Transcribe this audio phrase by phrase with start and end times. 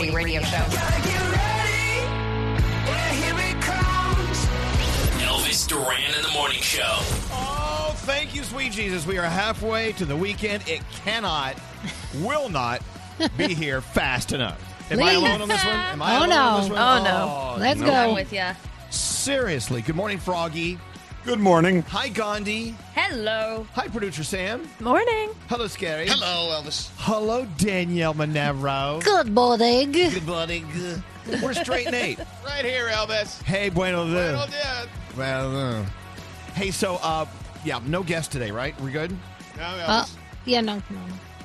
[0.00, 0.50] One top 40 radio show.
[0.50, 2.00] Gotta get ready.
[2.86, 4.46] Yeah, here it comes.
[5.22, 6.82] Elvis Duran in the Morning Show.
[7.32, 9.06] Oh, thank you, sweet Jesus.
[9.06, 10.66] We are halfway to the weekend.
[10.68, 11.56] It cannot,
[12.16, 12.82] will not
[13.36, 14.60] be here fast enough.
[14.90, 15.74] Am I alone on this one?
[15.76, 16.36] Am I Oh, alone no.
[16.36, 16.78] on this one?
[16.80, 17.54] Oh, no.
[17.56, 17.86] Oh, Let's no.
[17.86, 17.92] go.
[17.92, 18.44] I'm with you.
[18.90, 19.82] Seriously.
[19.82, 20.78] Good morning, Froggy.
[21.30, 21.82] Good morning.
[21.82, 22.74] Hi, Gandhi.
[22.92, 23.64] Hello.
[23.74, 24.68] Hi, producer Sam.
[24.80, 25.30] Morning.
[25.48, 26.08] Hello, Scary.
[26.08, 26.90] Hello, Elvis.
[26.96, 28.98] Hello, Danielle Monaro.
[29.04, 29.92] Good morning.
[29.92, 30.66] Good morning.
[31.40, 32.18] We're straight Nate.
[32.44, 33.40] Right here, Elvis.
[33.44, 34.58] Hey, bueno Well, dia.
[34.58, 34.86] yeah.
[35.16, 35.84] Well, uh,
[36.54, 37.26] hey, so, uh,
[37.64, 38.74] yeah, no guest today, right?
[38.80, 39.16] We're good?
[39.56, 40.06] No, Uh,
[40.46, 40.98] yeah, no, no.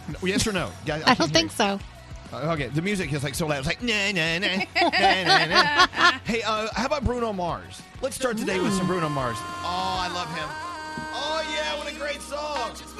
[0.09, 0.71] No, yes or no?
[0.87, 1.57] Yeah, I can't don't think you.
[1.57, 1.79] so.
[2.33, 3.59] Uh, okay, the music is like so loud.
[3.59, 6.11] It's like nah nah nah nah nah nah.
[6.25, 7.81] Hey, uh, how about Bruno Mars?
[8.01, 9.37] Let's start today with some Bruno Mars.
[9.39, 10.49] Oh, I love him.
[11.13, 12.55] Oh yeah, what a great song.
[12.55, 12.95] Players,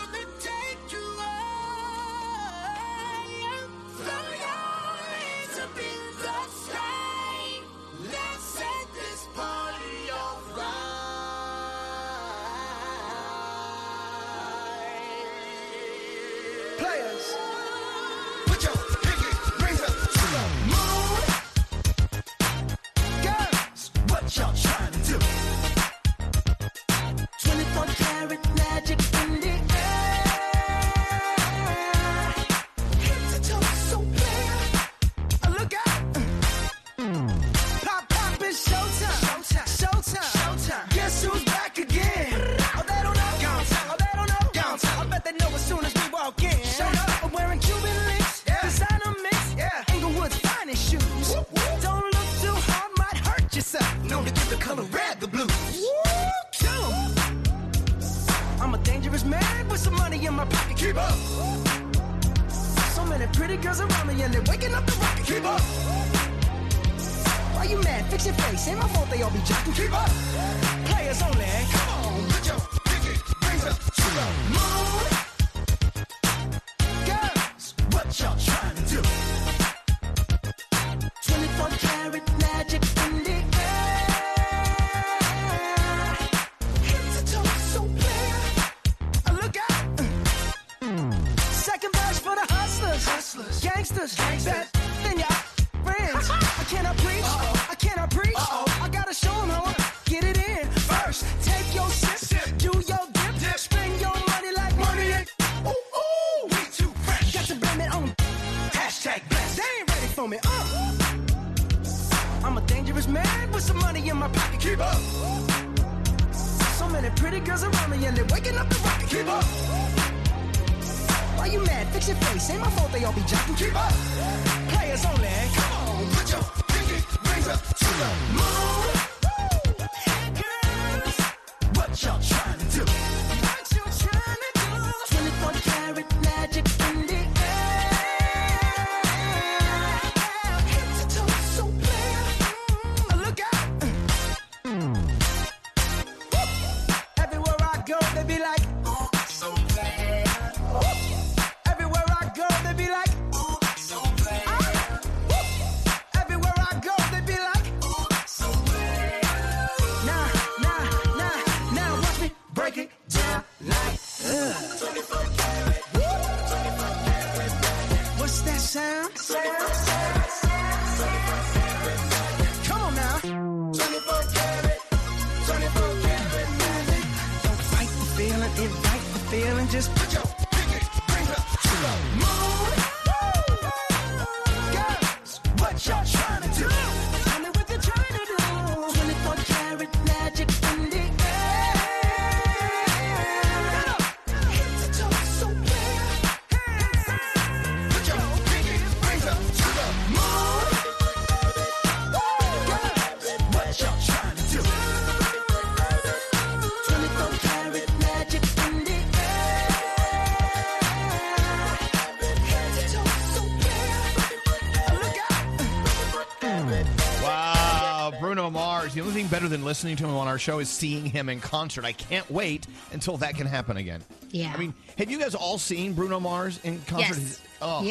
[219.35, 221.83] better than listening to him on our show is seeing him in concert.
[221.83, 224.01] I can't wait until that can happen again.
[224.29, 224.53] Yeah.
[224.55, 227.17] I mean, have you guys all seen Bruno Mars in concert?
[227.17, 227.41] Yes.
[227.61, 227.81] Oh,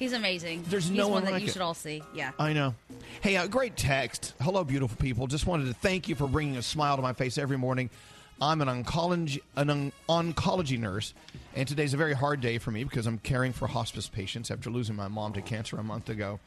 [0.00, 0.64] He's amazing.
[0.66, 1.52] There's He's no one one that like you it.
[1.52, 2.02] should all see.
[2.12, 2.32] Yeah.
[2.36, 2.74] I know.
[3.20, 4.34] Hey, a great text.
[4.40, 5.28] Hello, beautiful people.
[5.28, 7.88] Just wanted to thank you for bringing a smile to my face every morning.
[8.40, 11.14] I'm an oncology an oncology nurse,
[11.54, 14.68] and today's a very hard day for me because I'm caring for hospice patients after
[14.68, 16.40] losing my mom to cancer a month ago.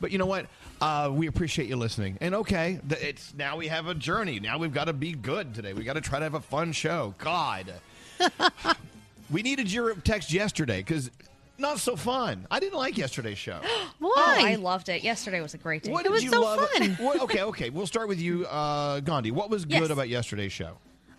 [0.00, 0.46] But you know what?
[0.80, 2.18] Uh, we appreciate you listening.
[2.20, 4.40] And okay, it's now we have a journey.
[4.40, 5.72] Now we've got to be good today.
[5.72, 7.14] We got to try to have a fun show.
[7.18, 7.72] God,
[9.30, 11.10] we needed your text yesterday because
[11.58, 12.46] not so fun.
[12.50, 13.60] I didn't like yesterday's show.
[14.08, 15.02] Oh, I loved it.
[15.02, 15.90] Yesterday was a great day.
[15.90, 16.68] What did you love?
[16.98, 17.70] What, okay, okay.
[17.70, 19.30] We'll start with you, uh, Gandhi.
[19.30, 19.90] What was good Yes.
[19.90, 20.78] about yesterday's show?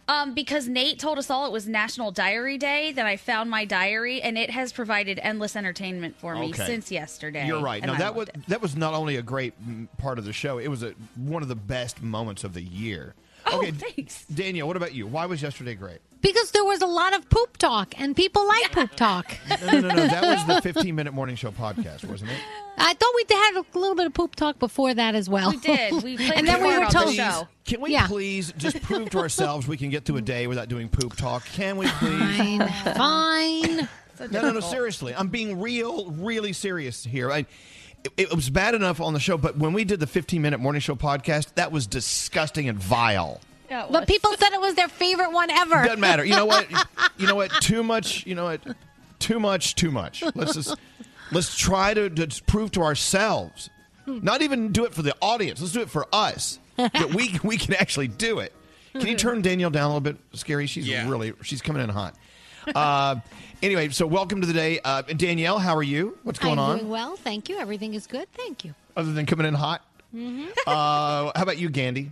[0.10, 3.66] Um, because Nate told us all it was National Diary Day, then I found my
[3.66, 6.66] diary, and it has provided endless entertainment for me Okay.
[6.66, 7.46] since yesterday.
[7.46, 7.84] You're right.
[7.86, 10.32] Now I that loved was that was not only a great mm, part of the
[10.34, 13.16] show; it was a, one of the best moments of the year.
[13.48, 14.68] Oh, okay, thanks, Danielle.
[14.68, 15.08] What about you?
[15.08, 16.00] Why was yesterday great?
[16.22, 19.36] Because there was a lot of poop talk, and people like poop talk.
[19.50, 20.08] No, no, no, no.
[20.08, 22.40] That was the 15 minute morning show podcast, wasn't it?
[22.78, 25.50] I thought we had a little bit of poop talk before that as well.
[25.52, 25.94] We did.
[26.04, 27.16] We played and then we were on the told.
[27.16, 27.48] show.
[27.66, 28.08] Can we Yeah.
[28.08, 31.46] please just prove to ourselves we can get through a day without doing poop talk?
[31.46, 32.38] Can we please?
[32.38, 33.90] Fine, fine.
[34.32, 34.60] No, no, no.
[34.60, 37.32] Seriously, I'm being real, really serious here.
[37.32, 37.40] I,
[38.04, 40.60] it, it was bad enough on the show, but when we did the 15 minute
[40.60, 43.42] morning show podcast, that was disgusting and vile.
[43.70, 45.84] Yeah, But people said it was their favorite one ever.
[45.84, 46.24] Doesn't matter.
[46.24, 46.68] You know what?
[47.18, 47.50] You know what?
[47.62, 48.28] Too much.
[48.28, 48.62] You know what?
[49.18, 49.74] Too much.
[49.74, 50.24] Too much.
[50.36, 50.78] Let's just
[51.32, 53.70] let's try to, to prove to ourselves.
[54.06, 55.60] Not even do it for the audience.
[55.60, 58.54] Let's do it for us that we we can actually do it.
[58.94, 60.66] Can you turn Danielle down a little bit, Scary?
[60.68, 62.16] She's really she's coming in hot.
[62.74, 63.16] Uh,
[63.62, 65.58] anyway, so welcome to the day, uh, Danielle.
[65.60, 66.18] How are you?
[66.24, 66.78] What's going I'm on?
[66.80, 67.58] doing well, thank you.
[67.58, 68.74] Everything is good, thank you.
[68.96, 69.82] Other than coming in hot,
[70.16, 70.48] Mm-hmm.
[70.66, 72.12] uh, how about you, Gandhi?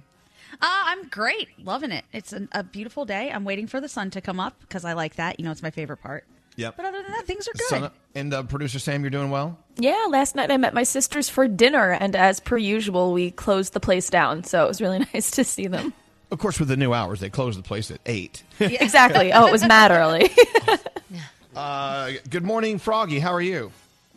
[0.53, 1.47] Uh, I'm great.
[1.63, 2.03] Loving it.
[2.13, 3.31] It's an, a beautiful day.
[3.31, 5.39] I'm waiting for the sun to come up because I like that.
[5.39, 6.25] You know, it's my favorite part.
[6.57, 6.77] Yep.
[6.77, 7.67] But other than that, things are good.
[7.67, 9.57] Son- and uh, producer Sam, you're doing well.
[9.77, 13.73] Yeah, last night I met my sisters for dinner, and as per usual, we closed
[13.73, 14.43] the place down.
[14.45, 15.93] So it was really nice to see them.
[16.31, 18.43] Of course, with the new hours, they closed the place at eight.
[18.59, 19.31] exactly.
[19.33, 20.29] Oh, it was mad early.
[21.55, 23.17] Uh, good morning, Froggy.
[23.17, 23.71] How are you?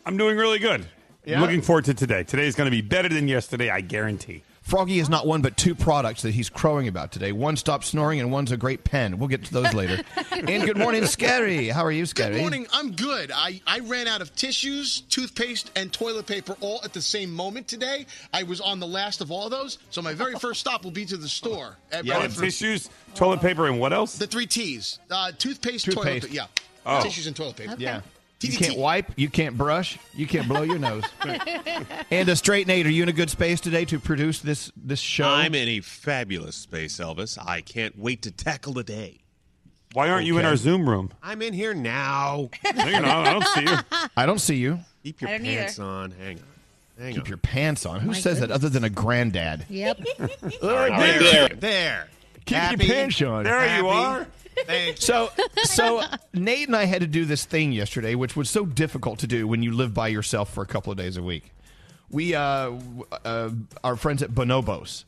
[0.05, 0.85] I'm doing really good.
[1.23, 1.39] Yeah?
[1.39, 2.23] Looking forward to today.
[2.23, 4.43] Today's going to be better than yesterday, I guarantee.
[4.69, 7.31] Froggy has not one but two products that he's crowing about today.
[7.31, 9.17] One stops snoring, and one's a great pen.
[9.17, 10.03] We'll get to those later.
[10.31, 11.69] and good morning, Scary.
[11.69, 12.35] How are you, Scary?
[12.35, 12.67] Good morning.
[12.71, 13.31] I'm good.
[13.33, 17.67] I, I ran out of tissues, toothpaste, and toilet paper all at the same moment
[17.67, 18.05] today.
[18.31, 20.91] I was on the last of all of those, so my very first stop will
[20.91, 21.75] be to the store.
[21.91, 22.43] At Yeah, Bradford.
[22.43, 24.19] tissues, toilet paper, and what else?
[24.19, 26.25] The three T's: uh, toothpaste, toilet Toothpaste.
[26.27, 26.35] paper.
[26.35, 26.45] Yeah,
[26.85, 27.01] Oh.
[27.01, 27.75] tissues and toilet paper.
[27.79, 28.01] Yeah.
[28.41, 31.03] You can't wipe, you can't brush, you can't blow your nose.
[32.11, 34.99] and a straight Nate, are you in a good space today to produce this this
[34.99, 35.27] show?
[35.27, 37.37] I'm in a fabulous space, Elvis.
[37.45, 39.17] I can't wait to tackle the day.
[39.93, 41.11] Why aren't you in our Zoom room?
[41.21, 42.49] I'm in here now.
[42.75, 43.27] No, you're not.
[43.27, 43.77] I don't see you.
[44.15, 44.79] I don't see you.
[45.03, 45.57] Keep your I don't either.
[45.61, 46.11] pants on.
[46.11, 46.43] Hang on.
[47.03, 47.29] Hang Keep on.
[47.29, 47.99] your pants on.
[48.01, 49.65] Who My says that other than a granddad?
[49.69, 49.99] Yep.
[50.19, 51.19] All right, Right there.
[51.19, 51.49] there.
[51.55, 52.07] There.
[52.45, 52.85] Keep Happy?
[52.85, 53.43] your pants on.
[53.45, 54.27] There you are.
[54.95, 55.29] So,
[55.63, 59.27] so Nate and I had to do this thing yesterday, which was so difficult to
[59.27, 61.51] do when you live by yourself for a couple of days a week.
[62.11, 62.71] We, uh,
[63.23, 63.49] uh,
[63.83, 65.03] our friends at Bonobos,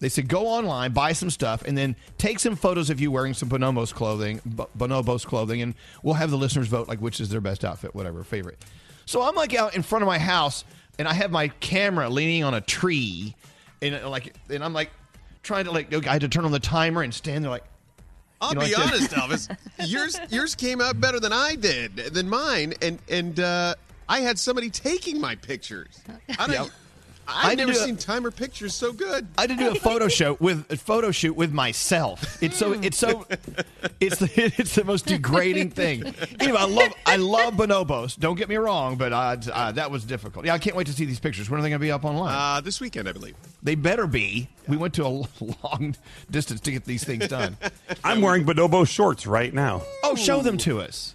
[0.00, 3.32] they said go online, buy some stuff, and then take some photos of you wearing
[3.32, 4.40] some Bonobos clothing,
[4.78, 8.22] Bonobos clothing, and we'll have the listeners vote like which is their best outfit, whatever
[8.22, 8.58] favorite.
[9.06, 10.64] So I'm like out in front of my house,
[10.98, 13.34] and I have my camera leaning on a tree,
[13.80, 14.90] and like, and I'm like
[15.42, 17.64] trying to like, I had to turn on the timer and stand there like.
[18.40, 19.56] I'll you know, be honest, Elvis.
[19.86, 23.74] yours yours came out better than I did, than mine, and and uh,
[24.08, 26.00] I had somebody taking my pictures.
[26.38, 26.52] I don't.
[26.52, 26.66] Yeah.
[27.28, 29.26] I've I never do a- seen timer pictures so good.
[29.36, 32.42] I did do a photo shoot with a photo shoot with myself.
[32.42, 33.26] It's so it's so
[34.00, 36.04] it's the, it's the most degrading thing.
[36.40, 38.18] Anyway, I love I love bonobos.
[38.18, 40.44] Don't get me wrong, but uh, uh, that was difficult.
[40.46, 41.50] Yeah, I can't wait to see these pictures.
[41.50, 42.34] When are they going to be up online?
[42.34, 43.34] Uh, this weekend, I believe.
[43.62, 44.48] They better be.
[44.68, 45.08] We went to a
[45.64, 45.96] long
[46.30, 47.56] distance to get these things done.
[48.04, 49.82] I'm wearing bonobo shorts right now.
[50.02, 51.14] Oh, show them to us.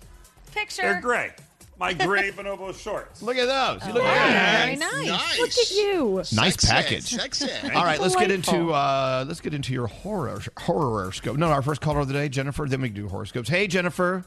[0.54, 0.82] Picture.
[0.82, 1.32] They're gray.
[1.82, 3.22] My gray bonobo shorts.
[3.24, 3.88] Look at those.
[3.88, 5.08] You look Wow, at very nice.
[5.08, 5.40] Nice.
[5.40, 6.16] Look at you.
[6.18, 7.04] Nice Sexy, package.
[7.06, 7.50] sexy.
[7.74, 8.74] All right, let's get into Delightful.
[8.76, 11.38] uh, let's get into your horror horoscope.
[11.38, 12.68] No, our first caller of the day, Jennifer.
[12.68, 13.50] Then we can do horoscopes.
[13.50, 14.24] Hey, Jennifer,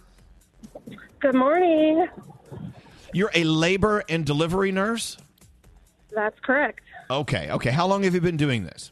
[1.20, 2.08] Good morning.
[3.12, 5.16] you're a labor and delivery nurse.
[6.12, 6.80] That's correct.
[7.08, 7.70] Okay, okay.
[7.70, 8.90] How long have you been doing this?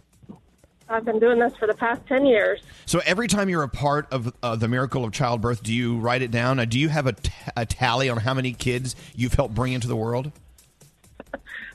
[0.93, 2.61] I've been doing this for the past 10 years.
[2.87, 6.23] So every time you're a part of uh, the miracle of childbirth, do you write
[6.23, 6.59] it down?
[6.59, 9.73] Uh, do you have a, t- a tally on how many kids you've helped bring
[9.73, 10.33] into the world?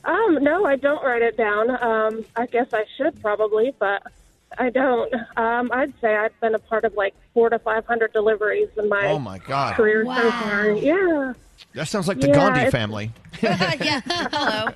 [0.04, 1.70] Um, no, I don't write it down.
[1.82, 4.04] Um, I guess I should probably, but
[4.56, 5.12] I don't.
[5.36, 9.06] Um, I'd say I've been a part of like four to 500 deliveries in my,
[9.08, 10.70] Oh my God, career so far.
[10.70, 11.34] Yeah.
[11.74, 13.12] That sounds like the Yeah, Gandhi it's- family.
[13.42, 14.00] yeah.
[14.06, 14.68] Hello.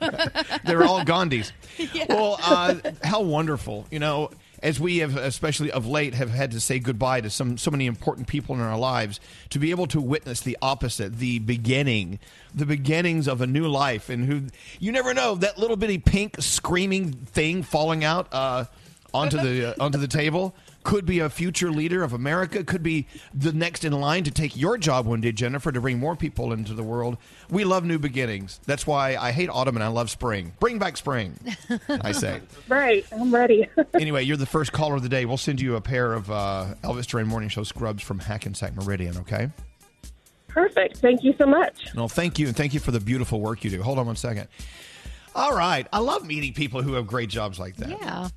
[0.65, 1.53] They're all Gandhis.
[2.09, 3.87] Well, uh, how wonderful.
[3.91, 4.31] You know,
[4.63, 7.87] as we have, especially of late, have had to say goodbye to some so many
[7.87, 9.19] important people in our lives,
[9.51, 12.19] to be able to witness the opposite, the beginning,
[12.55, 14.43] the beginnings of a new life, and who
[14.79, 18.65] you never know that little bitty pink screaming thing falling out uh,
[19.15, 20.55] onto the uh, onto the table.
[20.85, 22.65] Could be a future leader of America.
[22.65, 25.99] Could be the next in line to take your job one day, Jennifer, to bring
[25.99, 27.19] more people into the world.
[27.51, 28.61] We love new beginnings.
[28.67, 30.53] That's why I hate autumn and I love spring.
[30.59, 31.39] Bring back spring,
[31.89, 32.41] I say.
[32.69, 33.07] Right.
[33.13, 33.69] I'm ready.
[33.95, 35.27] Anyway, you're the first caller of the day.
[35.27, 39.17] We'll send you a pair of uh, Elvis Duran Morning Show scrubs from Hackensack Meridian,
[39.19, 39.49] okay?
[40.49, 40.97] Perfect.
[40.99, 41.95] Thank you so much.
[41.95, 43.83] No, thank you, and thank you for the beautiful work you do.
[43.83, 44.49] Hold on one second.
[45.35, 45.87] All right.
[45.93, 47.91] I love meeting people who have great jobs like that.
[47.91, 48.29] Yeah.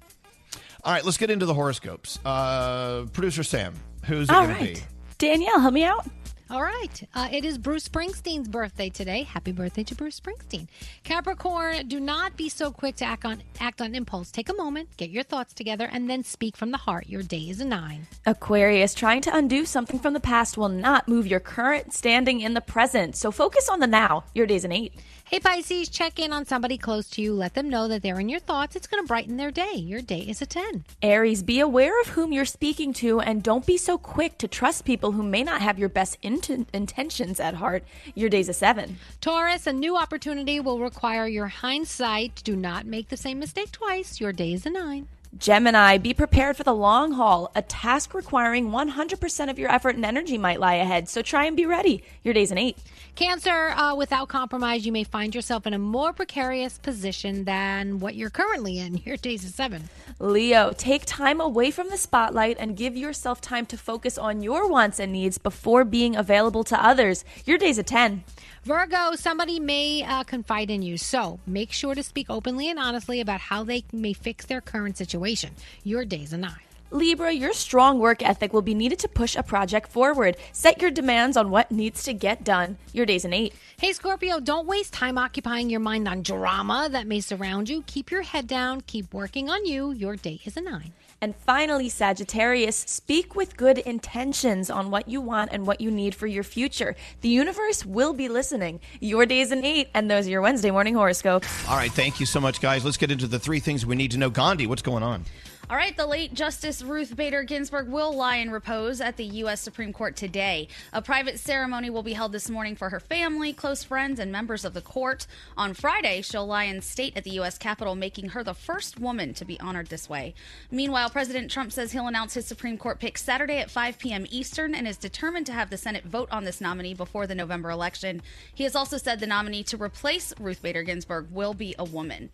[0.85, 2.19] All right, let's get into the horoscopes.
[2.23, 3.73] Uh, Producer Sam,
[4.05, 4.75] who's it All going to right.
[4.75, 4.83] be?
[5.17, 6.05] Danielle, help me out.
[6.47, 7.07] All right.
[7.15, 9.23] Uh, it is Bruce Springsteen's birthday today.
[9.23, 10.67] Happy birthday to Bruce Springsteen.
[11.03, 14.29] Capricorn, do not be so quick to act on act on impulse.
[14.29, 17.07] Take a moment, get your thoughts together, and then speak from the heart.
[17.07, 18.05] Your day is a nine.
[18.27, 22.53] Aquarius, trying to undo something from the past will not move your current standing in
[22.53, 23.15] the present.
[23.15, 24.25] So focus on the now.
[24.35, 24.93] Your day is an eight.
[25.27, 27.33] Hey Pisces, check in on somebody close to you.
[27.33, 28.75] Let them know that they're in your thoughts.
[28.75, 29.73] It's going to brighten their day.
[29.73, 30.85] Your day is a 10.
[31.01, 34.85] Aries, be aware of whom you're speaking to and don't be so quick to trust
[34.85, 37.83] people who may not have your best int- intentions at heart.
[38.13, 38.97] Your day's a seven.
[39.19, 42.43] Taurus, a new opportunity will require your hindsight.
[42.43, 44.21] Do not make the same mistake twice.
[44.21, 45.07] Your day is a 9.
[45.37, 47.51] Gemini, be prepared for the long haul.
[47.55, 51.57] A task requiring 100% of your effort and energy might lie ahead, so try and
[51.57, 52.03] be ready.
[52.23, 52.77] Your day's an eight.
[53.15, 58.15] Cancer, uh, without compromise, you may find yourself in a more precarious position than what
[58.15, 58.97] you're currently in.
[59.05, 59.89] Your day's a 7.
[60.19, 64.69] Leo, take time away from the spotlight and give yourself time to focus on your
[64.69, 67.25] wants and needs before being available to others.
[67.45, 68.23] Your day's a 10.
[68.65, 73.21] Virgo, somebody may uh, confide in you, so make sure to speak openly and honestly
[73.21, 75.51] about how they may fix their current situation.
[75.83, 76.51] Your day's a 9.
[76.89, 80.37] Libra, your strong work ethic will be needed to push a project forward.
[80.51, 82.75] Set your demands on what needs to get done.
[82.91, 83.53] Your day's an 8.
[83.79, 87.83] Hey, Scorpio, don't waste time occupying your mind on drama that may surround you.
[87.85, 89.91] Keep your head down, keep working on you.
[89.91, 90.91] Your day is a 9.
[91.25, 96.13] And finally, Sagittarius, speak with good intentions on what you want and what you need
[96.13, 96.95] for your future.
[97.21, 98.79] The universe will be listening.
[98.99, 101.47] Your day's an 8, and those are your Wednesday morning horoscopes.
[101.67, 102.85] All right, thank you so much, guys.
[102.85, 104.29] Let's get into the three things we need to know.
[104.29, 105.25] Gandhi, what's going on?
[105.67, 109.61] All right, the late Justice Ruth Bader Ginsburg will lie in repose at the U.S.
[109.61, 110.67] Supreme Court today.
[110.93, 114.63] A private ceremony will be held this morning for her family, close friends, and members
[114.63, 115.25] of the court.
[115.57, 117.57] On Friday, she'll lie in state at the U.S.
[117.57, 120.35] Capitol, making her the first woman to be honored this way.
[120.69, 124.27] Meanwhile, President Trump says he'll announce his Supreme Court pick Saturday at 5 p.m.
[124.29, 127.71] Eastern and is determined to have the Senate vote on this nominee before the November
[127.71, 128.21] election.
[128.53, 132.29] He has also said the nominee to replace Ruth Bader Ginsburg will be a woman.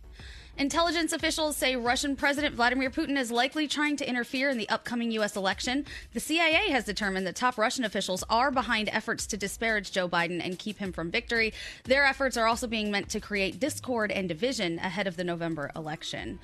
[0.58, 5.10] Intelligence officials say Russian President Vladimir Putin is likely trying to interfere in the upcoming
[5.12, 5.34] U.S.
[5.34, 5.86] election.
[6.12, 10.44] The CIA has determined that top Russian officials are behind efforts to disparage Joe Biden
[10.44, 11.54] and keep him from victory.
[11.84, 15.70] Their efforts are also being meant to create discord and division ahead of the November
[15.74, 16.38] election.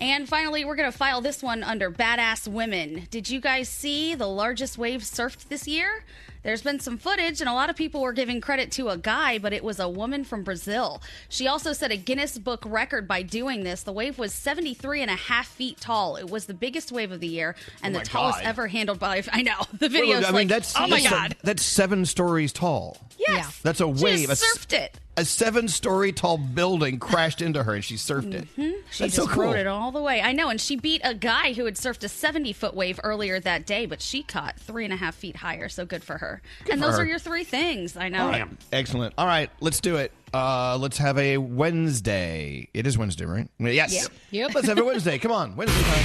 [0.00, 3.06] And finally, we're going to file this one under badass women.
[3.10, 6.04] Did you guys see the largest wave surfed this year?
[6.42, 9.38] There's been some footage, and a lot of people were giving credit to a guy,
[9.38, 11.00] but it was a woman from Brazil.
[11.28, 13.84] She also set a Guinness Book record by doing this.
[13.84, 16.16] The wave was 73 and a half feet tall.
[16.16, 18.48] It was the biggest wave of the year and Oh the tallest God.
[18.48, 19.22] ever handled by.
[19.32, 22.96] I know the wait, I mean, like, that's, oh my god, that's seven stories tall.
[23.16, 24.26] yes, That's a She wave.
[24.28, 24.98] just surfed it.
[25.18, 28.48] A seven-story tall building crashed into her, and she surfed it.
[28.56, 28.70] Hmm?
[28.90, 29.42] She That's just so cool.
[29.44, 30.22] rode it all the way.
[30.22, 33.38] I know, and she beat a guy who had surfed a 70 foot wave earlier
[33.40, 36.40] that day, but she caught three and a half feet higher, so good for her.
[36.60, 37.02] and for those her.
[37.02, 37.94] are your three things.
[37.94, 38.46] I know.
[38.72, 39.12] Excellent.
[39.18, 40.12] All right, let's do it.
[40.32, 42.68] Uh, let's have a Wednesday.
[42.72, 43.48] It is Wednesday, right?
[43.58, 43.92] Yes.
[43.92, 44.12] Yep.
[44.30, 44.54] Yep.
[44.54, 45.18] Let's have a Wednesday.
[45.18, 46.04] Come on, Wednesday time.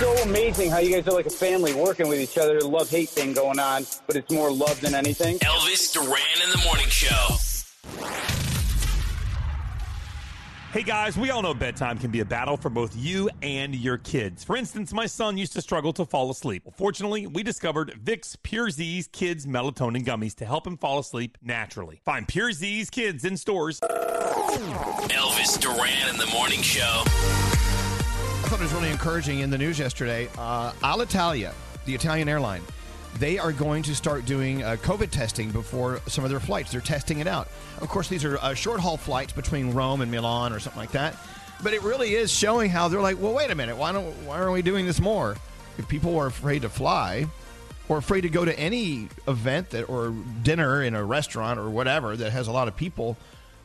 [0.00, 2.60] so amazing how you guys are like a family working with each other.
[2.62, 5.38] Love hate thing going on, but it's more love than anything.
[5.40, 7.36] Elvis Duran in the morning show.
[10.70, 13.96] Hey guys, we all know bedtime can be a battle for both you and your
[13.96, 14.44] kids.
[14.44, 16.62] For instance, my son used to struggle to fall asleep.
[16.66, 22.02] Well, fortunately, we discovered Vicks PureZzzs Kids Melatonin Gummies to help him fall asleep naturally.
[22.04, 23.80] Find PureZzzs Kids in stores.
[23.80, 27.02] Elvis Duran in the morning show.
[27.06, 30.28] I thought it was really encouraging in the news yesterday.
[30.36, 31.54] Uh, Alitalia,
[31.86, 32.62] the Italian airline,
[33.18, 36.72] they are going to start doing uh, COVID testing before some of their flights.
[36.72, 37.48] They're testing it out.
[37.80, 40.92] Of course, these are uh, short haul flights between Rome and Milan or something like
[40.92, 41.16] that.
[41.62, 44.38] But it really is showing how they're like, well, wait a minute, why don't why
[44.38, 45.36] aren't we doing this more?
[45.76, 47.26] If people are afraid to fly
[47.88, 52.16] or afraid to go to any event that or dinner in a restaurant or whatever
[52.16, 53.16] that has a lot of people,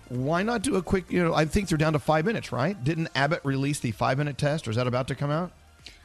[0.10, 1.12] why not do a quick?
[1.12, 2.82] You know, I think they're down to five minutes, right?
[2.84, 5.52] Didn't Abbott release the five minute test, or is that about to come out?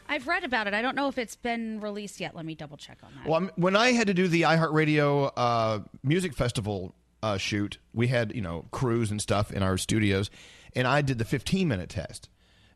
[0.09, 0.75] I've read about it.
[0.75, 2.35] I don't know if it's been released yet.
[2.35, 3.27] Let me double check on that.
[3.27, 8.09] Well, I'm, when I had to do the iHeartRadio uh, music festival uh, shoot, we
[8.09, 10.31] had you know crews and stuff in our studios,
[10.75, 12.29] and I did the 15 minute test,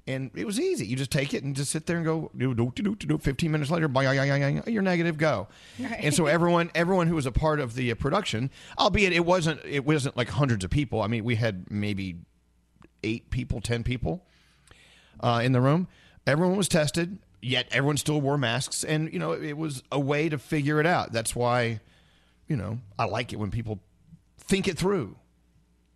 [0.06, 0.86] and it was easy.
[0.86, 3.18] You just take it and just sit there and go do do do do do.
[3.18, 5.16] 15 minutes later, you're negative.
[5.16, 5.48] Go.
[5.78, 9.60] And so everyone everyone who was a part of the uh, production, albeit it wasn't
[9.64, 11.00] it wasn't like hundreds of people.
[11.00, 12.16] I mean, we had maybe
[13.02, 14.26] eight people, ten people
[15.20, 15.88] uh, in the room.
[16.26, 20.28] Everyone was tested, yet everyone still wore masks, and you know it was a way
[20.28, 21.12] to figure it out.
[21.12, 21.80] That's why,
[22.48, 23.80] you know, I like it when people
[24.38, 25.16] think it through.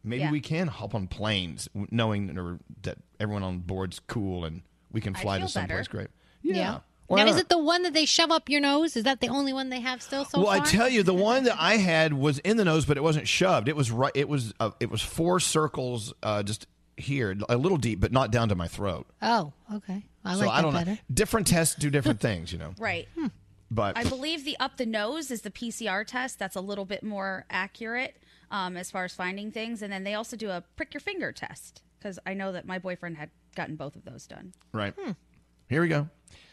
[0.02, 0.30] Maybe Yeah.
[0.30, 4.62] we can hop on planes, knowing that everyone on board's cool and
[4.92, 5.90] we can fly to someplace better.
[5.90, 6.08] great.
[6.42, 6.54] Yeah.
[6.54, 7.40] Now, Why is not?
[7.42, 8.96] it the one that they shove up your nose?
[8.96, 10.56] Is that the only one they have still so well, far?
[10.56, 13.26] I tell you, the one that I had was in the nose, but it wasn't
[13.28, 13.68] shoved.
[13.68, 14.12] It was right.
[14.14, 14.52] It was.
[14.60, 18.54] Uh, it was four circles, uh, just here, a little deep, but not down to
[18.54, 19.06] my throat.
[19.20, 20.04] Oh, okay.
[20.26, 20.90] I so like I don't better.
[20.92, 20.98] know.
[21.12, 22.74] Different tests do different things, you know.
[22.78, 23.08] Right.
[23.70, 26.38] But I believe the up the nose is the PCR test.
[26.38, 28.16] That's a little bit more accurate
[28.50, 29.82] um, as far as finding things.
[29.82, 32.78] And then they also do a prick your finger test because I know that my
[32.78, 34.52] boyfriend had gotten both of those done.
[34.72, 34.94] Right.
[35.68, 36.08] Here we go.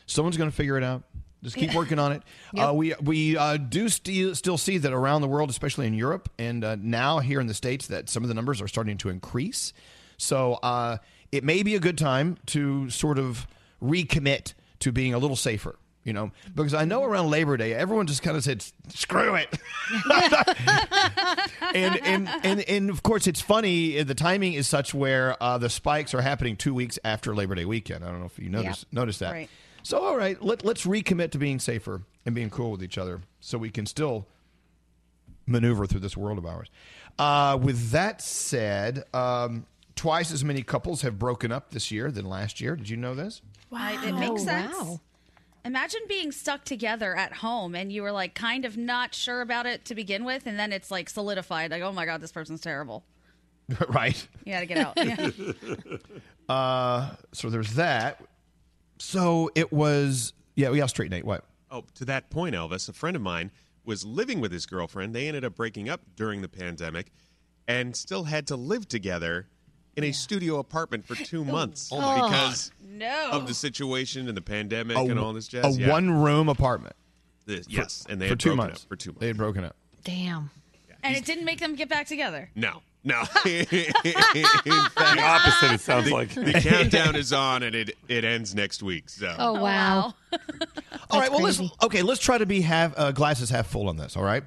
[0.08, 1.04] Someone's going to figure it out.
[1.44, 2.24] Just keep working on it.
[2.54, 2.70] Yep.
[2.70, 6.30] Uh, we we uh, do sti- still see that around the world, especially in Europe
[6.40, 9.10] and uh, now here in the states, that some of the numbers are starting to
[9.10, 9.74] increase.
[10.18, 10.98] So uh,
[11.32, 13.46] it may be a good time to sort of
[13.84, 15.78] recommit to being a little safer.
[16.06, 19.48] You know, because I know around Labor Day, everyone just kind of said, "Screw it,"
[21.74, 24.00] and, and and and of course, it's funny.
[24.00, 27.56] uh, The timing is such where uh, the spikes are happening two weeks after Labor
[27.56, 28.04] Day weekend.
[28.04, 29.32] I don't know if you notice notice that.
[29.32, 29.50] Right.
[29.84, 33.22] So, all right, let, let's recommit to being safer and being cool with each other,
[33.42, 34.28] so we can still
[35.46, 36.70] maneuver through this world of ours.
[37.20, 39.66] Uh, with that said, um,
[39.96, 42.76] twice as many couples have broken up this year than last year.
[42.76, 43.42] Did you know this?
[43.70, 44.00] Wow.
[44.04, 45.00] it makes sense.
[45.66, 49.66] Imagine being stuck together at home and you were like kind of not sure about
[49.66, 51.72] it to begin with, and then it's like solidified.
[51.72, 53.06] Like, oh my God, this person's terrible.
[53.90, 54.28] right.
[54.46, 54.94] You got to get out.
[54.98, 55.30] Yeah.
[56.50, 58.22] Uh, so there's that.
[59.00, 60.34] So it was.
[60.56, 61.24] Yeah, we got straight Nate.
[61.24, 61.46] What?
[61.72, 63.50] Oh, to that point, Elvis, a friend of mine
[63.86, 65.16] was living with his girlfriend.
[65.16, 67.14] They ended up breaking up during the pandemic
[67.68, 69.48] and still had to live together
[69.96, 73.30] in a studio apartment for two months Oh my because no.
[73.32, 75.78] of the situation and the pandemic A, and all this jazz.
[75.78, 75.90] a Yeah.
[75.90, 76.96] one room apartment.
[77.46, 78.84] This- For- yes, and they for had two broken months.
[78.84, 79.20] up for two months.
[79.22, 79.76] They had broken up.
[80.04, 80.50] Damn.
[81.04, 82.50] and it didn't make them get back together.
[82.56, 83.20] No, no.
[83.46, 86.34] In fact, The opposite, it sounds the, like.
[86.34, 89.10] the countdown is on, and it it ends next week.
[89.10, 89.34] So.
[89.38, 90.14] Oh, wow.
[91.10, 91.30] All right.
[91.32, 92.02] Well, let's okay.
[92.02, 94.16] Let's try to be half uh, glasses half full on this.
[94.16, 94.44] All right.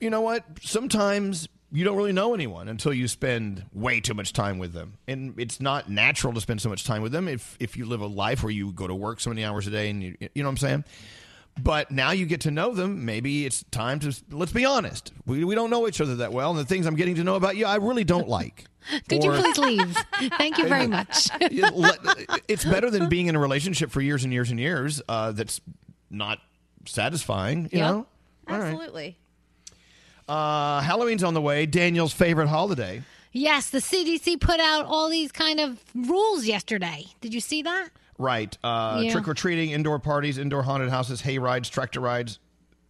[0.00, 0.44] You know what?
[0.62, 4.94] Sometimes you don't really know anyone until you spend way too much time with them.
[5.06, 8.00] And it's not natural to spend so much time with them if, if you live
[8.00, 10.42] a life where you go to work so many hours a day and you, you
[10.42, 10.84] know what I'm saying?
[11.60, 13.04] But now you get to know them.
[13.04, 15.12] Maybe it's time to, let's be honest.
[15.26, 16.50] We, we don't know each other that well.
[16.50, 18.64] And the things I'm getting to know about you, I really don't like.
[19.08, 19.96] Could you please leave?
[20.38, 21.28] Thank you very much.
[22.48, 25.60] It's better than being in a relationship for years and years and years uh, that's
[26.10, 26.38] not
[26.86, 27.90] satisfying, you Yep.
[27.90, 28.06] know?
[28.48, 28.72] All right.
[28.72, 29.18] Absolutely.
[30.28, 31.66] Uh, Halloween's on the way.
[31.66, 33.02] Danielle's favorite holiday.
[33.32, 37.06] Yes, the CDC put out all these kind of rules yesterday.
[37.20, 37.88] Did you see that?
[38.18, 38.56] Right.
[38.64, 39.12] Uh, Yeah.
[39.12, 42.38] Trick or treating, indoor parties, indoor haunted houses, hay rides, tractor rides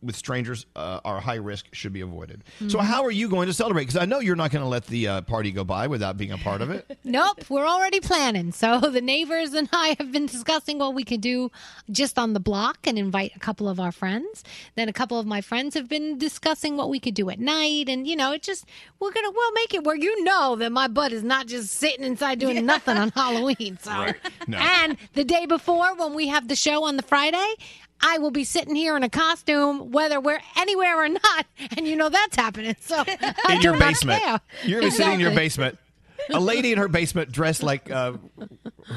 [0.01, 2.45] with strangers uh, are high risk, should be avoided.
[2.69, 2.83] So, Mhm.
[2.85, 3.83] how are you going to celebrate?
[3.87, 6.31] Because I know you're not going to let the uh, party go by without being
[6.31, 6.99] a part of it.
[7.05, 8.53] Nope, we're already planning.
[8.53, 11.51] So the neighbors and I have been discussing what we could do
[11.91, 14.45] just on the block and invite a couple of our friends.
[14.77, 17.89] Then a couple of my friends have been discussing what we could do at night
[17.89, 18.67] and you know, it just
[19.01, 21.71] we're going to we'll make it where you know that my butt is not just
[21.73, 23.79] sitting inside doing nothing on Halloween.
[23.83, 24.13] So
[24.47, 24.59] No.
[24.59, 27.55] and the day before when we have the show on the Friday,
[28.01, 31.97] I will be sitting here in a costume, whether we're anywhere or not, and you
[31.97, 32.77] know that's happening.
[32.81, 33.05] So
[33.51, 34.23] in your basement.
[34.65, 35.79] You're be sitting in your basement.
[36.31, 38.13] A lady in her basement dressed like uh,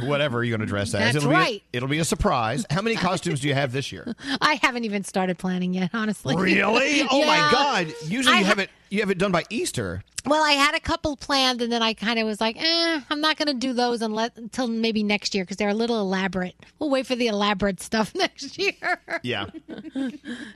[0.03, 0.99] whatever you're going to dress as.
[1.13, 1.61] That's it'll right.
[1.71, 2.65] Be a, it'll be a surprise.
[2.69, 4.15] How many costumes do you have this year?
[4.41, 6.35] I haven't even started planning yet, honestly.
[6.35, 7.07] Really?
[7.09, 7.93] Oh my God!
[8.05, 8.69] Usually I you ha- have it.
[8.89, 10.03] You have it done by Easter.
[10.25, 13.21] Well, I had a couple planned, and then I kind of was like, "eh, I'm
[13.21, 16.55] not going to do those unless until maybe next year because they're a little elaborate.
[16.79, 19.45] We'll wait for the elaborate stuff next year." Yeah.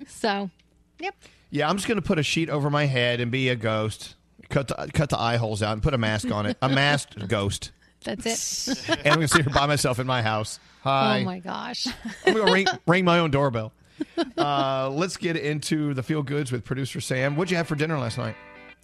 [0.08, 0.50] so,
[1.00, 1.16] yep.
[1.50, 4.16] Yeah, I'm just going to put a sheet over my head and be a ghost.
[4.50, 6.58] Cut the cut the eye holes out and put a mask on it.
[6.62, 7.72] A masked ghost.
[8.04, 8.90] That's it.
[8.90, 10.60] And I'm going to sit here by myself in my house.
[10.84, 11.22] Hi.
[11.22, 11.88] Oh my gosh.
[12.26, 13.74] I'm going to ring ring my own doorbell.
[14.38, 17.36] Uh, let's get into the feel goods with producer Sam.
[17.36, 18.36] What'd you have for dinner last night?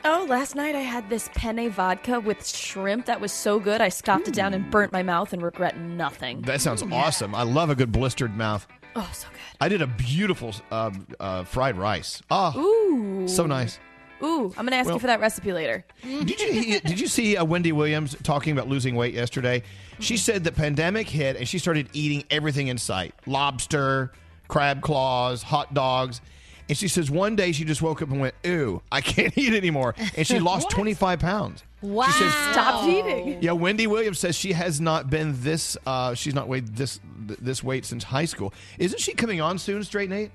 [0.04, 3.89] Oh, last night I had this penne vodka with shrimp that was so good I
[3.89, 6.41] scoffed it down and burnt my mouth and regret nothing.
[6.41, 7.36] That sounds awesome.
[7.36, 8.65] I love a good blistered mouth.
[8.95, 9.39] Oh, so good.
[9.60, 12.21] I did a beautiful uh, uh, fried rice.
[12.32, 13.28] Oh, Ooh.
[13.28, 13.80] so nice.
[14.23, 15.84] Ooh, I'm going to ask Well- you for that recipe later.
[16.03, 19.63] Did you did you see uh, Wendy Williams talking about losing weight yesterday?
[19.99, 24.12] She said the pandemic hit and she started eating everything in sight: lobster,
[24.47, 26.21] crab claws, hot dogs.
[26.69, 29.53] And she says one day she just woke up and went, "Ooh, I can't eat
[29.53, 31.63] anymore," and she lost twenty five pounds.
[31.81, 32.05] Wow.
[32.05, 33.41] She says, Stopped eating.
[33.41, 35.75] Yeah, Wendy Williams says she has not been this.
[35.86, 38.53] Uh, she's not weighed this th- this weight since high school.
[38.77, 40.31] Isn't she coming on soon, Straight Nate?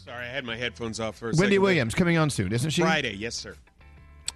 [0.00, 1.62] I'm sorry, I had my headphones off for a Wendy second.
[1.62, 2.80] Williams coming on soon, isn't she?
[2.80, 3.54] Friday, yes, sir.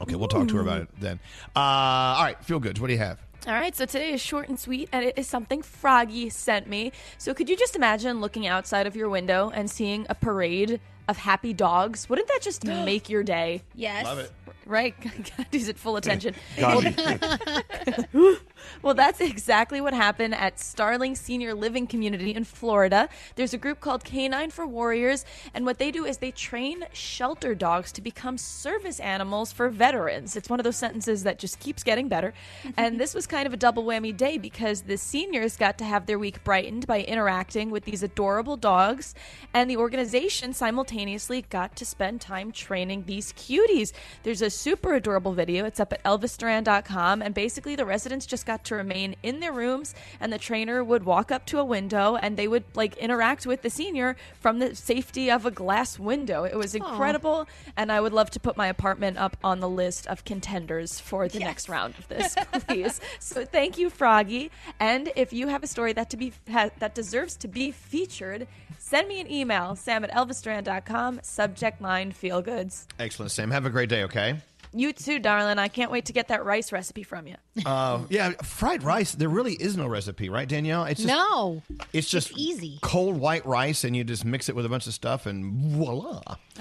[0.00, 1.18] Okay, we'll talk to her about it then.
[1.56, 2.80] Uh, all right, feel goods.
[2.80, 3.18] What do you have?
[3.46, 6.92] All right, so today is short and sweet, and it is something Froggy sent me.
[7.18, 11.16] So, could you just imagine looking outside of your window and seeing a parade of
[11.16, 12.08] happy dogs?
[12.08, 13.62] Wouldn't that just make your day?
[13.74, 14.04] Yes.
[14.04, 14.32] Love it.
[14.66, 14.94] Right?
[15.02, 16.34] Gotta use it full attention.
[16.58, 16.84] Got
[18.82, 23.08] well, that's exactly what happened at Starling Senior Living Community in Florida.
[23.36, 27.54] There's a group called Canine for Warriors, and what they do is they train shelter
[27.54, 30.36] dogs to become service animals for veterans.
[30.36, 32.32] It's one of those sentences that just keeps getting better.
[32.76, 36.06] and this was kind of a double whammy day because the seniors got to have
[36.06, 39.14] their week brightened by interacting with these adorable dogs,
[39.52, 43.92] and the organization simultaneously got to spend time training these cuties.
[44.22, 45.64] There's a super adorable video.
[45.64, 49.94] It's up at elvisduran.com, and basically the residents just got to remain in their rooms,
[50.20, 53.62] and the trainer would walk up to a window and they would like interact with
[53.62, 56.44] the senior from the safety of a glass window.
[56.44, 60.06] It was incredible, and I would love to put my apartment up on the list
[60.06, 62.36] of contenders for the next round of this,
[62.68, 63.00] please.
[63.18, 64.50] so thank you, Froggy.
[64.78, 68.46] And if you have a story that to be ha- that deserves to be featured,
[68.78, 72.86] send me an email, sam at elvisduran.com, subject line feel goods.
[72.98, 73.50] Excellent, Sam.
[73.50, 74.02] Have a great day.
[74.04, 74.36] Okay.
[74.76, 75.58] You too, darling.
[75.58, 77.36] I can't wait to get that rice recipe from you.
[77.64, 79.12] Uh, yeah, fried rice.
[79.12, 80.84] There really is no recipe, right, Danielle?
[80.84, 81.62] It's just, no.
[81.92, 82.80] It's just easy.
[82.82, 86.20] cold white rice, and you just mix it with a bunch of stuff, and voila.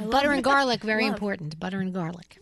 [0.10, 1.60] Butter and garlic, very important.
[1.60, 2.40] Butter and garlic.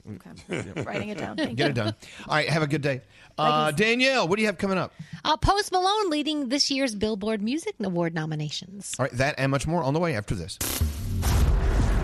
[0.49, 0.81] Okay.
[0.83, 1.37] Writing it down.
[1.37, 1.69] Thank Get you.
[1.69, 1.95] it done.
[2.27, 3.01] All right, have a good day.
[3.37, 4.93] Uh, Danielle, what do you have coming up?
[5.23, 8.93] Uh, Post Malone leading this year's Billboard Music Award nominations.
[8.99, 10.57] All right, that and much more on the way after this.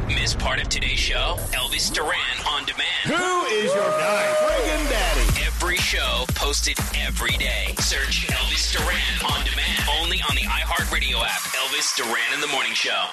[0.07, 1.35] Miss part of today's show?
[1.51, 2.87] Elvis Duran on demand.
[3.03, 4.23] Who is your guy?
[4.39, 5.45] Friggin' daddy.
[5.45, 7.75] Every show posted every day.
[7.79, 9.83] Search Elvis Duran on demand.
[10.01, 11.41] Only on the iHeartRadio app.
[11.41, 13.05] Elvis Duran in the Morning Show.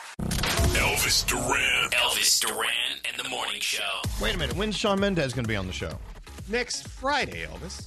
[0.78, 1.90] Elvis Duran.
[1.90, 4.00] Elvis Duran and the Morning Show.
[4.20, 4.56] Wait a minute.
[4.56, 5.98] When's Shawn Mendes going to be on the show?
[6.48, 7.86] Next Friday, Elvis.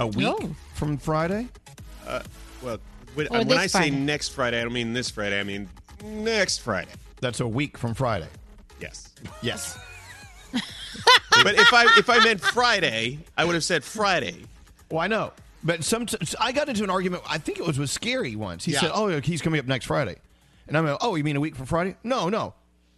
[0.00, 0.36] A week
[0.74, 1.48] from Friday?
[2.06, 2.22] Uh,
[2.62, 2.78] well,
[3.14, 5.40] when, when this I say next Friday, I don't mean this Friday.
[5.40, 5.68] I mean
[6.04, 6.92] next Friday.
[7.22, 8.28] That's a week from Friday.
[8.80, 9.08] Yes.
[9.40, 9.78] Yes.
[11.42, 14.44] But if I if I meant Friday, I would have said Friday.
[14.90, 15.32] Well, I know.
[15.64, 16.06] But some,
[16.38, 17.22] I got into an argument.
[17.26, 18.64] I think it was with Scary once.
[18.66, 18.80] He Yeah.
[18.80, 20.16] said, "Oh, he's coming up next Friday,"
[20.68, 22.52] and I'm like, "Oh, you mean a week from Friday?" No, no.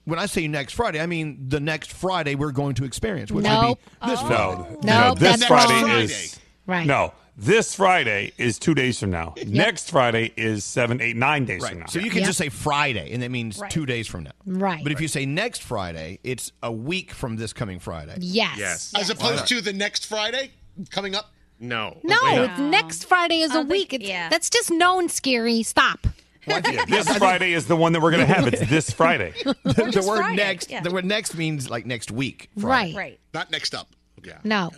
[0.04, 3.44] When I say next Friday, I mean the next Friday we're going to experience, which
[3.44, 3.78] Nope.
[3.78, 4.76] would be this uh, Friday.
[4.82, 5.90] No, no, this Friday wrong.
[6.00, 6.86] is Right.
[6.86, 9.34] No, this Friday is two days from now.
[9.46, 11.86] Next Friday is seven, eight, nine days from now.
[11.86, 13.70] So you can just say Friday, and that means Right.
[13.70, 14.32] two days from now.
[14.46, 14.82] Right.
[14.82, 18.16] But if you say next Friday, it's a week from this coming Friday.
[18.20, 18.58] Yes.
[18.58, 18.92] Yes.
[18.96, 20.50] As opposed to the next Friday
[20.90, 21.32] coming up.
[21.60, 21.98] No.
[22.02, 22.38] No, Wait.
[22.40, 23.92] it's next Friday is a week.
[23.92, 25.62] It's, That's just known, Scary.
[25.62, 26.06] Stop.
[26.46, 28.46] this Friday is the one that we're going to have.
[28.46, 29.32] It's this Friday.
[29.44, 30.80] the, the word Friday, next, yeah.
[30.82, 32.50] the word next means like next week.
[32.56, 32.92] Right.
[32.92, 32.96] Friday.
[32.96, 33.20] Right.
[33.32, 33.88] Not next up.
[34.22, 34.38] Yeah.
[34.44, 34.70] No.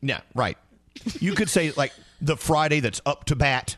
[0.00, 0.58] Yeah, right.
[1.20, 3.76] You could say like the Friday that's up to bat.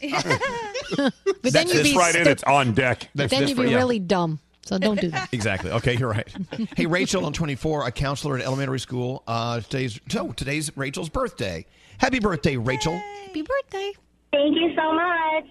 [0.00, 3.08] But then you'd this be Friday stu- that's on deck.
[3.14, 3.76] That's then you'd be yeah.
[3.76, 4.40] really dumb.
[4.66, 5.28] So don't do that.
[5.32, 5.70] Exactly.
[5.70, 6.28] Okay, you're right.
[6.76, 9.22] hey, Rachel, on 24, a counselor at elementary school.
[9.26, 11.66] Uh, today's so today's Rachel's birthday.
[11.98, 12.94] Happy birthday, Rachel.
[13.26, 13.92] Happy birthday.
[14.32, 15.44] Thank you so much.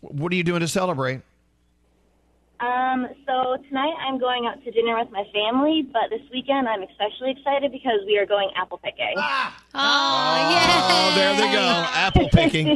[0.00, 1.20] What are you doing to celebrate?
[2.60, 6.82] Um, so tonight I'm going out to dinner with my family, but this weekend I'm
[6.82, 9.14] especially excited because we are going apple picking.
[9.16, 11.84] Oh, Oh, there they go.
[11.94, 12.66] Apple picking.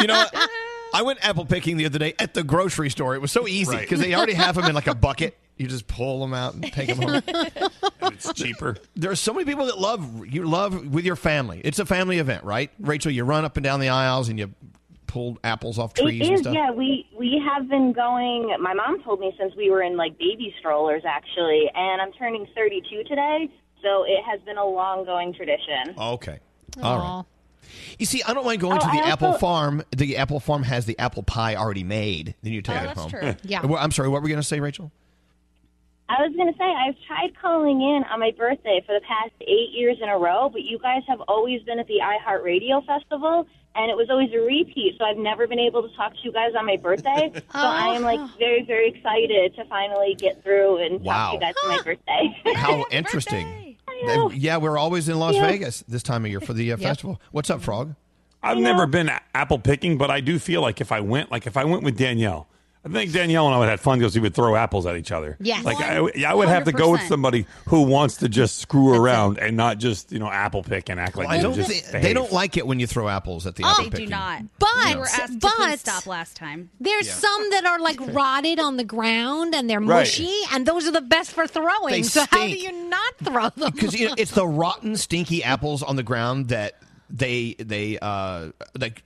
[0.00, 0.50] you know, what?
[0.92, 3.14] I went apple picking the other day at the grocery store.
[3.14, 3.80] It was so easy Right.
[3.82, 5.38] because they already have them in like a bucket.
[5.56, 7.22] You just pull them out and take them home.
[8.02, 8.76] it's cheaper.
[8.96, 11.60] There are so many people that love you love with your family.
[11.62, 12.70] It's a family event, right?
[12.80, 14.52] Rachel, you run up and down the aisles and you
[15.10, 16.54] pull apples off trees It is, and stuff.
[16.54, 16.70] yeah.
[16.70, 18.54] We we have been going.
[18.60, 22.46] My mom told me since we were in like baby strollers, actually, and I'm turning
[22.54, 23.48] 32 today,
[23.82, 25.94] so it has been a long going tradition.
[25.98, 26.38] Okay.
[26.82, 27.24] All right.
[27.98, 29.82] You see, I don't mind going Oh, to the I apple farm.
[29.96, 32.34] The apple farm has the apple pie already made.
[32.42, 33.10] Then you take Oh, it that's home.
[33.10, 33.34] true.
[33.42, 33.60] Yeah.
[33.62, 34.08] I'm sorry.
[34.08, 34.90] What were we going to say, Rachel?
[36.10, 39.30] I was going to say I've tried calling in on my birthday for the past
[39.42, 43.46] eight years in a row, but you guys have always been at the iHeartRadio Festival,
[43.76, 44.96] and it was always a repeat.
[44.98, 47.30] So I've never been able to talk to you guys on my birthday.
[47.34, 51.14] so I am like very, very excited to finally get through and Wow.
[51.14, 52.36] talk to you guys on my birthday.
[52.56, 53.76] How interesting.
[54.04, 55.46] They- Yeah, we're always in Las Yeah.
[55.46, 56.88] Vegas this time of year for the uh, Yep.
[56.88, 57.20] festival.
[57.30, 57.94] What's up, Frog?
[58.42, 61.56] I've never been apple picking, but I do feel like if I went, like if
[61.56, 62.48] I went with Danielle,
[62.82, 65.12] I think Danielle and I would have fun because we would throw apples at each
[65.12, 65.36] other.
[65.38, 67.08] Yeah, Like I, I would have to go with 100%.
[67.08, 70.98] somebody who wants to just screw around and not just you know apple pick and
[70.98, 72.14] act like I they don't just think they behave.
[72.14, 74.06] don't like it when you throw apples at the Oh, apple they picking.
[74.06, 74.42] do not.
[74.58, 76.70] But we were asked to but please stop last time.
[76.80, 77.12] There's Yeah.
[77.12, 80.00] some that are like rotted on the ground and they're Right.
[80.00, 81.92] mushy, and those are the best for throwing.
[81.92, 82.62] They so how do stink.
[82.62, 83.72] you not throw them?
[83.74, 86.76] because you know, it's the rotten, stinky apples on the ground that
[87.10, 89.02] they they uh like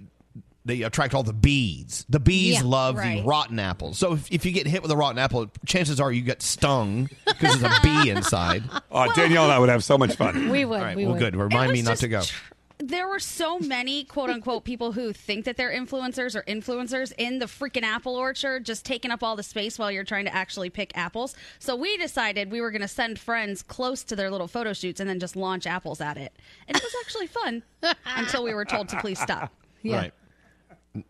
[0.64, 2.07] they attract all the bees.
[2.09, 3.18] The bees Yeah, love right.
[3.22, 3.98] the rotten apples.
[3.98, 7.09] So if, if you get hit with a rotten apple, chances are you get stung
[7.27, 8.64] because there's a bee inside.
[8.90, 10.48] Oh, Danielle and I would have so much fun.
[10.48, 10.79] We would.
[10.79, 11.20] All right, we well, would.
[11.20, 11.37] good.
[11.37, 12.20] Remind me not to go.
[12.20, 12.33] just
[12.79, 17.38] There were so many quote unquote people who think that they're influencers or influencers in
[17.40, 20.70] the freaking apple orchard, just taking up all the space while you're trying to actually
[20.70, 21.35] pick apples.
[21.59, 24.98] So we decided we were going to send friends close to their little photo shoots
[24.98, 26.33] and then just launch apples at it.
[26.68, 27.62] And it was actually fun
[28.16, 29.53] until we were told to please stop.
[29.85, 30.12] Right.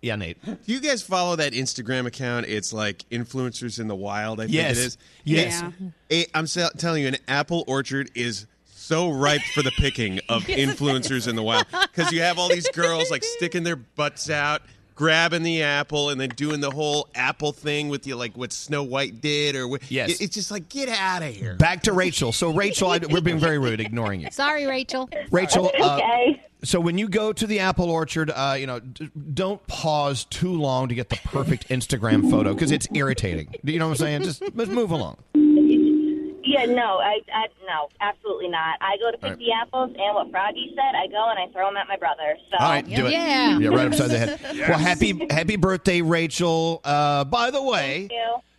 [0.01, 0.43] Yeah, Nate.
[0.45, 2.47] Do you guys follow that Instagram account?
[2.47, 4.41] It's like influencers in the wild.
[4.41, 4.79] I think Yes.
[4.79, 4.99] it is.
[5.25, 5.63] Yes.
[6.09, 10.43] It- I'm sa- telling you, an apple orchard is so ripe for the picking of
[10.45, 14.63] influencers in the wild because you have all these girls like sticking their butts out,
[14.95, 18.83] grabbing the apple, and then doing the whole apple thing with you, like what Snow
[18.83, 20.21] White did, or what, Yes.
[20.21, 21.55] it's just like get out of here.
[21.57, 22.33] Back to Rachel.
[22.33, 24.29] So Rachel, I, we're being very rude, ignoring you.
[24.31, 25.09] Sorry, Rachel.
[25.31, 26.01] Rachel, uh,
[26.63, 30.53] so when you go to the apple orchard, uh, you know, d- don't pause too
[30.53, 33.55] long to get the perfect Instagram photo because it's irritating.
[33.65, 34.23] You know what I'm saying?
[34.23, 35.19] Just let's move along.
[36.55, 38.79] Yeah, no, I, I no, absolutely not.
[38.81, 39.39] I go to pick All right.
[39.39, 42.37] the apples, and what Froggy said, I go and I throw them at my brother.
[42.51, 43.13] So All right, do it.
[43.13, 44.41] Yeah, yeah, right upside the head.
[44.69, 46.81] Well, happy happy birthday, Rachel.
[46.85, 48.09] Uh, by the way,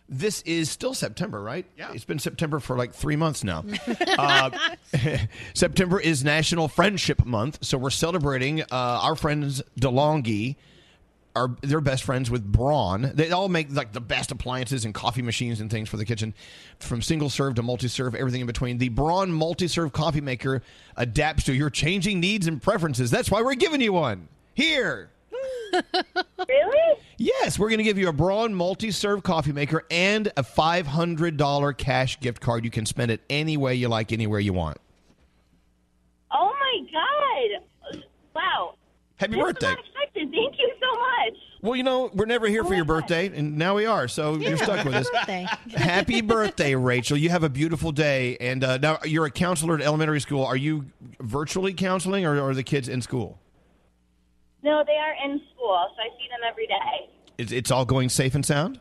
[0.08, 1.66] this is still September, right?
[1.76, 3.64] Yeah, it's been September for like three months now.
[4.18, 4.50] uh,
[5.54, 10.56] September is National Friendship Month, so we're celebrating uh, our friends DeLonghi.
[11.36, 13.12] Are they're best friends with Braun?
[13.14, 16.34] They all make like the best appliances and coffee machines and things for the kitchen,
[16.80, 18.78] from single serve to multi serve, everything in between.
[18.78, 20.62] The Braun multi serve coffee maker
[20.96, 23.10] adapts to your changing needs and preferences.
[23.10, 25.10] That's why we're giving you one here.
[26.48, 27.00] really?
[27.18, 32.20] Yes, we're going to give you a Braun multi-serve coffee maker and a $500 cash
[32.20, 32.64] gift card.
[32.64, 34.78] You can spend it any way you like, anywhere you want.
[36.32, 38.02] Oh my god!
[38.34, 38.74] Wow.
[39.16, 39.66] Happy This birthday.
[39.68, 40.30] unexpected.
[40.30, 41.38] Thank you so much.
[41.62, 44.58] Well, you know, we're never here for your birthday, and now we are, so you're
[44.58, 45.08] stuck with us.
[45.74, 47.16] Happy birthday, Rachel.
[47.16, 48.36] You have a beautiful day.
[48.38, 50.44] And uh, now you're a counselor at elementary school.
[50.44, 50.86] Are you
[51.18, 53.38] virtually counseling, or are the kids in school?
[54.62, 57.10] No, they are in school, so I see them every day.
[57.38, 58.80] It's, it's all going safe and sound?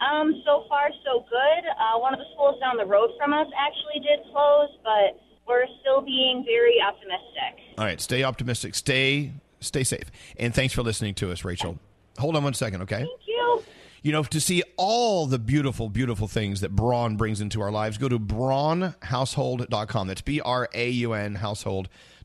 [0.00, 1.64] Um, so far, so good.
[1.78, 5.66] Uh, one of the schools down the road from us actually did close, but we're
[5.80, 7.76] still being very optimistic.
[7.78, 8.74] All right, stay optimistic.
[8.74, 10.10] Stay stay safe.
[10.38, 11.78] And thanks for listening to us, Rachel.
[12.18, 12.98] Hold on one second, okay?
[12.98, 13.62] Thank you.
[14.02, 17.98] You know, to see all the beautiful, beautiful things that Braun brings into our lives,
[17.98, 20.08] go to braunhousehold.com.
[20.08, 22.17] That's B R A U N household.com.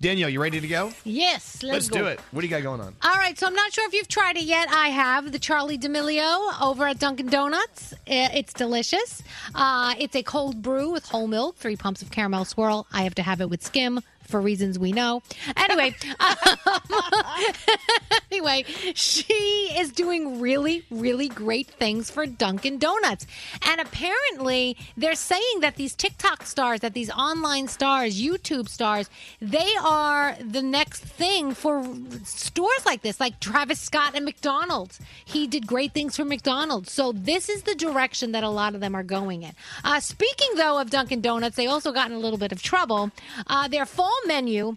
[0.00, 0.92] Danielle, you ready to go?
[1.04, 2.06] Yes, let's, do go.
[2.06, 2.20] it.
[2.30, 2.94] What do you got going on?
[3.02, 4.68] All right, so I'm not sure if you've tried it yet.
[4.70, 7.94] I have the Charli D'Amelio over at Dunkin' Donuts.
[8.06, 9.22] It's delicious.
[9.54, 12.86] Uh, it's a cold brew with whole milk, three pumps of caramel swirl.
[12.92, 14.00] I have to have it with skim
[14.32, 15.22] for reasons we know.
[15.56, 15.94] Anyway,
[18.32, 18.64] anyway,
[18.94, 23.26] she is doing really, really great things for Dunkin' Donuts.
[23.60, 29.08] And apparently, they're saying that these TikTok stars, that these online stars, YouTube stars,
[29.40, 31.84] they are the next thing for
[32.24, 34.98] stores like this, like Travis Scott and McDonald's.
[35.24, 36.90] He did great things for McDonald's.
[36.90, 39.52] So this is the direction that a lot of them are going in.
[39.84, 43.10] Uh, speaking, though, of Dunkin' Donuts, they also got in a little bit of trouble.
[43.46, 44.76] Uh, their fall menu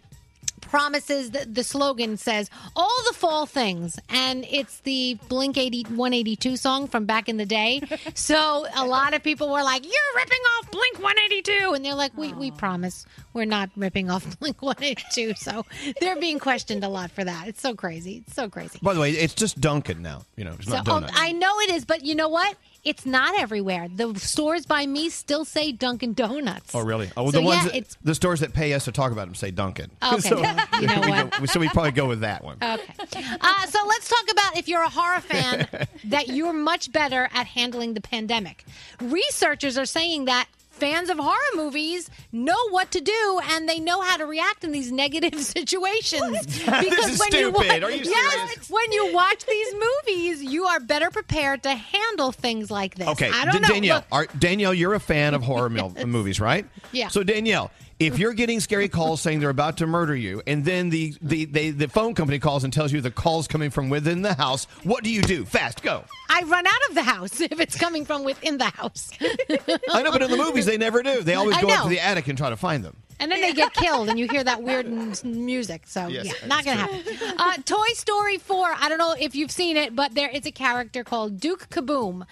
[0.75, 3.99] promises the, the slogan says all the fall things.
[4.09, 7.81] And it's the blink 80 182 song from back in the day.
[8.13, 12.15] So a lot of people were like you're ripping off blink 182 and they're like
[12.17, 15.65] we, we promise we're not ripping off blink 182 so
[15.99, 17.47] they're being questioned a lot for that.
[17.47, 18.23] It's so crazy.
[18.25, 18.79] It's so crazy.
[18.81, 20.23] By the way, it's just Dunkin' now.
[20.35, 21.13] You know, it's so not oh, Donuts.
[21.15, 22.55] I know it is, but you know what?
[22.85, 23.87] It's not everywhere.
[23.93, 26.73] The stores by me still say Dunkin' Donuts.
[26.75, 27.09] Oh, really?
[27.17, 29.11] Oh, well, So, the ones yeah, that, it's- the stores that pay us to talk
[29.11, 29.89] about them say Dunkin'.
[30.03, 30.37] Okay, so,
[30.79, 32.57] you know we go- so we probably go with that one.
[32.61, 32.93] Okay.
[33.41, 35.67] Uh, so let's talk about if you're a horror fan,
[36.05, 38.63] that you're much better at handling the pandemic.
[39.01, 44.01] Researchers are saying that fans of horror movies know what to do and they know
[44.01, 46.45] how to react in these negative situations.
[46.85, 47.83] This is stupid.
[47.83, 52.69] Are you yes, when you watch these movies, you are better prepared to handle things
[52.69, 53.07] like this.
[53.09, 53.67] Okay, I don't D- know.
[53.67, 56.65] Danielle, are, Danielle, you're a fan of horror mil- movies, right?
[56.91, 57.07] Yeah.
[57.09, 60.89] So Danielle, if you're getting scary calls saying they're about to murder you, and then
[60.89, 64.21] the the, they, the phone company calls and tells you the call's coming from within
[64.21, 65.45] the house, what do you do?
[65.45, 66.03] Fast, go.
[66.29, 69.11] I run out of the house if it's coming from within the house.
[69.21, 71.21] I know, but in the movies they never do.
[71.21, 72.97] They always I go up to the attic and try to find them.
[73.19, 74.87] And then they get killed, and you hear that weird
[75.23, 75.83] music.
[75.87, 77.01] So Yes, yeah, not gonna happen.
[77.37, 78.73] Uh, Toy Story Four.
[78.77, 82.25] I don't know if you've seen it, but there is a character called Duke Kaboom,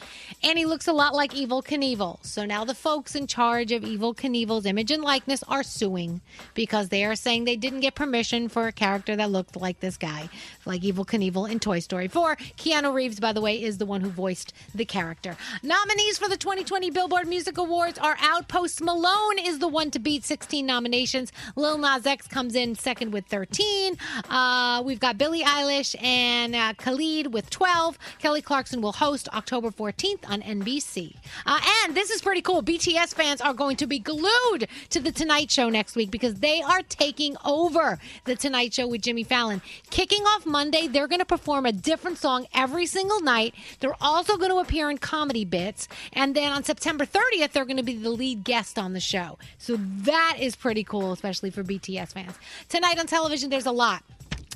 [0.43, 2.23] and he looks a lot like Evel Knievel.
[2.25, 6.21] So now the folks in charge of Evel Knievel's image and likeness are suing
[6.53, 9.97] because they are saying they didn't get permission for a character that looked like this
[9.97, 10.29] guy,
[10.65, 12.35] like Evel Knievel in Toy Story Four.
[12.57, 15.37] Keanu Reeves, by the way, is the one who voiced the character.
[15.63, 18.47] Nominees for the 2020 Billboard Music Awards are out.
[18.47, 21.31] Post Malone is the one to beat 16 nominations.
[21.55, 23.95] Lil Nas X comes in second with 13.
[24.27, 27.99] Uh, we've got Billie Eilish and uh, Khalid with 12.
[28.17, 31.15] Kelly Clarkson will host October 14th on NBC.
[31.45, 32.63] Uh, and this is pretty cool.
[32.63, 36.63] BTS fans are going to be glued to The Tonight Show next week because they
[36.63, 39.61] are taking over The Tonight Show with Jimmy Fallon.
[39.91, 43.53] Kicking off Monday, they're going to perform a different song every single night.
[43.79, 45.87] They're also going to appear in comedy bits.
[46.13, 49.37] And then on September 30th, they're going to be the lead guest on the show.
[49.59, 52.35] So that is pretty cool, especially for BTS fans.
[52.69, 54.01] Tonight on television, there's a lot.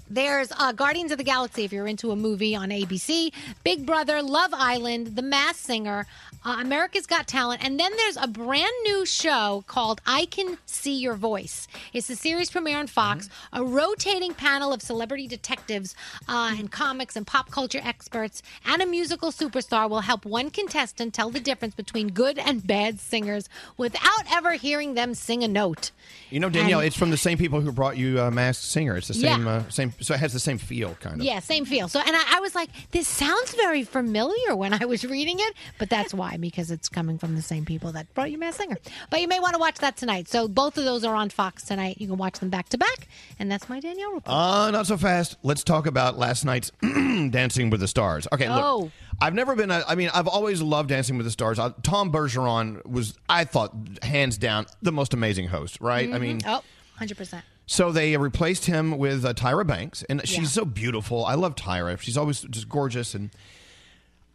[0.09, 4.21] There's uh, Guardians of the Galaxy if you're into a movie on ABC, Big Brother,
[4.21, 6.05] Love Island, The Masked Singer,
[6.45, 10.95] uh, America's Got Talent, and then there's a brand new show called I Can See
[10.97, 11.67] Your Voice.
[11.91, 15.93] It's the series premiere on Fox, a rotating panel of celebrity detectives
[16.29, 21.13] uh, and comics and pop culture experts, and a musical superstar will help one contestant
[21.13, 25.91] tell the difference between good and bad singers without ever hearing them sing a note.
[26.29, 28.95] You know, Danielle, And- it's from the same people who brought you uh, Masked Singer.
[28.95, 29.35] It's the Yeah.
[29.35, 29.93] same, uh, same.
[29.99, 31.25] So it has the same feel, kind of.
[31.25, 31.87] Yeah, same feel.
[31.87, 35.53] So, and I, I was like, this sounds very familiar when I was reading it,
[35.79, 38.77] but that's why, because it's coming from the same people that brought you Masked Singer.
[39.09, 40.27] But you may want to watch that tonight.
[40.27, 41.97] So, both of those are on Fox tonight.
[41.99, 43.07] You can watch them back to back.
[43.39, 44.35] And that's my Danielle report.
[44.35, 45.37] Uh, not so fast.
[45.43, 48.27] Let's talk about last night's Dancing with the Stars.
[48.31, 48.61] Okay, look.
[48.63, 48.91] Oh.
[49.19, 51.57] I've never been, I mean, I've always loved Dancing with the Stars.
[51.57, 53.73] Uh, Tom Bergeron was, I thought,
[54.03, 56.07] hands down, the most amazing host, right?
[56.07, 56.21] I Mhm.
[56.21, 56.61] mean, oh,
[56.99, 57.41] 100%.
[57.67, 61.23] So they replaced him with uh, Tyra Banks, and she's so beautiful.
[61.25, 61.99] I love Tyra.
[61.99, 63.13] She's always just gorgeous.
[63.13, 63.29] And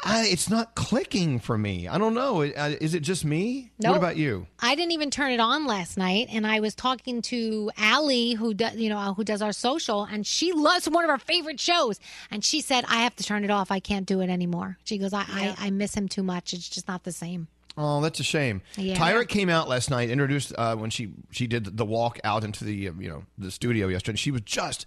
[0.04, 1.88] I, it's not clicking for me.
[1.88, 2.42] I don't know.
[2.42, 3.70] Uh, Is it just me?
[3.78, 3.96] What Nope.
[3.96, 4.48] about you?
[4.60, 8.52] I didn't even turn it on last night, and I was talking to Allie, who
[8.52, 12.00] does, you know, who does our social, and she loves one of our favorite shows,
[12.30, 13.70] and she said I have to turn it off.
[13.70, 14.76] I can't do it anymore.
[14.84, 16.52] She goes, I, I, I miss him too much.
[16.52, 17.46] It's just not the same.
[17.76, 18.62] Oh, that's a shame.
[18.76, 18.96] Yeah.
[18.96, 22.64] Tyra came out last night, introduced uh, when she she did the walk out into
[22.64, 24.16] the you know the studio yesterday.
[24.16, 24.86] She was just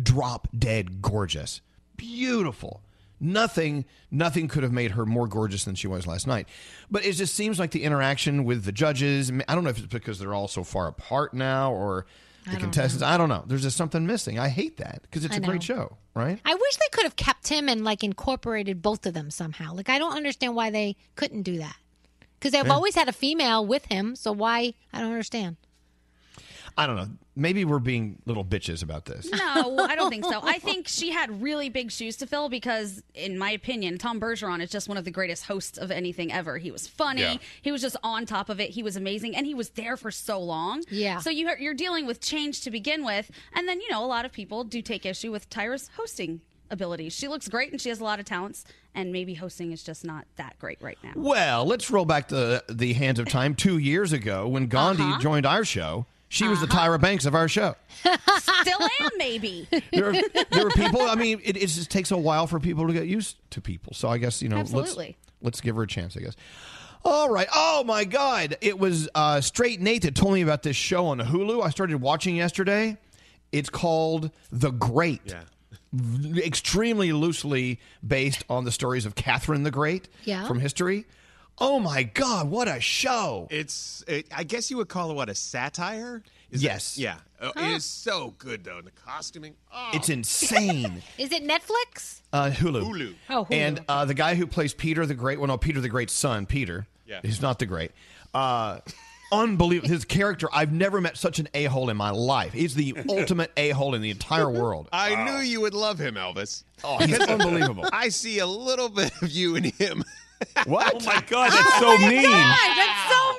[0.00, 1.60] drop dead gorgeous,
[1.96, 2.82] beautiful.
[3.20, 6.48] Nothing nothing could have made her more gorgeous than she was last night.
[6.90, 9.30] But it just seems like the interaction with the judges.
[9.48, 12.06] I don't know if it's because they're all so far apart now or
[12.44, 13.02] the don't contestants.
[13.02, 13.44] I don't know.
[13.46, 14.38] There's just something missing.
[14.38, 16.38] I hate that because it's I a great show, right?
[16.44, 19.72] I wish they could have kept him and like incorporated both of them somehow.
[19.72, 21.76] Like I don't understand why they couldn't do that.
[22.44, 22.74] Because they've Yeah.
[22.74, 24.74] always had a female with him, so why?
[24.92, 25.56] I don't understand.
[26.76, 27.08] I don't know.
[27.34, 29.30] Maybe we're being little bitches about this.
[29.30, 30.40] No, I don't think so.
[30.42, 34.60] I think she had really big shoes to fill because, in my opinion, Tom Bergeron
[34.60, 36.58] is just one of the greatest hosts of anything ever.
[36.58, 37.22] He was funny.
[37.22, 37.36] Yeah.
[37.62, 38.70] He was just on top of it.
[38.70, 40.82] He was amazing, and he was there for so long.
[40.90, 41.20] Yeah.
[41.20, 44.26] So you, you're dealing with change to begin with, and then you know a lot
[44.26, 46.42] of people do take issue with Tyra's hosting
[46.74, 47.14] abilities.
[47.14, 48.64] She looks great, and she has a lot of talents,
[48.94, 51.12] and maybe hosting is just not that great right now.
[51.16, 55.20] Well, let's roll back the the hands of time two years ago when Gandhi Uh-huh.
[55.20, 56.04] joined our show.
[56.28, 57.76] She was the Tyra Banks of our show.
[58.02, 59.68] Still am, maybe.
[59.92, 61.00] There, are- there were people.
[61.02, 63.94] I mean, it, it just takes a while for people to get used to people.
[63.94, 65.16] So I guess you know, Absolutely.
[65.42, 66.16] let's let's give her a chance.
[66.16, 66.34] I guess.
[67.04, 67.46] All right.
[67.54, 68.56] Oh my God!
[68.60, 71.62] It was uh, Straight Nate that told me about this show on Hulu.
[71.64, 72.96] I started watching yesterday.
[73.52, 75.20] It's called The Great.
[75.26, 75.42] Yeah.
[76.36, 80.46] Extremely loosely based on the stories of Catherine the Great Yeah.
[80.46, 81.06] from history.
[81.58, 82.50] Oh my God!
[82.50, 83.46] What a show!
[83.50, 86.22] It's, it, I guess you would call it what a satire.
[86.50, 86.98] Is it- Yes.
[86.98, 87.18] yeah.
[87.40, 88.78] Oh, It is so good though.
[88.78, 89.54] And the costuming.
[89.72, 89.90] Oh.
[89.92, 91.02] It's insane.
[91.18, 92.22] Is it Netflix?
[92.32, 92.82] Uh, Hulu.
[92.82, 93.14] Hulu.
[93.30, 93.52] Oh, Hulu.
[93.54, 96.46] And uh, the guy who plays Peter the Great, well, no, Peter the Great's son,
[96.46, 96.86] Peter.
[97.06, 97.20] Yeah.
[97.22, 97.92] He's not the Great.
[98.32, 98.78] Uh,
[99.40, 99.88] unbelievable.
[99.88, 102.52] His character, I've never met such an a hole in my life.
[102.52, 104.88] He's the ultimate a hole in the entire world.
[104.92, 106.64] I knew you would love him, Elvis.
[106.82, 107.84] Oh, he's unbelievable.
[107.92, 110.04] I see a little bit of you in him.
[110.66, 110.94] What?
[110.96, 112.22] Oh my God, oh, that's so mean.
[112.22, 113.34] that's so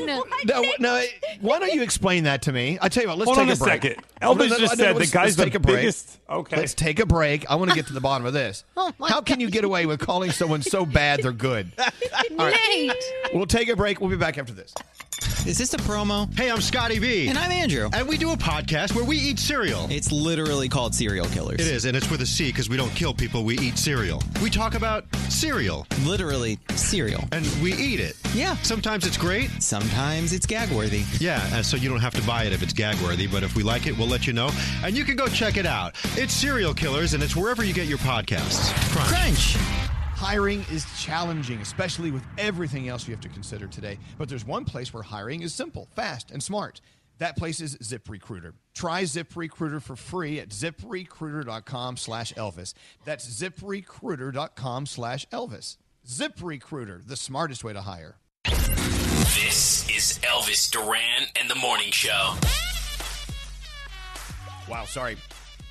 [0.00, 0.06] mean.
[0.46, 1.04] No, no,
[1.40, 2.78] why don't you explain that to me?
[2.82, 3.82] I tell you what, let's Hold take on a a break.
[3.82, 4.04] second.
[4.22, 5.76] Elvis just said the let's- guy's let's the take a break.
[5.76, 6.56] biggest- okay.
[6.56, 7.50] Let's take a break.
[7.50, 8.64] I want to get to the bottom of this.
[8.76, 11.70] Oh How can you get away with calling someone so bad they're good?
[11.78, 11.90] All
[12.38, 12.56] right.
[12.68, 12.92] Nate.
[13.34, 14.00] We'll take a break.
[14.00, 14.74] We'll be back after this.
[15.46, 16.32] Is this a promo?
[16.36, 17.26] Hey, I'm Scotty B.
[17.28, 17.88] And I'm Andrew.
[17.92, 19.86] And we do a podcast where we eat cereal.
[19.90, 21.60] It's literally called Serial Killers.
[21.60, 24.22] It is, and it's with a C because we don't kill people, we eat cereal.
[24.42, 25.86] We talk about cereal.
[26.04, 27.24] Literally cereal.
[27.32, 28.16] And we eat it.
[28.34, 28.56] Yeah.
[28.62, 29.50] Sometimes it's great.
[29.60, 31.02] Sometimes it's gag worthy.
[31.18, 33.62] Yeah, so you don't have to buy it if it's gag worthy, but if we
[33.64, 34.50] like it, we'll let you know.
[34.84, 35.94] And you can go check it out.
[36.16, 38.72] It's Serial Killers, and it's wherever you get your podcasts.
[38.92, 39.08] Crunch.
[39.08, 39.56] Crunch.
[40.14, 43.98] Hiring is challenging, especially with everything else you have to consider today.
[44.18, 46.80] But there's one place where hiring is simple, fast, and smart.
[47.18, 48.52] That place is ZipRecruiter.
[48.74, 52.74] Try ZipRecruiter for free at ziprecruiter.com slash Elvis.
[53.04, 55.76] That's ziprecruiter.com slash Elvis.
[56.06, 58.16] ZipRecruiter, the smartest way to hire.
[58.44, 62.34] This is Elvis Duran and the Morning Show.
[64.72, 65.18] Wow, sorry.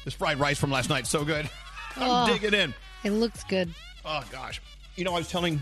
[0.05, 1.49] This fried rice from last night, so good.
[1.95, 2.31] I'm Oh.
[2.31, 2.73] digging in.
[3.03, 3.73] It looks good.
[4.05, 4.61] Oh gosh.
[4.95, 5.61] You know, I was telling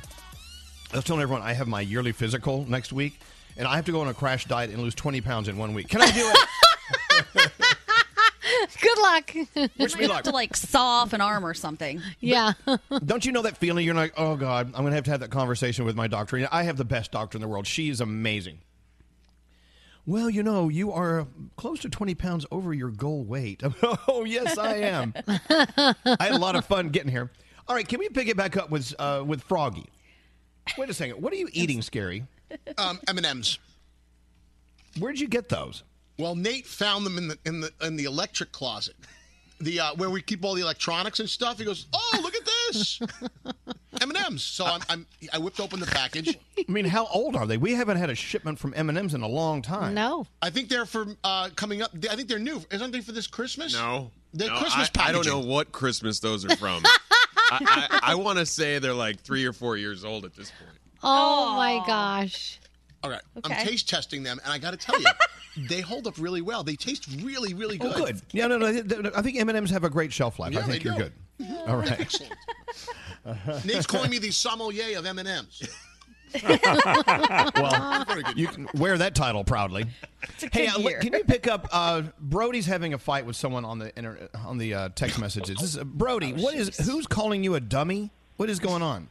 [0.92, 3.20] I was telling everyone I have my yearly physical next week
[3.56, 5.74] and I have to go on a crash diet and lose 20 pounds in one
[5.74, 5.88] week.
[5.88, 6.32] Can I do
[7.36, 7.52] it?
[8.82, 9.70] Good luck.
[9.78, 10.24] Wish me luck.
[10.26, 12.02] to like saw off an arm or something.
[12.20, 12.54] Yeah.
[13.06, 13.86] Don't you know that feeling?
[13.86, 16.38] You're like, oh God, I'm going to have to have that conversation with my doctor.
[16.38, 17.68] You know, I have the best doctor in the world.
[17.68, 18.60] She is amazing.
[20.06, 23.62] Well, you know, you are close to 20 pounds over your goal weight.
[24.08, 25.14] oh, yes, I am.
[25.28, 27.30] I had a lot of fun getting here.
[27.68, 29.86] All right, can we pick it back up with uh, with Froggy?
[30.78, 31.22] Wait a second.
[31.22, 32.26] What are you eating, Scary?
[32.78, 33.60] Um, M&M's.
[34.98, 35.84] Where'd you get those?
[36.18, 38.96] Well, Nate found them in the in the in the electric closet,
[39.60, 41.60] the uh, where we keep all the electronics and stuff.
[41.60, 43.00] He goes, "Oh, look at this,
[44.02, 46.38] M&M's." So I'm, I'm I whipped open the package.
[46.58, 47.58] I mean, how old are they?
[47.58, 49.94] We haven't had a shipment from M&M's in a long time.
[49.94, 50.28] No.
[50.42, 51.92] I think they're for uh, coming up.
[52.10, 52.62] I think they're new.
[52.72, 53.74] Isn't they for this Christmas?
[53.74, 54.12] No.
[54.34, 56.84] They're No, Christmas I, I don't know what Christmas those are from.
[57.52, 60.52] I, I, I want to say they're like three or four years old at this
[60.52, 60.78] point.
[61.02, 62.60] Oh my gosh.
[63.04, 63.54] All right, Okay.
[63.54, 65.08] I'm taste testing them, and I got to tell you,
[65.70, 66.64] they hold up really well.
[66.64, 67.94] They taste really, really good.
[67.96, 68.22] Oh, good.
[68.32, 68.72] Yeah, no, no.
[68.72, 70.54] th- th- I think M&M's have a great shelf life.
[70.54, 71.10] Yeah, I think they you're do.
[71.48, 71.58] good.
[71.68, 72.00] All right.
[72.00, 72.34] Excellent.
[73.66, 75.62] Nate's calling me the sommelier of M&M's.
[76.44, 79.86] well, you can wear that title proudly.
[80.52, 81.68] Hey, uh, look, can you pick up?
[81.72, 85.58] Uh, Brody's having a fight with someone on the inter- on the uh, text messages.
[85.60, 86.78] This is, Brody, what is?
[86.78, 88.12] Who's calling you a dummy?
[88.38, 89.08] What is going on?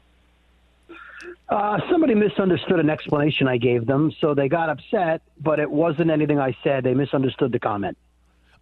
[1.49, 6.11] Uh, somebody misunderstood an explanation I gave them, so they got upset, but it wasn't
[6.11, 6.85] anything I said.
[6.85, 7.97] They misunderstood the comment.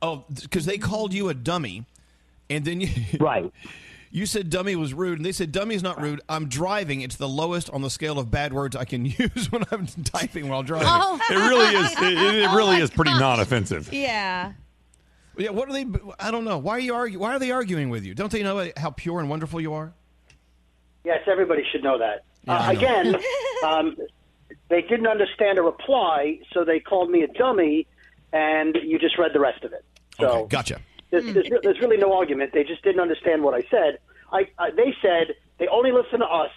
[0.00, 1.84] Oh, because they called you a dummy,
[2.48, 2.88] and then you
[3.20, 3.52] right.
[4.10, 6.20] You said dummy was rude, and they said dummy is not rude.
[6.28, 7.00] I'm driving.
[7.02, 10.48] It's the lowest on the scale of bad words I can use when I'm typing
[10.48, 10.88] while driving.
[10.90, 11.20] Oh.
[11.28, 11.92] It really is.
[11.92, 13.92] It, it really is pretty non-offensive.
[13.92, 14.52] Yeah.
[15.36, 15.84] Yeah, what are they?
[16.18, 16.56] I don't know.
[16.56, 18.14] Why are you argu- Why are they arguing with you?
[18.14, 19.92] Don't they know how pure and wonderful you are?
[21.04, 22.24] Yes, everybody should know that.
[22.46, 23.16] Yeah, uh, again,
[23.64, 23.96] um,
[24.68, 27.86] they didn't understand a reply, so they called me a dummy,
[28.32, 29.84] and you just read the rest of it.
[30.20, 30.80] So Okay, gotcha.
[31.10, 32.52] there's, there's, re- there's really no argument.
[32.52, 33.98] They just didn't understand what I said.
[34.32, 36.50] I, I they said they only listen to us,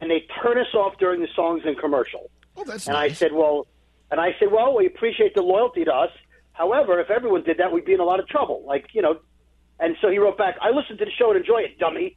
[0.00, 2.30] and they turn us off during the songs and commercial.
[2.56, 3.66] Oh, that's and I said, well,
[4.10, 6.10] and I said, well, we appreciate the loyalty to us.
[6.52, 8.64] However, if everyone did that, we'd be in a lot of trouble.
[8.66, 9.20] Like you know,
[9.78, 12.16] and so he wrote back, I listened to the show and enjoy it, dummy,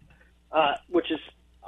[0.51, 1.19] uh, which is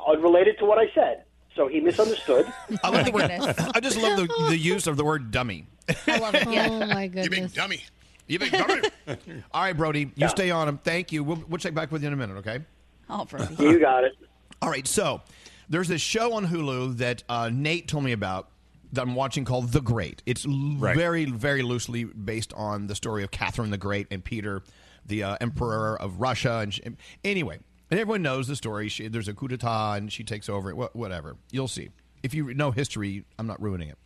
[0.08, 1.24] unrelated to what I said.
[1.56, 2.51] So he misunderstood.
[2.84, 3.30] I love the word.
[3.76, 5.68] I just love the, the use of the word dummy.
[6.08, 6.47] I love it.
[6.47, 7.26] Oh my goodness.
[7.26, 7.51] You goodness.
[7.51, 7.84] big dummy.
[8.28, 8.82] You big dummy.
[9.54, 10.78] All right, Brody, you stay on him.
[10.80, 11.24] Thank you.
[11.24, 12.60] We'll, we'll check back with you in a minute, okay?
[13.10, 13.56] Oh, Brody.
[13.60, 14.14] You got it.
[14.62, 15.22] All right, so
[15.70, 18.49] there's this show on Hulu that uh, Nate told me about
[18.93, 20.22] that I'm watching called The Great.
[20.26, 24.64] It's l- very, very loosely based on the story of Catherine the Great and Peter,
[25.06, 26.60] the uh, Emperor of Russia.
[26.60, 26.82] And she,
[27.26, 27.60] anyway,
[27.94, 28.89] and everyone knows the story.
[28.89, 30.74] She, there's a coup d'état and she takes over.
[30.74, 31.89] Wha- Whatever, you'll see.
[32.24, 34.00] If you know history, I'm not ruining it.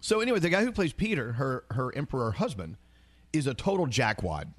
[0.00, 2.78] So anyway, the guy who plays Peter, her her emperor husband,
[3.34, 4.54] is a total jackwad.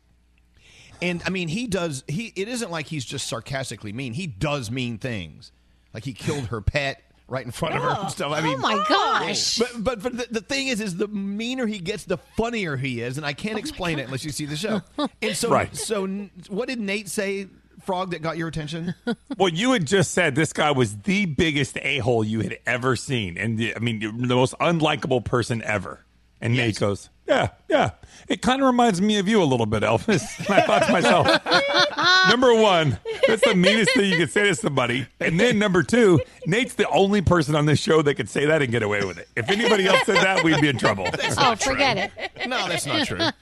[1.01, 2.03] And I mean, he does.
[2.07, 4.13] He it isn't like he's just sarcastically mean.
[4.13, 5.51] He does mean things,
[5.91, 8.07] like he killed her pet right in front of her and oh.
[8.09, 8.31] stuff.
[8.31, 9.57] I mean, oh my gosh.
[9.57, 13.01] But but, but the, the thing is, is the meaner he gets, the funnier he
[13.01, 14.81] is, and I can't oh explain it unless you see the show.
[15.21, 15.75] And so, Right.
[15.75, 16.05] so
[16.49, 17.47] what did Nate say,
[17.83, 18.95] Frog, that got your attention?
[19.37, 22.95] Well, you had just said this guy was the biggest a hole you had ever
[22.95, 26.05] seen, and the, I mean the most unlikable person ever.
[26.39, 27.91] And Nate goes, "Yeah, yeah,
[28.27, 30.91] it kind of reminds me of you a little bit, Elvis." And I thought to
[30.91, 32.97] myself, number one,
[33.27, 36.87] that's the meanest thing you could say to somebody, and then number two, Nate's the
[36.89, 39.27] only person on this show that could say that and get away with it.
[39.35, 41.07] If anybody else said that, we'd be in trouble.
[41.37, 42.47] Oh, forget it.
[42.47, 43.17] No, that's not true.
[43.17, 43.33] Look,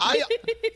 [0.00, 0.22] I,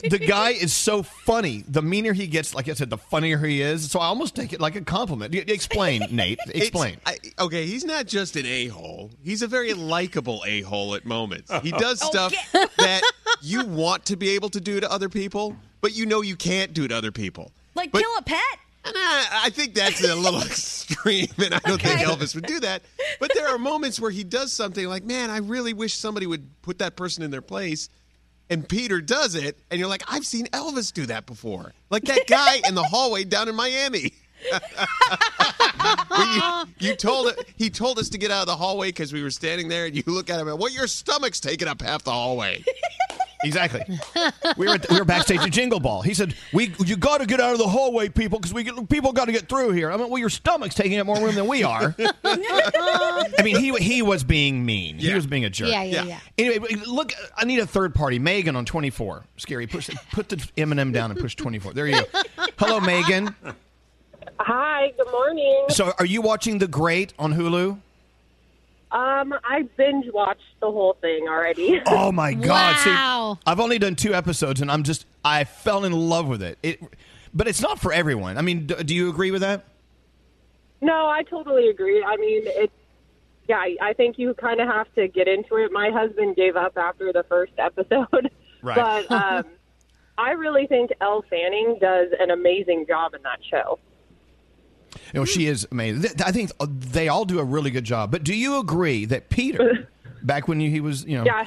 [0.09, 1.65] the guy is so funny.
[1.69, 3.91] The meaner he gets, like I said, the funnier he is.
[3.91, 5.35] So I almost take it like a compliment.
[5.35, 6.39] Explain, Nate.
[6.55, 6.97] Explain.
[7.07, 9.11] I, okay, he's not just an a hole.
[9.23, 11.51] He's a very likable a hole at moments.
[11.63, 12.33] He does Oh, stuff
[12.79, 13.03] that
[13.41, 16.73] you want to be able to do to other people, but you know you can't
[16.75, 17.53] do to other people.
[17.75, 18.39] Like But- kill a pet?
[18.85, 22.59] And I, I think that's a little extreme, and I don't think Elvis would do
[22.61, 22.83] that.
[23.21, 26.61] But there are moments where he does something like, "Man, I really wish somebody would
[26.63, 27.89] put that person in their place."
[28.51, 32.27] And Peter does it, and you're like, "I've seen Elvis do that before." Like that
[32.27, 34.15] guy in the hallway down in Miami.
[36.19, 39.23] You, you told it, he told us to get out of the hallway because we
[39.23, 42.05] were standing there, and you look at him and, well, your stomach's taking up half
[42.05, 42.63] the hallway.
[43.45, 43.83] Exactly.
[44.57, 46.03] we were we were backstage at Jingle Ball.
[46.03, 48.89] He said, "We you got to get out of the hallway, people, because we get,
[48.89, 51.35] people got to get through here." I mean, well, your stomach's taking up more room
[51.35, 51.95] than we are.
[52.25, 53.25] Uh-huh.
[53.39, 54.99] I mean, he he was being mean.
[54.99, 55.69] He was being a jerk.
[55.69, 56.21] Yeah, yeah, yeah.
[56.39, 58.19] Anyway, look, I need a third party.
[58.19, 59.25] Megan on twenty four.
[59.37, 59.67] Scary.
[59.67, 61.73] Push put the M&M down and push twenty four.
[61.73, 62.47] There you go.
[62.59, 63.35] Hello, Megan.
[64.41, 65.67] Hi, good morning.
[65.69, 67.79] So, are you watching The Great on Hulu?
[68.93, 71.81] Um, I binge watched the whole thing already.
[71.87, 72.77] Oh my God!
[72.87, 73.35] Wow.
[73.37, 76.59] See, I've only done two episodes, and I'm just I fell in love with it.
[76.63, 76.81] It,
[77.33, 78.37] but it's not for everyone.
[78.37, 79.65] I mean, do, do you agree with that?
[80.83, 82.05] No, I totally agree.
[82.05, 82.73] I mean, it's
[83.49, 83.57] yeah.
[83.59, 85.73] I- I think you kind of have to get into it.
[85.73, 88.31] My husband gave up after the first episode,
[88.63, 88.77] Right.
[89.09, 89.45] but um,
[90.19, 93.79] I really think Elle Fanning does an amazing job in that show.
[95.13, 96.11] You know, she is amazing.
[96.25, 98.11] I think uh, they all do a really good job.
[98.11, 99.89] But do you agree that Peter,
[100.23, 101.47] back when he was, you know, Yeah,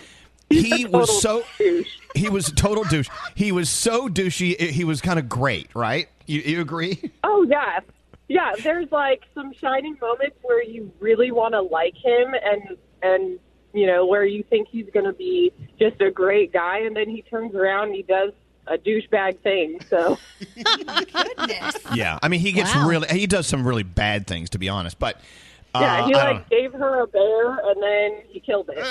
[0.50, 1.44] he was so
[2.16, 3.10] he was a total douche.
[3.34, 4.60] He was so douchey.
[4.60, 6.08] He was kind of great, right?
[6.28, 7.12] You, you agree?
[7.24, 7.80] Oh yeah,
[8.28, 8.54] yeah.
[8.62, 13.40] There's like some shining moments where you really want to like him, and and
[13.74, 17.10] you know where you think he's going to be just a great guy, and then
[17.10, 18.32] he turns around and he does
[18.68, 19.80] a douchebag thing.
[19.90, 20.18] So
[21.96, 22.20] Yeah.
[22.22, 22.88] I mean, he gets Wow.
[22.88, 25.00] really he does some really bad things, to be honest.
[25.00, 25.18] But
[25.74, 28.78] uh, yeah, he I like gave her a bear, and then he killed it.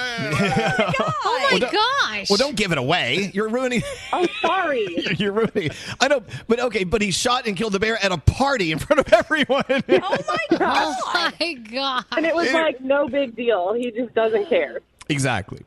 [1.27, 2.31] Oh my Well, don't- gosh.
[2.31, 3.31] Well, don't give it away.
[3.35, 3.83] You're ruining.
[4.13, 4.87] Oh, sorry.
[5.19, 5.71] You're ruining.
[6.01, 6.85] I know, but okay.
[6.85, 9.65] But he shot and killed the bear at a party in front of everyone.
[9.69, 10.97] Oh my god!
[10.97, 12.05] Oh my god!
[12.17, 13.73] And it was like no big deal.
[13.73, 14.81] He just doesn't care.
[15.09, 15.63] exactly.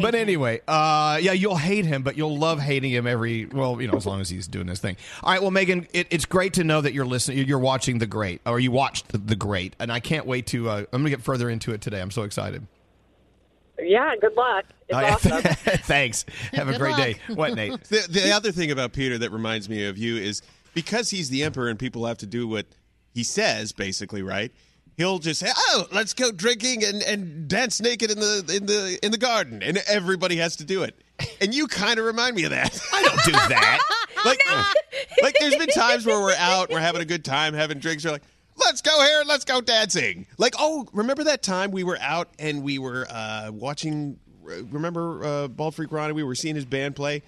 [0.00, 3.88] But anyway, uh, yeah, you'll hate him, but you'll love hating him every well, you
[3.88, 4.96] know, as long as he's doing his thing.
[5.22, 8.06] All right, well, Megan, it, it's great to know that you're listening, you're watching the
[8.06, 10.68] Great, or you watched the, the Great, and I can't wait to.
[10.68, 12.00] Uh, I'm going to get further into it today.
[12.00, 12.66] I'm so excited.
[13.78, 14.64] Yeah, good luck.
[14.88, 15.42] It's Oh, awesome.
[15.82, 16.24] Thanks.
[16.52, 16.98] Have a Good great luck.
[17.00, 17.16] day.
[17.34, 17.72] What, Nate?
[17.88, 20.40] The, the other thing about Peter that reminds me of you is
[20.72, 22.64] because he's the emperor and people have to do what
[23.12, 24.50] he says, basically, right?
[24.96, 28.98] He'll just say, "Oh, let's go drinking and, and dance naked in the in the
[29.02, 30.98] in the garden," and everybody has to do it.
[31.40, 32.78] And you kind of remind me of that.
[32.92, 33.80] I don't do that.
[34.24, 34.40] like,
[35.22, 38.04] like there's been times where we're out, we're having a good time, having drinks.
[38.04, 38.22] We're like,
[38.56, 40.26] let's go here and let's go dancing.
[40.38, 44.18] Like, oh, remember that time we were out and we were uh, watching?
[44.42, 46.12] Remember uh, Bald Freak Ronnie?
[46.12, 47.22] We were seeing his band play,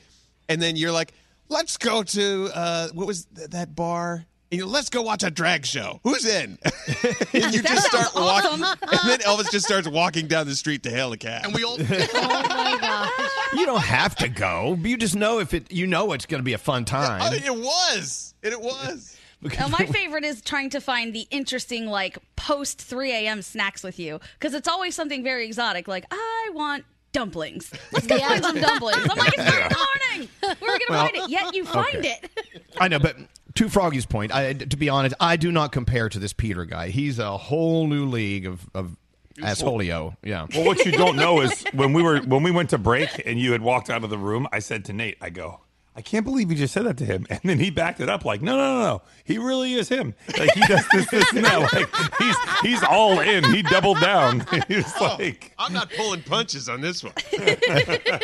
[0.48, 1.12] and then you're like,
[1.48, 4.24] let's go to uh, what was th- that bar?
[4.50, 6.00] And you let's go watch a drag show.
[6.04, 6.58] Who's in?
[7.34, 10.90] and you just start walking, and then Elvis just starts walking down the street to
[10.90, 11.44] hail a cab.
[11.44, 11.76] And we all.
[11.80, 13.10] oh
[13.54, 14.76] You don't have to go.
[14.80, 15.70] but You just know if it.
[15.70, 17.20] You know it's going to be a fun time.
[17.20, 19.16] I mean, it was, and it was.
[19.40, 23.40] Now, my favorite is trying to find the interesting, like, post 3 a.m.
[23.42, 25.86] snacks with you because it's always something very exotic.
[25.86, 27.72] Like, I want dumplings.
[27.92, 29.06] Let's go find some dumplings.
[29.10, 30.28] I'm like, it's not in morning.
[30.40, 31.30] Where are we going to Well, find it?
[31.30, 32.18] Yet you find okay.
[32.22, 32.64] it.
[32.78, 33.16] I know, but
[33.54, 36.88] to Froggy's point, I, to be honest, I do not compare to this Peter guy.
[36.88, 38.96] He's a whole new league of of
[39.38, 40.16] assholio.
[40.22, 40.46] Yeah.
[40.54, 43.38] Well, what you don't know is when we were when we went to break and
[43.38, 45.60] you had walked out of the room, I said to Nate, I go,
[45.98, 48.24] I can't believe you just said that to him, and then he backed it up
[48.24, 50.14] like, no, no, no, no, he really is him.
[50.38, 51.72] Like he does this, this, and that.
[51.72, 51.88] Like
[52.18, 53.42] he's he's all in.
[53.52, 54.46] He doubled down.
[54.68, 57.14] He's like, I'm not pulling punches on this one.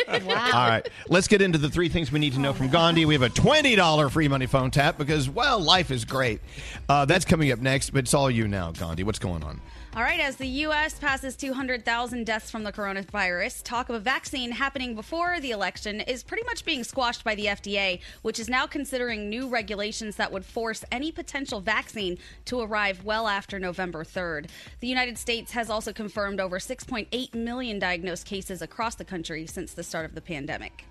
[0.07, 3.05] All right, let's get into the three things we need to know from Gandhi.
[3.05, 6.39] We have a twenty dollar free money phone tap because well, life is great.
[6.87, 9.03] Uh, that's coming up next, but it's all you now, Gandhi.
[9.03, 9.59] What's going on?
[9.95, 10.99] All right, as the U.S.
[10.99, 16.21] passes 200,000 deaths from the coronavirus, talk of a vaccine happening before the election is
[16.21, 20.43] pretty much being squashed by the FDA, which is now considering new regulations that would
[20.43, 24.49] force any potential vaccine to arrive well after November 3rd.
[24.81, 29.71] The United States has also confirmed over 6.8 million diagnosed cases across the country since
[29.73, 30.83] the start of the pandemic.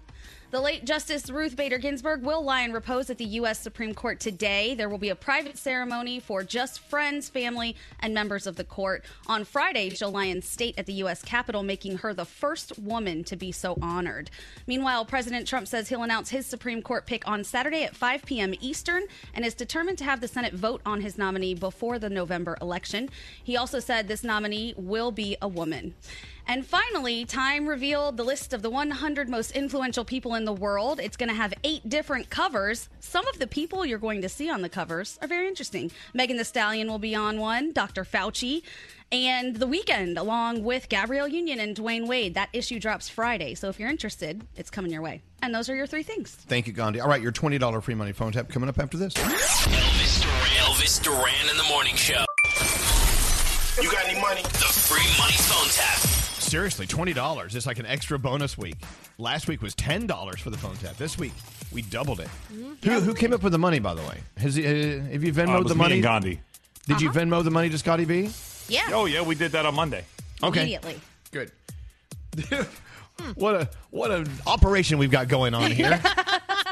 [0.55, 3.59] The late Justice Ruth Bader Ginsburg will lie in repose at the U.S.
[3.59, 4.77] Supreme Court today.
[4.77, 9.05] There will be a private ceremony for just friends, family, and members of the court.
[9.27, 11.23] On Friday, lie in state at the U.S.
[11.23, 14.31] Capitol, making her the first woman to be so honored.
[14.69, 18.55] Meanwhile, President Trump says he'll announce his Supreme Court pick on Saturday at 5 p.m.
[18.61, 19.03] Eastern
[19.35, 23.09] and is determined to have the Senate vote on his nominee before the November election.
[23.43, 25.95] He also said this nominee will be a woman.
[26.47, 31.01] And finally, Time revealed the list of the 100 most influential people in the world.
[31.01, 32.89] It's going to have eight different covers.
[33.01, 35.91] Some of the people you're going to see on the covers are very interesting.
[36.13, 38.05] Megan Thee Stallion will be on one, Dr.
[38.05, 38.63] Fauci,
[39.11, 42.35] and The Weeknd, along with Gabrielle Union and Dwyane Wade.
[42.35, 43.55] That issue drops Friday.
[43.55, 45.23] So if you're interested, it's coming your way.
[45.41, 46.35] And those are your three things.
[46.35, 47.01] Thank you, Gandhi.
[47.01, 49.15] All right, your twenty dollar free money phone tap coming up after this.
[49.15, 50.45] Elvis Duran.
[50.59, 52.25] Elvis Duran in the morning show.
[53.83, 54.43] You got any money?
[54.43, 56.24] The free money phone tap.
[56.55, 57.57] Seriously, twenty dollars.
[57.57, 58.77] It's like an extra bonus week.
[59.19, 60.97] Last week was ten dollars for the phone tap.
[60.97, 61.33] This week
[61.73, 62.29] we doubled it.
[62.85, 64.21] Who, who came up with the money, by the way?
[64.37, 65.95] Has uh, have you Uh, it Venmoed was the me money?
[65.95, 66.41] and Gandhi.
[66.87, 68.31] Did you Venmo the money to Scotty B?
[68.69, 68.83] Yeah.
[68.93, 70.05] Oh yeah, we did that on Monday.
[70.45, 70.61] Okay.
[70.61, 71.01] Immediately.
[71.33, 71.51] Good.
[73.35, 76.01] what a what an operation we've got going on here.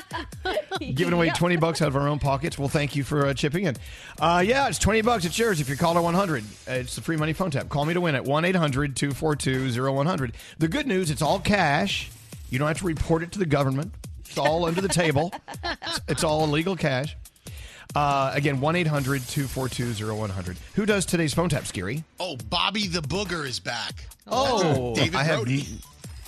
[0.95, 1.37] Giving away Yep.
[1.37, 2.59] 20 bucks out of our own pockets.
[2.59, 3.77] Well, thank you for uh, chipping in.
[4.19, 5.25] Uh, yeah, it's 20 bucks.
[5.25, 6.43] It's yours if you call caller 100.
[6.45, 7.69] Uh, It's the free money phone tap.
[7.69, 10.33] Call me to win at 1 800 242 0100.
[10.59, 12.11] The good news, it's all cash.
[12.51, 13.93] You don't have to report it to the government.
[14.21, 15.33] It's all under the table.
[15.63, 17.17] It's, it's all illegal cash.
[17.95, 20.57] Uh, again, 1 800 242 0100.
[20.75, 22.05] Who does today's phone tap, Scary?
[22.19, 24.07] Oh, Bobby the Booger is back.
[24.27, 25.47] Oh, David I have.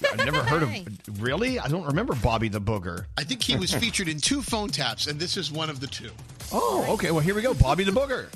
[0.01, 0.21] Brody.
[0.21, 1.23] I've never heard of.
[1.23, 1.59] Really?
[1.59, 3.07] I don't remember Bobby the Booger.
[3.17, 5.87] I think he was featured in two phone taps, and this is one of the
[5.87, 6.11] two.
[6.53, 7.11] Oh, okay.
[7.11, 7.55] Well, here we go.
[7.55, 8.27] Bobby the Booger.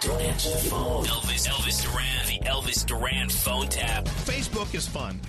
[0.00, 1.04] Don't answer the phone.
[1.04, 4.04] Elvis, Elvis Duran, the Elvis Duran phone tap.
[4.04, 5.20] Facebook is fun,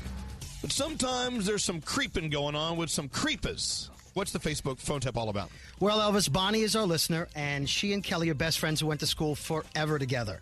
[0.61, 3.89] but sometimes there's some creeping going on with some creepers.
[4.13, 5.49] What's the Facebook phone tap all about?
[5.79, 8.99] Well, Elvis, Bonnie is our listener, and she and Kelly are best friends who went
[9.01, 10.41] to school forever together.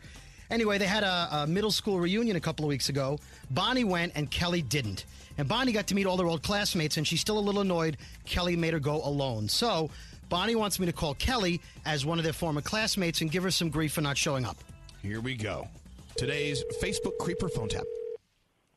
[0.50, 3.20] Anyway, they had a, a middle school reunion a couple of weeks ago.
[3.52, 5.06] Bonnie went, and Kelly didn't.
[5.38, 7.98] And Bonnie got to meet all their old classmates, and she's still a little annoyed
[8.26, 9.50] Kelly made her go alone.
[9.50, 9.90] So,
[10.30, 13.52] Bonnie wants me to call Kelly as one of their former classmates and give her
[13.52, 14.58] some grief for not showing up.
[15.02, 15.68] Here we go.
[16.16, 17.84] Today's Facebook creeper phone tap.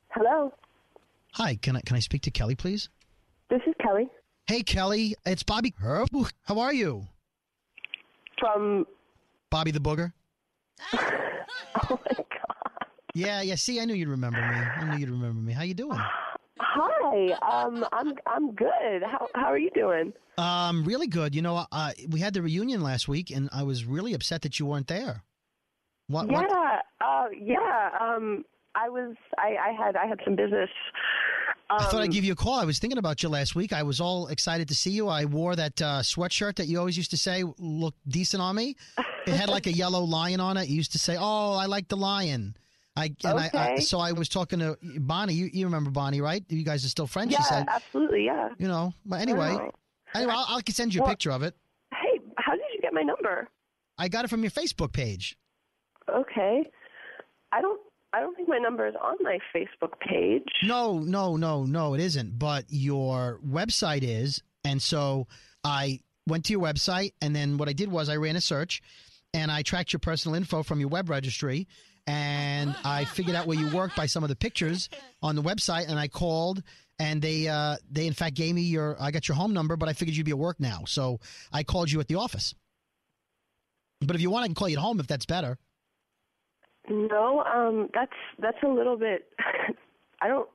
[0.09, 0.53] Hello.
[1.33, 2.89] Hi, can I can I speak to Kelly, please?
[3.49, 4.09] This is Kelly.
[4.47, 5.75] Hey, Kelly, it's Bobby.
[5.81, 7.07] How are you?
[8.39, 8.87] From
[9.51, 10.13] Bobby the Booger.
[11.91, 12.87] oh my god.
[13.15, 13.57] Yeah, yeah.
[13.57, 14.47] See, I knew you'd remember me.
[14.47, 15.53] I knew you'd remember me.
[15.53, 15.99] How you doing?
[16.61, 17.33] Hi.
[17.43, 19.03] Um, I'm I'm good.
[19.05, 20.13] How how are you doing?
[20.37, 21.35] Um, really good.
[21.35, 24.59] You know, uh, we had the reunion last week, and I was really upset that
[24.59, 25.25] you weren't there.
[26.09, 26.31] What?
[26.31, 26.41] yeah.
[26.41, 26.51] what?
[27.01, 27.91] Uh, yeah.
[28.01, 28.45] Um,
[28.75, 29.17] I was.
[29.37, 29.97] I, I had.
[29.97, 30.71] I had some business.
[31.71, 32.55] I thought I'd Um, give you a call.
[32.55, 33.73] I was thinking about you last week.
[33.75, 35.09] I was all excited to see you.
[35.09, 38.77] I wore that uh, sweatshirt that you always used to say looked decent on me.
[39.27, 40.69] It had like a yellow lion on it.
[40.69, 42.57] You used to say, "Oh, I like the lion."
[42.97, 45.35] I and I, I so I was talking to Bonnie.
[45.35, 46.43] You, you remember Bonnie, right?
[46.49, 47.31] You guys are still friends.
[47.33, 48.25] Yeah, she said, absolutely.
[48.25, 48.49] Yeah.
[48.59, 48.93] you know.
[49.07, 49.73] But anyway, Wow.
[50.17, 51.55] anyway, I'll, I'll send you a picture of it.
[51.93, 53.47] Hey, how did you get my number?
[53.99, 55.37] I got it from your Facebook page.
[56.13, 56.65] Okay.
[57.53, 57.81] I don't.
[58.19, 60.43] I don't think my number is on my Facebook page.
[60.65, 62.37] No, no, no, no, it isn't.
[62.37, 64.43] But your website is.
[64.65, 65.29] And so
[65.63, 68.83] I went to your website, and then what I did was I ran a search
[69.33, 71.69] and I tracked your personal info from your web registry.
[72.09, 74.89] And I figured out where you work by some of the pictures
[75.23, 75.89] on the website.
[75.89, 76.65] And I called,
[76.99, 78.97] and they, uh, they in fact gave me your.
[79.01, 81.21] I got your home number, but I figured you'd be at work now, so
[81.53, 82.53] I called you at the office.
[84.01, 85.57] But if you want, I can call you at home if that's better.
[86.91, 87.43] No.
[87.43, 87.89] Um.
[87.95, 89.27] That's that's a little bit.
[90.21, 90.49] I don't.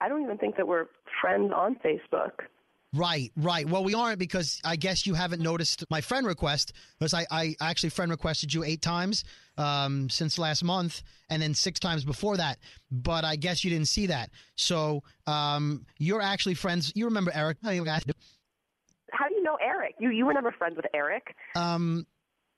[0.00, 0.86] I don't even think that we're
[1.20, 2.32] friends on Facebook.
[2.94, 3.68] Right, right.
[3.68, 7.54] Well, we aren't because I guess you haven't noticed my friend request because I, I
[7.60, 9.24] actually friend requested you eight times
[9.58, 12.58] um, since last month and then six times before that.
[12.90, 14.30] But I guess you didn't see that.
[14.54, 16.92] So um, you're actually friends.
[16.94, 17.58] You remember Eric?
[17.62, 19.96] How do you know Eric?
[19.98, 21.34] You you were never friends with Eric.
[21.54, 22.06] Um,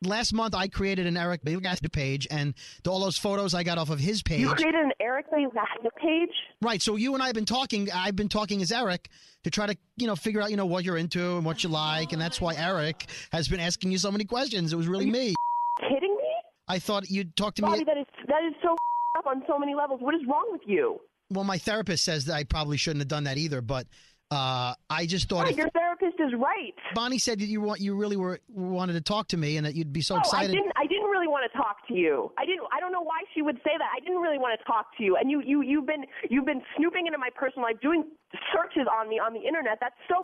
[0.02, 2.54] last month I created an Eric Bailgaston page and
[2.86, 4.40] all those photos I got off of his page.
[4.40, 6.30] You created an Eric Bailgaston page.
[6.62, 6.80] Right.
[6.80, 7.88] So you and I have been talking.
[7.92, 9.08] I've been talking as Eric
[9.44, 11.70] to try to, you know, figure out, you know, what you're into and what you
[11.70, 14.72] like, and that's why Eric has been asking you so many questions.
[14.72, 15.34] It was really me.
[15.80, 16.32] Kidding me?
[16.68, 17.84] I thought you'd talk to Bobby, me.
[17.84, 18.76] that is that is so
[19.18, 20.00] up on so many levels.
[20.00, 21.00] What is wrong with you?
[21.30, 23.86] Well, my therapist says that I probably shouldn't have done that either, but
[24.30, 26.74] uh, I just thought Yeah, if your therapist is right.
[26.94, 29.74] Bonnie said that you want, you really were wanted to talk to me, and that
[29.74, 30.50] you'd be so oh, excited.
[30.50, 30.72] I didn't.
[30.76, 32.30] I didn't really want to talk to you.
[32.36, 32.66] I didn't.
[32.72, 33.88] I don't know why she would say that.
[33.96, 35.16] I didn't really want to talk to you.
[35.16, 38.04] And you, you, you've been, you've been snooping into my personal life, doing
[38.52, 39.78] searches on me on the internet.
[39.80, 40.16] That's so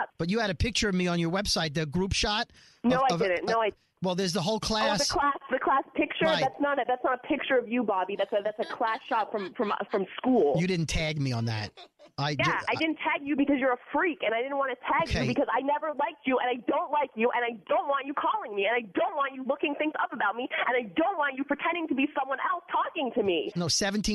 [0.00, 0.10] up.
[0.18, 2.50] But you had a picture of me on your website, the group shot.
[2.84, 3.46] No, of- I of- didn't.
[3.46, 3.72] No, I.
[4.00, 5.08] Well, there's the whole Oh, class.
[5.08, 6.26] the class, the class picture.
[6.26, 6.40] Right.
[6.40, 6.84] That's not a.
[6.86, 8.14] That's not a picture of you, Bobby.
[8.16, 8.36] That's a.
[8.44, 10.54] That's a class shot from from from school.
[10.56, 11.72] You didn't tag me on that.
[12.16, 14.72] I Yeah, ju- I didn't tag you because you're a freak, and I didn't want
[14.72, 15.22] to tag Okay.
[15.26, 18.06] you because I never liked you, and I don't like you, and I don't want
[18.06, 20.88] you calling me, and I don't want you looking things up about me, and I
[20.96, 23.52] don't want you pretending to be someone else talking to me.
[23.56, 23.68] No,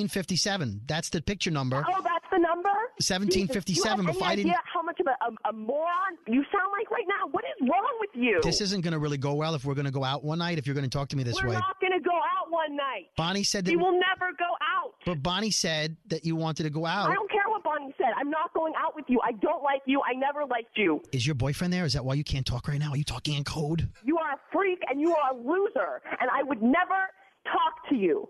[0.08, 0.82] 1757.
[0.88, 1.84] That's the picture number.
[1.88, 2.70] Oh, that's the number.
[3.00, 6.18] 1757, Jesus, you have before any I idea how much of a, a, a moron
[6.28, 7.28] you sound like right now?
[7.32, 8.40] What is wrong with you?
[8.44, 10.58] This isn't going to really go well if we're going to go out one night.
[10.58, 11.48] If you're going to talk to me this way.
[11.50, 13.08] We're not going to go out one night.
[13.18, 13.72] Bonnie said that.
[13.72, 14.94] We will never go out.
[15.06, 17.10] But Bonnie said that you wanted to go out.
[17.10, 17.43] I don't care
[17.84, 18.14] what Bonnie said.
[18.20, 19.20] I'm not going out with you.
[19.24, 20.02] I don't like you.
[20.08, 21.02] I never liked you.
[21.12, 21.86] Is your boyfriend there?
[21.86, 22.92] Is that why you can't talk right now?
[22.92, 23.90] Are you talking in code?
[24.04, 27.10] You are a freak and you are a loser, and I would never
[27.46, 28.30] talk to you.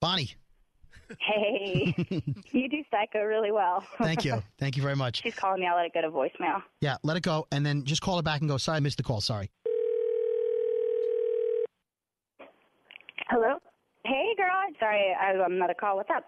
[0.00, 0.34] Bonnie,
[1.18, 1.92] Hey,
[2.52, 3.84] you do psycho really well.
[3.98, 4.40] thank you.
[4.58, 5.22] Thank you very much.
[5.22, 5.66] She's calling me.
[5.66, 6.62] I'll let it go to voicemail.
[6.80, 8.56] Yeah, let it go, and then just call her back and go.
[8.58, 9.20] Sorry, I missed the call.
[9.20, 9.50] Sorry.
[13.28, 13.56] Hello?
[14.04, 14.48] Hey, girl.
[14.78, 15.96] Sorry, I was on another call.
[15.96, 16.24] What's up?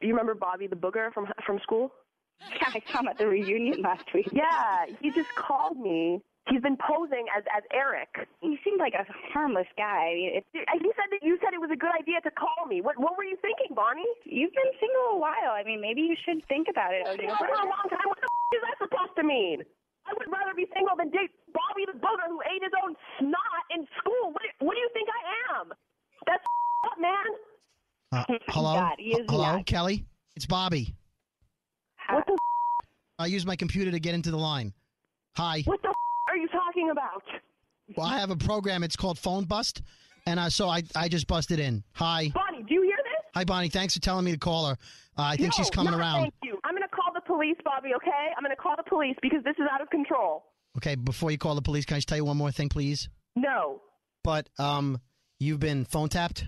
[0.00, 1.92] You remember Bobby the booger from from school?
[2.40, 4.28] Yeah, I saw him at the reunion last week.
[4.32, 6.22] Yeah, he just called me.
[6.48, 8.08] He's been posing as as Eric.
[8.40, 10.08] He seemed like a harmless guy.
[10.08, 12.30] I mean, it's, uh, He said that you said it was a good idea to
[12.30, 12.80] call me.
[12.80, 14.06] What what were you thinking, Bonnie?
[14.24, 15.52] you've been single a while.
[15.52, 17.04] I mean, maybe you should think about it.
[17.18, 18.06] Single for a long time.
[18.08, 19.60] What the f- is that supposed to mean?
[20.08, 23.62] I would rather be single than date Bobby the booger who ate his own snot
[23.68, 24.32] in school.
[24.32, 25.20] What, do- what do you think I
[25.60, 25.68] am?
[26.24, 27.28] That's f- up, man.
[28.12, 28.96] Uh, hello, God,
[29.28, 29.66] hello, not.
[29.66, 30.04] Kelly.
[30.36, 30.94] It's Bobby.
[32.10, 32.38] What the
[33.18, 34.72] I used my computer to get into the line.
[35.36, 35.62] Hi.
[35.66, 35.94] what the f-
[36.28, 37.22] are you talking about?
[37.96, 38.82] Well, I have a program.
[38.82, 39.82] It's called Phone Bust,
[40.26, 41.82] and uh, so I I just busted in.
[41.94, 42.30] Hi.
[42.34, 43.24] Bonnie, do you hear this?
[43.34, 43.68] Hi, Bonnie.
[43.68, 44.72] Thanks for telling me to call her.
[45.18, 46.20] Uh, I think No, she's coming no, around.
[46.22, 46.58] Thank you.
[46.64, 47.90] I'm going to call the police, Bobby.
[47.94, 48.28] Okay?
[48.36, 50.44] I'm going to call the police because this is out of control.
[50.76, 53.08] Okay, before you call the police, can I just tell you one more thing, please?
[53.36, 53.80] No.
[54.24, 55.00] But um,
[55.40, 56.46] you've been phone tapped.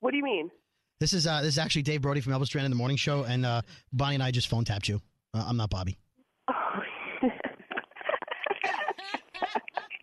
[0.00, 0.50] What do you mean?
[0.98, 3.24] This is uh, this is actually Dave Brody from Elvis Duran in the Morning Show,
[3.24, 3.60] and uh,
[3.92, 5.00] Bonnie and I just phone tapped you.
[5.34, 5.98] Uh, I'm not Bobby.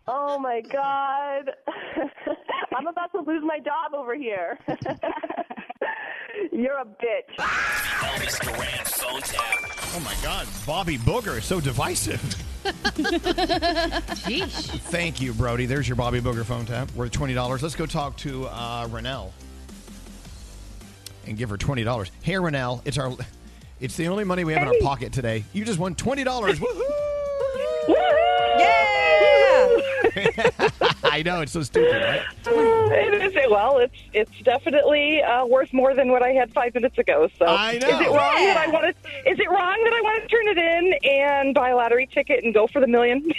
[0.06, 1.50] Oh my God.
[2.76, 4.58] I'm about to lose my job over here.
[6.52, 7.34] You're a bitch.
[7.38, 9.70] Elvis Duran phone tap.
[9.94, 12.20] Oh my God, Bobby Booger is so divisive.
[14.90, 15.64] Thank you, Brody.
[15.64, 17.62] There's your Bobby Booger phone tap worth twenty dollars.
[17.62, 19.30] Let's go talk to uh, Renelle
[21.26, 22.10] and give her twenty dollars.
[22.22, 23.12] Hey, Renelle, it's our
[23.80, 25.44] It's the only money we have in our pocket today.
[25.52, 26.58] You just won twenty dollars.
[26.60, 26.82] Woohoo!
[27.88, 28.58] Woohoo!
[28.58, 29.80] Yeah!
[31.04, 32.22] I know it's so stupid, right?
[32.46, 33.78] It is well.
[33.78, 37.28] It's it's definitely uh, worth more than what I had five minutes ago.
[37.38, 37.88] So I know.
[37.88, 38.90] Is it wrong that I want to?
[39.30, 42.44] Is it wrong that I want to turn it in and buy a lottery ticket
[42.44, 43.30] and go for the million?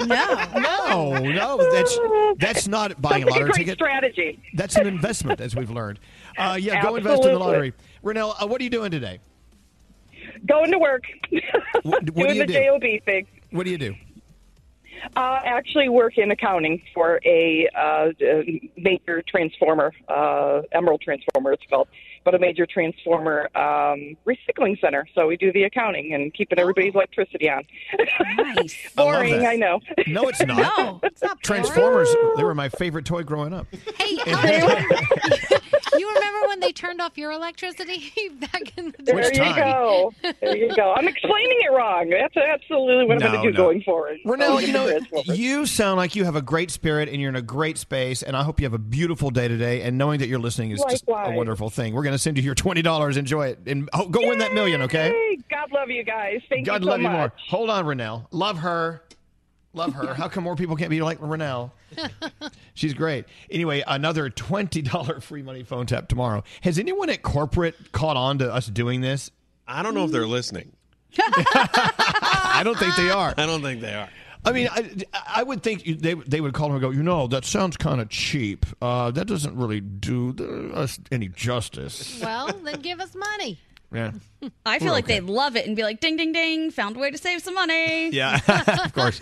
[0.00, 0.06] No,
[0.54, 1.70] no, no.
[1.72, 1.98] that's
[2.38, 3.74] that's not buying a Sounds like a lottery great ticket.
[3.74, 4.40] strategy.
[4.54, 5.98] That's an investment, as we've learned.
[6.36, 7.72] Uh, yeah, go invest in the lottery.
[8.04, 9.20] Renell, uh, what are you doing today?
[10.46, 11.04] Going to work.
[11.82, 12.88] What, what Doing do you the do?
[12.88, 13.26] job thing.
[13.50, 13.94] What do you do?
[15.16, 18.42] Uh, actually, work in accounting for a uh, uh,
[18.76, 21.88] major transformer, uh, Emerald Transformer, it's called,
[22.24, 25.06] but a major transformer um, recycling center.
[25.14, 27.64] So we do the accounting and keeping everybody's electricity on.
[28.36, 28.76] Nice.
[28.96, 29.46] Boring, that.
[29.46, 29.80] I know.
[30.06, 30.52] No, it's not.
[30.62, 31.64] No, it's not boring.
[31.64, 33.66] Transformers, they were my favorite toy growing up.
[33.96, 34.10] Hey,
[35.98, 39.12] you remember when they turned off your electricity back in the day?
[39.12, 40.12] There you go.
[40.40, 40.92] There you go.
[40.92, 42.10] I'm explaining it wrong.
[42.10, 43.56] That's absolutely what I'm going to do no.
[43.56, 44.18] going forward.
[44.24, 47.42] Renell, you know, you sound like you have a great spirit and you're in a
[47.42, 49.82] great space, and I hope you have a beautiful day today.
[49.82, 51.94] And knowing that you're listening is just a wonderful thing.
[51.94, 53.16] We're going to send you your twenty dollars.
[53.16, 54.82] Enjoy it, and oh, go win that million.
[54.82, 55.38] Okay.
[55.50, 56.40] God love you guys.
[56.48, 57.32] Thank God you so love you more.
[57.48, 58.26] Hold on, Renell.
[58.30, 59.02] Love her.
[59.74, 60.12] Love her.
[60.12, 61.70] How come more people can't be like Renell?
[62.74, 63.24] She's great.
[63.50, 66.44] Anyway, another $20 free money phone tap tomorrow.
[66.60, 69.30] Has anyone at corporate caught on to us doing this?
[69.66, 70.72] I don't know if they're listening.
[71.18, 73.34] I don't think they are.
[73.36, 74.08] I don't think they are.
[74.44, 74.90] I mean, I,
[75.36, 78.00] I would think they they would call him and go, you know, that sounds kind
[78.00, 78.66] of cheap.
[78.80, 82.20] Uh, that doesn't really do the, us any justice.
[82.20, 83.58] Well, then give us money.
[83.94, 84.12] Yeah.
[84.64, 85.20] I feel We're like okay.
[85.20, 87.52] they'd love it and be like, ding, ding, ding, found a way to save some
[87.52, 88.08] money.
[88.12, 88.40] Yeah,
[88.86, 89.20] of course.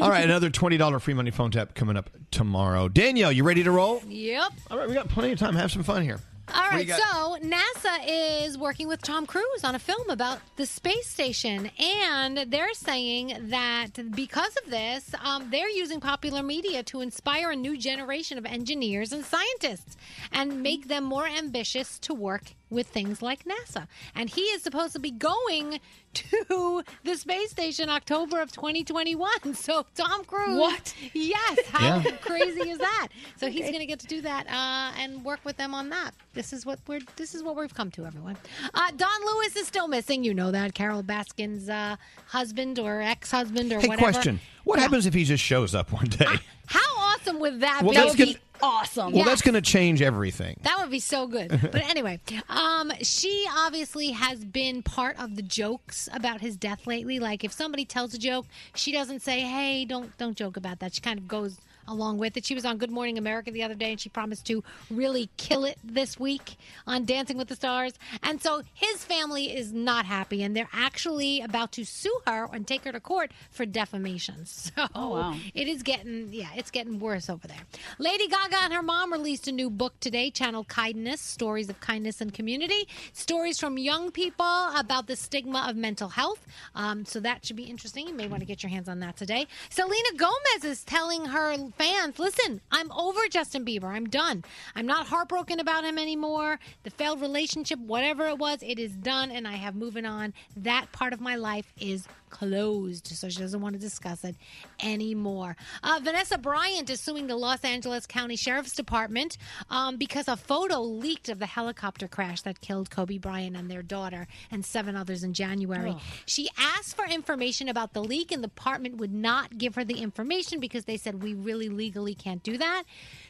[0.00, 2.88] All right, another $20 free money phone tap coming up tomorrow.
[2.88, 4.02] Danielle, you ready to roll?
[4.08, 4.52] Yep.
[4.70, 5.54] All right, we got plenty of time.
[5.56, 6.20] Have some fun here.
[6.54, 7.00] All right, got?
[7.00, 12.38] so NASA is working with Tom Cruise on a film about the space station, and
[12.48, 17.76] they're saying that because of this, um, they're using popular media to inspire a new
[17.76, 19.96] generation of engineers and scientists
[20.32, 23.86] and make them more ambitious to work with things like NASA.
[24.14, 25.78] And he is supposed to be going
[26.14, 29.30] to the space station October of 2021.
[29.54, 30.94] So Tom Cruise, What?
[31.12, 32.10] Yes, how Yeah.
[32.16, 33.08] crazy is that?
[33.36, 36.12] So he's going to get to do that uh, and work with them on that.
[36.34, 37.00] This is what we're.
[37.16, 38.36] This is what we've come to, everyone.
[38.74, 40.24] Uh, Don Lewis is still missing.
[40.24, 41.96] You know that Carole Baskin's uh,
[42.26, 44.10] husband or ex-husband or Hey, whatever.
[44.12, 44.40] question.
[44.64, 46.26] What happens if he just shows up one day?
[46.66, 47.96] How awesome would that Well, be?
[47.96, 49.12] that's gonna- awesome.
[49.12, 50.58] Well, that's going to change everything.
[50.62, 51.50] That would be so good.
[51.72, 57.18] But anyway, um, she obviously has been part of the jokes about his death lately.
[57.18, 60.94] Like if somebody tells a joke, she doesn't say, "Hey, don't don't joke about that."
[60.94, 61.58] She kind of goes
[61.92, 62.44] along with it.
[62.44, 65.64] She was on Good Morning America the other day, and she promised to really kill
[65.64, 67.92] it this week on Dancing with the Stars.
[68.22, 72.66] And so his family is not happy, and they're actually about to sue her and
[72.66, 74.46] take her to court for defamation.
[74.62, 75.36] So wow.
[75.54, 77.58] it is getting, yeah, it's getting worse over there.
[77.98, 82.20] Lady Gaga and her mom released a new book today, Channel Kindness Stories of Kindness
[82.20, 82.86] and Community.
[83.12, 86.46] Stories from young people about the stigma of mental health.
[86.74, 88.08] Um, so that should be interesting.
[88.08, 89.46] You may want to get your hands on that today.
[89.70, 93.88] Selena Gomez is telling her fans listen, I'm over Justin Bieber.
[93.88, 94.44] I'm done.
[94.76, 96.60] I'm not heartbroken about him anymore.
[96.84, 100.32] The failed relationship, whatever it was, it is done, and I have moving on.
[100.56, 104.34] That part of my life is closed, so she doesn't want to discuss it
[104.82, 105.54] anymore.
[105.84, 109.36] Uh, Vanessa Bryant is suing the Los Angeles County Sheriff's Department
[109.70, 113.82] um, because a photo leaked of the helicopter crash that killed Kobe Bryant and their
[113.82, 115.94] daughter and seven others in January.
[116.26, 120.00] She asked for information about the leak, and the department would not give her the
[120.00, 122.84] information because they said we really legally can't do that.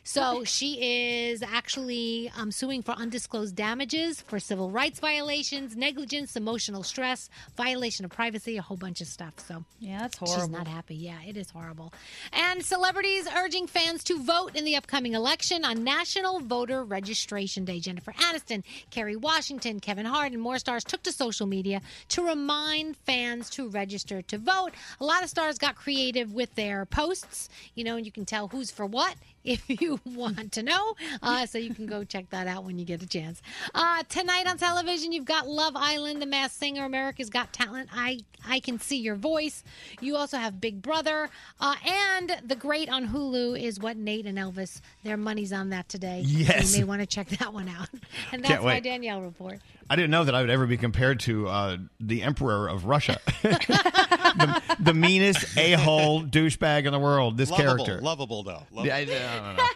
[0.04, 6.82] So she is actually um, suing for undisclosed damages for civil rights violations, negligence, emotional
[6.82, 9.34] stress, violation of privacy, a whole bunch of stuff.
[9.46, 10.42] So yeah, that's horrible.
[10.42, 10.94] She's not happy.
[10.94, 11.92] Yeah, it is horrible.
[12.32, 17.80] And celebrities urging fans to vote in the upcoming election on National Voter Registration Day.
[17.80, 21.80] Jennifer Aniston, Kerry Washington, Kevin Hart, and more stars took to social media
[22.10, 24.70] to remind fans to register to vote.
[25.00, 28.48] A lot of stars got creative with their posts, you know, and you can tell
[28.48, 29.14] who's for what
[29.44, 30.94] if you want to know.
[31.22, 33.42] Uh, so you can go check that out when you get a chance.
[33.74, 37.88] Uh, tonight on television, you've got Love Island, The Masked Singer, America's Got Talent.
[37.92, 39.62] I I can see your voice.
[40.00, 41.30] You also have Big Brother,
[41.60, 44.80] uh, and The Great on Hulu is what Nate and Elvis.
[45.04, 46.22] Their money's on that today.
[46.24, 46.72] Yes.
[46.74, 47.88] you may want to check that one out.
[48.32, 48.80] And that's my.
[48.80, 49.60] Danielle report.
[49.90, 53.18] I didn't know that I would ever be compared to uh, the emperor of Russia,
[53.42, 57.36] the, the meanest a-hole douchebag in the world.
[57.36, 58.62] This Lovable, character, lovable though.
[58.72, 59.66] Yeah, I, I don't know.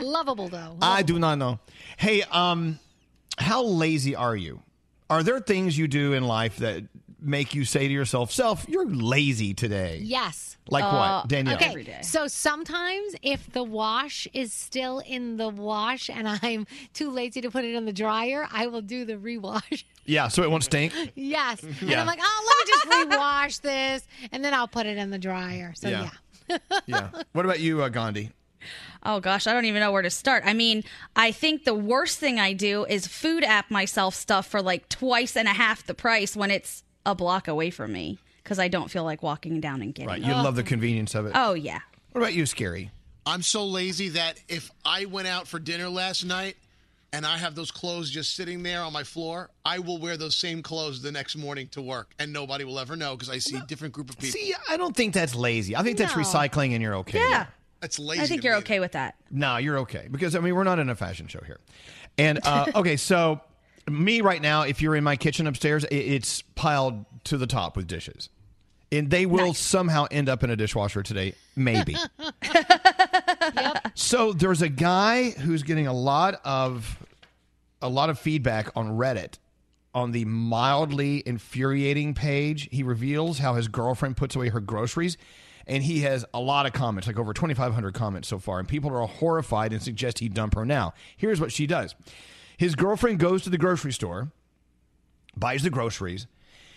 [0.10, 0.76] Lovable though.
[0.82, 1.58] I do not know.
[1.96, 2.78] Hey, um,
[3.38, 4.62] how lazy are you?
[5.08, 6.84] Are there things you do in life that
[7.20, 10.00] make you say to yourself, "Self, you're lazy today"?
[10.02, 10.56] Yes.
[10.68, 11.54] Like what, Danielle?
[11.56, 17.40] Okay, so sometimes if the wash is still in the wash and I'm too lazy
[17.42, 19.84] to put it in the dryer, I will do the rewash.
[20.06, 20.92] Yeah, so it won't stink.
[21.14, 21.62] yes.
[21.62, 22.00] And Yeah.
[22.00, 25.18] I'm like, oh, let me just rewash this, and then I'll put it in the
[25.18, 25.72] dryer.
[25.76, 26.10] So Yeah.
[26.48, 26.58] yeah.
[26.86, 27.10] yeah.
[27.32, 28.30] What about you, uh, Gandhi?
[29.04, 30.42] Oh gosh, I don't even know where to start.
[30.44, 30.82] I mean,
[31.14, 35.36] I think the worst thing I do is food app myself stuff for like twice
[35.36, 38.90] and a half the price when it's a block away from me because I don't
[38.90, 40.26] feel like walking down and getting Right, it.
[40.26, 41.32] you love the convenience of it.
[41.34, 41.80] Oh yeah.
[42.12, 42.90] What about you, Scary?
[43.24, 46.56] I'm so lazy that if I went out for dinner last night
[47.12, 50.36] and I have those clothes just sitting there on my floor, I will wear those
[50.36, 53.56] same clothes the next morning to work, and nobody will ever know because I see
[53.56, 54.38] a different group of people.
[54.38, 55.74] See, I don't think that's lazy.
[55.76, 56.22] I think that's No.
[56.22, 57.18] recycling, and you're okay.
[57.18, 57.46] Yeah.
[57.80, 58.22] That's lazy.
[58.22, 58.60] I think to you're me.
[58.62, 59.16] okay with that.
[59.30, 61.58] No, you're okay because I mean we're not in a fashion show here.
[62.18, 63.40] And uh, okay, so
[63.88, 67.86] me right now, if you're in my kitchen upstairs, it's piled to the top with
[67.86, 68.28] dishes,
[68.92, 71.96] and they will somehow end up in a dishwasher today, maybe.
[73.94, 77.02] So there's a guy who's getting a lot of
[77.80, 79.38] a lot of feedback on Reddit
[79.94, 82.68] on the mildly infuriating page.
[82.70, 85.16] He reveals how his girlfriend puts away her groceries
[85.66, 88.94] and he has a lot of comments, like over 2500 comments so far and people
[88.94, 90.92] are horrified and suggest he dump her now.
[91.16, 91.94] Here's what she does.
[92.56, 94.30] His girlfriend goes to the grocery store,
[95.36, 96.26] buys the groceries,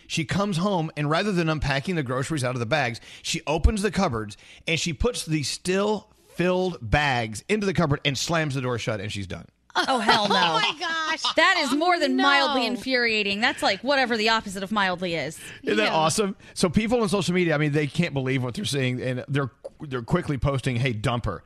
[0.09, 3.83] she comes home and rather than unpacking the groceries out of the bags, she opens
[3.83, 8.61] the cupboards and she puts the still filled bags into the cupboard and slams the
[8.61, 9.45] door shut and she's done.
[9.75, 10.35] Oh hell no!
[10.35, 11.33] Oh my gosh.
[11.35, 12.23] That is more than oh, No.
[12.23, 13.39] mildly infuriating.
[13.39, 15.39] That's like whatever the opposite of mildly is.
[15.61, 16.35] Isn't that awesome?
[16.55, 19.51] So people on social media, I mean, they can't believe what they're seeing, and they're
[19.79, 21.41] they're quickly posting, "Hey, dumper."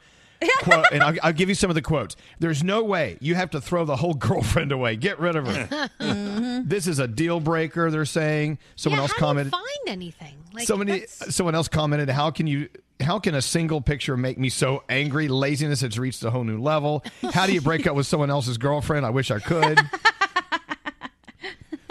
[0.59, 2.15] Quote, and I'll, I'll give you some of the quotes.
[2.39, 4.95] There's no way you have to throw the whole girlfriend away.
[4.95, 5.89] Get rid of her.
[5.99, 6.67] Mm-hmm.
[6.67, 7.91] This is a deal breaker.
[7.91, 8.59] They're saying.
[8.75, 9.51] Someone yeah, else how do you commented.
[9.51, 10.35] find anything?
[10.53, 11.05] Like, so many.
[11.07, 12.69] Someone else commented, "How can you?
[12.99, 15.27] How can a single picture make me so angry?
[15.27, 17.03] Laziness has reached a whole new level.
[17.33, 19.05] How do you break up with someone else's girlfriend?
[19.05, 19.79] I wish I could."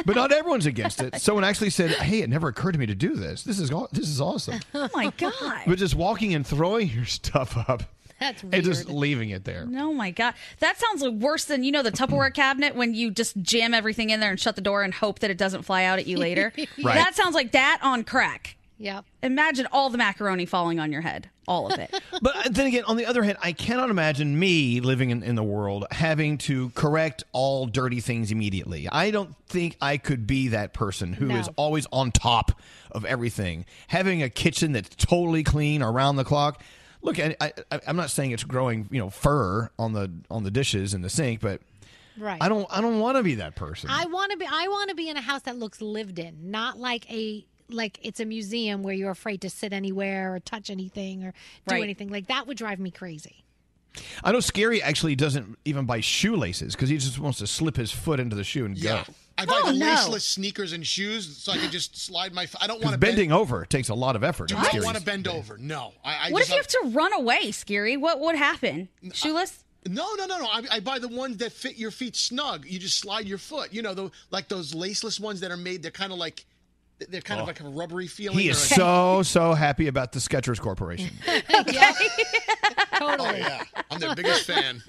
[0.05, 1.21] But not everyone's against it.
[1.21, 3.45] Someone actually said, "Hey, it never occurred to me to do this.
[3.45, 5.63] This is this is awesome." Oh my god!
[5.67, 7.85] But just walking and throwing your stuff up
[8.23, 9.67] That's and just leaving it there.
[9.77, 13.37] Oh my god, that sounds worse than you know the Tupperware cabinet when you just
[13.43, 15.99] jam everything in there and shut the door and hope that it doesn't fly out
[15.99, 16.53] at you later.
[16.83, 16.95] Right.
[16.95, 18.57] That sounds like that on crack.
[18.79, 19.05] Yep.
[19.23, 21.95] Imagine all the macaroni falling on your head, all of it.
[22.23, 25.35] But uh, then again, on the other hand, I cannot imagine me living in, in
[25.37, 28.89] the world having to correct all dirty things immediately.
[28.91, 31.53] I don't think I could be that person who is No.
[31.57, 32.61] always on top
[32.91, 33.67] of everything.
[33.89, 36.63] Having a kitchen that's totally clean around the clock.
[37.03, 37.53] Look, I, I,
[37.87, 41.11] I'm not saying it's growing, you know, fur on the on the dishes in the
[41.11, 41.61] sink, but
[42.17, 42.43] Right.
[42.43, 43.89] I don't I don't want to be that person.
[43.91, 44.47] I want to be.
[44.47, 47.99] I want to be in a house that looks lived in, not like a like
[48.03, 51.31] it's a museum where you're afraid to sit anywhere or touch anything or
[51.67, 51.83] do Right.
[51.83, 52.11] anything.
[52.11, 53.45] Like that would drive me crazy.
[54.23, 57.91] I know Scary actually doesn't even buy shoelaces because he just wants to slip his
[57.93, 59.05] foot into the shoe and Yeah.
[59.07, 59.15] go.
[59.39, 59.87] I buy Oh, the no.
[59.87, 62.47] laceless sneakers and shoes so I can just slide my.
[62.61, 64.51] I don't want to bending over takes a lot of effort.
[64.51, 65.57] in I don't want to bend over.
[65.59, 65.93] No.
[66.05, 67.97] I, I what if you have to run away, Scary?
[67.97, 68.89] What would happen?
[69.13, 69.65] Shoeless?
[69.89, 70.47] No, no, no, no.
[70.47, 72.67] I, I buy the ones that fit your feet snug.
[72.67, 73.73] You just slide your foot.
[73.73, 75.83] You know, the, like those laceless ones that are made.
[75.83, 76.45] They're kind of like,
[77.09, 77.47] they're kind of oh.
[77.49, 78.39] like a rubbery feeling.
[78.39, 81.11] He is like- so so happy about the Skechers Corporation.
[83.05, 84.81] Oh yeah, I'm their biggest fan.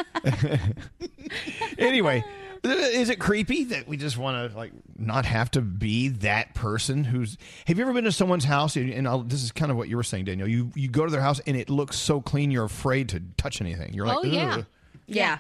[1.80, 2.24] anyway,
[2.64, 7.04] is it creepy that we just want to like not have to be that person
[7.04, 7.38] who's?
[7.66, 9.90] Have you ever been to someone's house and, and I'll, this is kind of what
[9.90, 10.48] you were saying, Danielle?
[10.48, 13.60] You you go to their house and it looks so clean, you're afraid to touch
[13.60, 13.94] anything.
[13.94, 14.66] You're like, oh yeah, "Ugh."
[15.08, 15.38] yeah.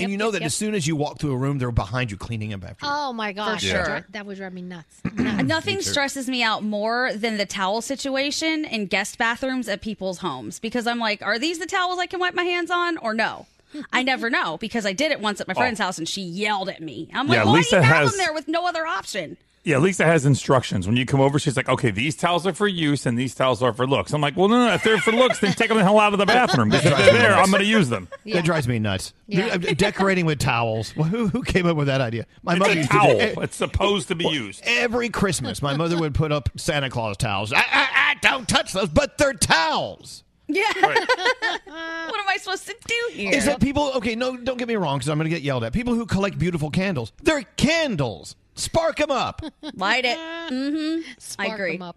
[0.00, 0.46] and you know that yep.
[0.46, 2.86] as soon as you walk through a room, they're behind you cleaning up after.
[2.86, 2.92] you.
[2.92, 3.84] Oh my gosh, sure.
[3.84, 5.00] That that would drive me nuts.
[5.14, 10.18] Nothing Me stresses me out more than the towel situation in guest bathrooms at people's
[10.18, 13.14] homes because I'm like, are these the towels I can wipe my hands on or
[13.14, 13.46] no?
[13.92, 16.68] I never know because I did it once at my friend's house and she yelled
[16.68, 17.08] at me.
[17.14, 19.36] I'm like, Yeah, why Lisa do you have has- them there with no other option?
[19.64, 20.88] Yeah, Lisa has instructions.
[20.88, 23.62] When you come over, she's like, okay, these towels are for use and these towels
[23.62, 24.12] are for looks.
[24.12, 26.12] I'm like, well, no, no, if they're for looks, then take them the hell out
[26.12, 26.68] of the bathroom.
[26.68, 28.08] Because if they're there, I'm going to use them.
[28.26, 29.12] That drives me nuts.
[29.28, 29.46] Yeah.
[29.54, 30.96] Uh, Decorating with towels.
[30.96, 32.26] Well, who, who came up with that idea?
[32.42, 33.18] My It's mother a towel.
[33.20, 34.62] to do It's supposed to be used.
[34.66, 37.52] Every Christmas, my mother would put up Santa Claus towels.
[37.52, 40.24] I, I, I don't touch those, but they're towels.
[40.52, 40.62] Yeah.
[40.74, 43.32] what am I supposed to do here?
[43.34, 43.92] Is that people?
[43.94, 45.72] Okay, no, don't get me wrong, because I'm going to get yelled at.
[45.72, 48.36] People who collect beautiful candles, they're candles.
[48.54, 49.40] Spark them up.
[49.74, 50.18] Light it.
[50.52, 51.08] Mm-hmm.
[51.08, 51.74] I Spark agree.
[51.76, 51.96] 'em up.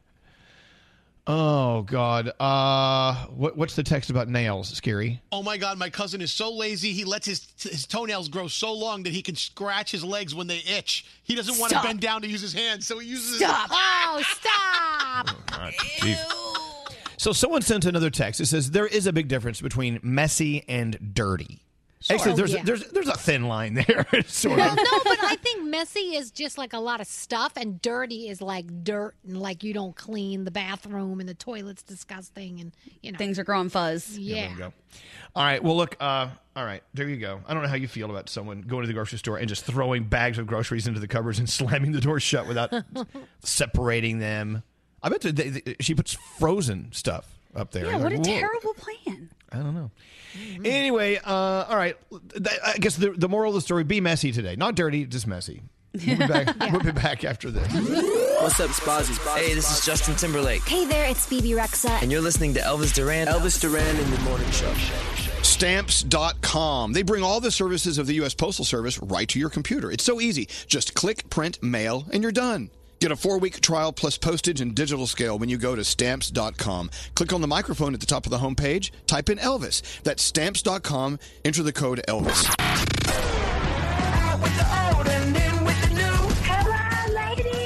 [1.28, 2.32] Oh God.
[2.40, 4.70] Uh, what, what's the text about nails?
[4.70, 5.20] Scary.
[5.32, 6.92] Oh my God, my cousin is so lazy.
[6.94, 10.46] He lets his his toenails grow so long that he can scratch his legs when
[10.48, 11.06] they itch.
[11.24, 11.86] He doesn't want to Stop.
[11.86, 13.38] bend down to use his hands, so he uses.
[13.40, 13.70] Stop.
[13.72, 15.36] Oh, stop.
[17.26, 18.40] So someone sent another text.
[18.40, 21.64] It says there is a big difference between messy and dirty.
[22.08, 22.62] Actually, Oh, there's yeah.
[22.64, 24.76] there's there's a thin line there, sort Well, of.
[24.76, 28.44] no, but I think messy is just like a lot of stuff, and dirty is
[28.44, 33.12] like dirt, and like you don't clean the bathroom, and the toilet's disgusting, and you
[33.12, 34.16] know things are growing fuzz.
[34.20, 34.42] Yeah.
[34.42, 34.74] There we go.
[35.36, 35.64] All right.
[35.64, 35.96] Well, look.
[36.00, 36.84] Uh, all right.
[36.94, 37.42] There you go.
[37.48, 39.66] I don't know how you feel about someone going to the grocery store and just
[39.66, 42.72] throwing bags of groceries into the cupboards and slamming the door shut without
[43.44, 44.62] separating them.
[45.06, 47.86] I bet they, they, she puts frozen stuff up there.
[47.86, 49.30] Yeah, You're what a "Whoa." terrible plan.
[49.52, 49.92] I don't know.
[50.66, 51.96] Anyway, uh, all right.
[52.66, 55.62] I guess the, the moral of the story: be messy today, not dirty, just messy.
[55.94, 56.56] We'll be back.
[56.72, 57.72] We'll be back after this.
[58.42, 59.16] What's up, Spazzy?
[59.38, 60.64] Hey, this is Justin Timberlake.
[60.64, 62.02] Hey there, it's Bebe Rexha.
[62.02, 63.28] And you're listening to Elvis Duran.
[63.28, 64.74] Elvis Duran in the Morning Show.
[65.44, 66.94] Stamps.com.
[66.94, 68.34] They bring all the services of the U.S.
[68.34, 69.92] Postal Service right to your computer.
[69.92, 70.50] It's so easy.
[70.68, 72.72] Just click, print, mail, and you're done.
[73.06, 76.90] Get a four week trial plus postage and digital scale when you go to stamps.com.
[77.14, 79.84] Click on the microphone at the top of the homepage, type in Elvis.
[80.02, 82.52] That's stamps.com, enter the code Elvis.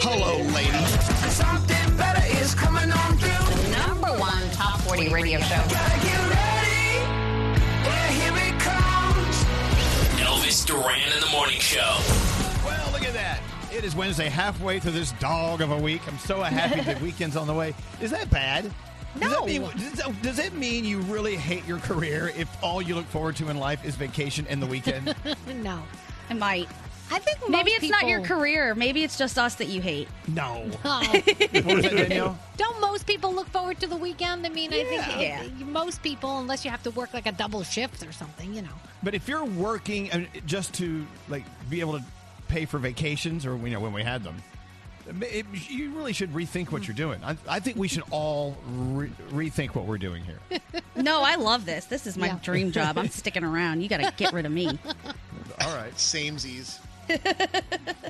[0.04, 1.32] Hello, lady.
[1.32, 3.64] Something better is coming on through.
[3.64, 5.56] The number one top 40 radio show.
[5.56, 7.00] Gotta get ready.
[7.88, 9.46] Yeah, here it comes.
[10.20, 11.96] Elvis Duran in the Morning Show.
[12.66, 13.49] Well, look at that.
[13.72, 16.02] It is Wednesday, halfway through this dog of a week.
[16.08, 17.76] I'm so happy the weekend's on the way.
[18.02, 18.72] Is that bad?
[19.20, 22.96] Does that, mean, does, that, does mean you really hate your career if all you
[22.96, 25.16] look forward to in life is vacation and the weekend?
[25.64, 25.82] no.
[26.30, 26.68] It might.
[27.12, 28.76] I think maybe most it's not your career.
[28.76, 30.08] Maybe it's just us that you hate.
[30.28, 30.70] No.
[30.84, 32.38] What was that, Danielle?
[32.58, 34.46] Don't most people look forward to the weekend?
[34.46, 35.44] I mean, I think Yeah.
[35.66, 38.70] most people, unless you have to work like a double shift or something, you know.
[39.02, 42.04] But if you're working uh, just to like be able to
[42.50, 44.36] pay for vacations, or you know when we had them,
[45.22, 47.24] it, you really should rethink what you're doing.
[47.24, 50.40] I, I think we should all re- rethink what we're doing here.
[50.96, 51.86] No, I love this.
[51.86, 52.40] This is my Yeah.
[52.44, 52.98] dream job.
[52.98, 53.80] I'm sticking around.
[53.82, 54.68] You got to get rid of me.
[55.62, 55.94] All right.
[55.96, 56.78] Samesies.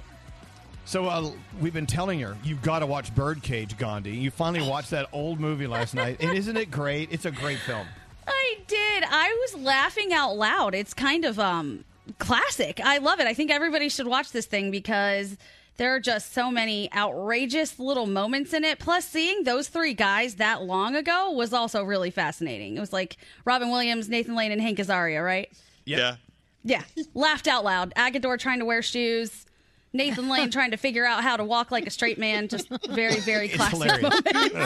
[0.86, 1.30] So uh,
[1.62, 4.10] we've been telling her you've got to watch Birdcage, Gandhi.
[4.16, 7.10] You finally watched that old movie last night, and isn't it great?
[7.12, 7.86] It's a great film.
[8.28, 9.04] I did.
[9.08, 10.74] I was laughing out loud.
[10.74, 11.86] It's kind of um
[12.18, 12.80] classic.
[12.84, 13.28] I love it.
[13.28, 15.38] I think everybody should watch this thing because
[15.78, 18.80] there are just so many outrageous little moments in it.
[18.80, 22.76] Plus, seeing those three guys that long ago was also really fascinating.
[22.76, 25.50] It was like Robin Williams, Nathan Lane, and Hank Azaria, right?
[25.86, 26.16] Yeah.
[26.64, 26.84] Yeah.
[27.14, 27.94] Laughed out loud.
[27.96, 29.46] Agador trying to wear shoes.
[29.94, 32.50] Nathan Lane trying to figure out how to walk like a straight man.
[32.50, 34.22] Just very, very It's classic hilarious.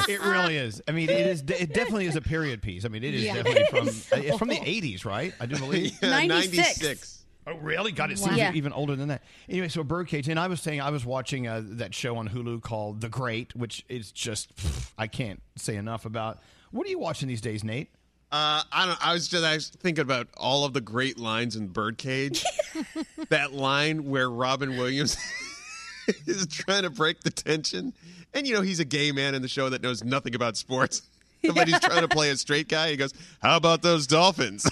[0.10, 0.82] it really is.
[0.88, 1.42] I mean, it is.
[1.42, 2.84] It definitely is a period piece.
[2.86, 3.36] I mean, it is Yeah.
[3.36, 5.34] definitely from So- it's from the '80s, right?
[5.40, 5.96] I do believe.
[6.02, 6.58] Yeah, 96.
[6.82, 7.23] 96.
[7.46, 7.92] Oh, really?
[7.92, 8.54] God, it seems Yeah.
[8.54, 9.22] even older than that.
[9.50, 12.62] Anyway, so Birdcage, and I was saying I was watching uh, that show on Hulu
[12.62, 16.40] called The Great, which is just pff, I can't say enough about.
[16.72, 17.90] What are you watching these days, Nate?
[18.32, 19.06] Uh, I don't.
[19.08, 22.44] I was just I was thinking about all of the great lines in Birdcage.
[23.30, 25.16] that line where Robin Williams
[26.26, 27.94] is trying to break the tension,
[28.34, 31.04] and you know he's a gay man in the show that knows nothing about sports,
[31.44, 32.90] but he's trying to play a straight guy.
[32.90, 34.68] He goes, "How about those Dolphins?"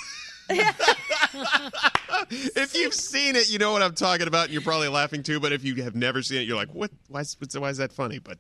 [2.29, 5.39] if you've seen it, you know what I'm talking about, and you're probably laughing too.
[5.39, 6.91] But if you have never seen it, you're like, "What?
[7.07, 8.37] Why is, why is that funny?" But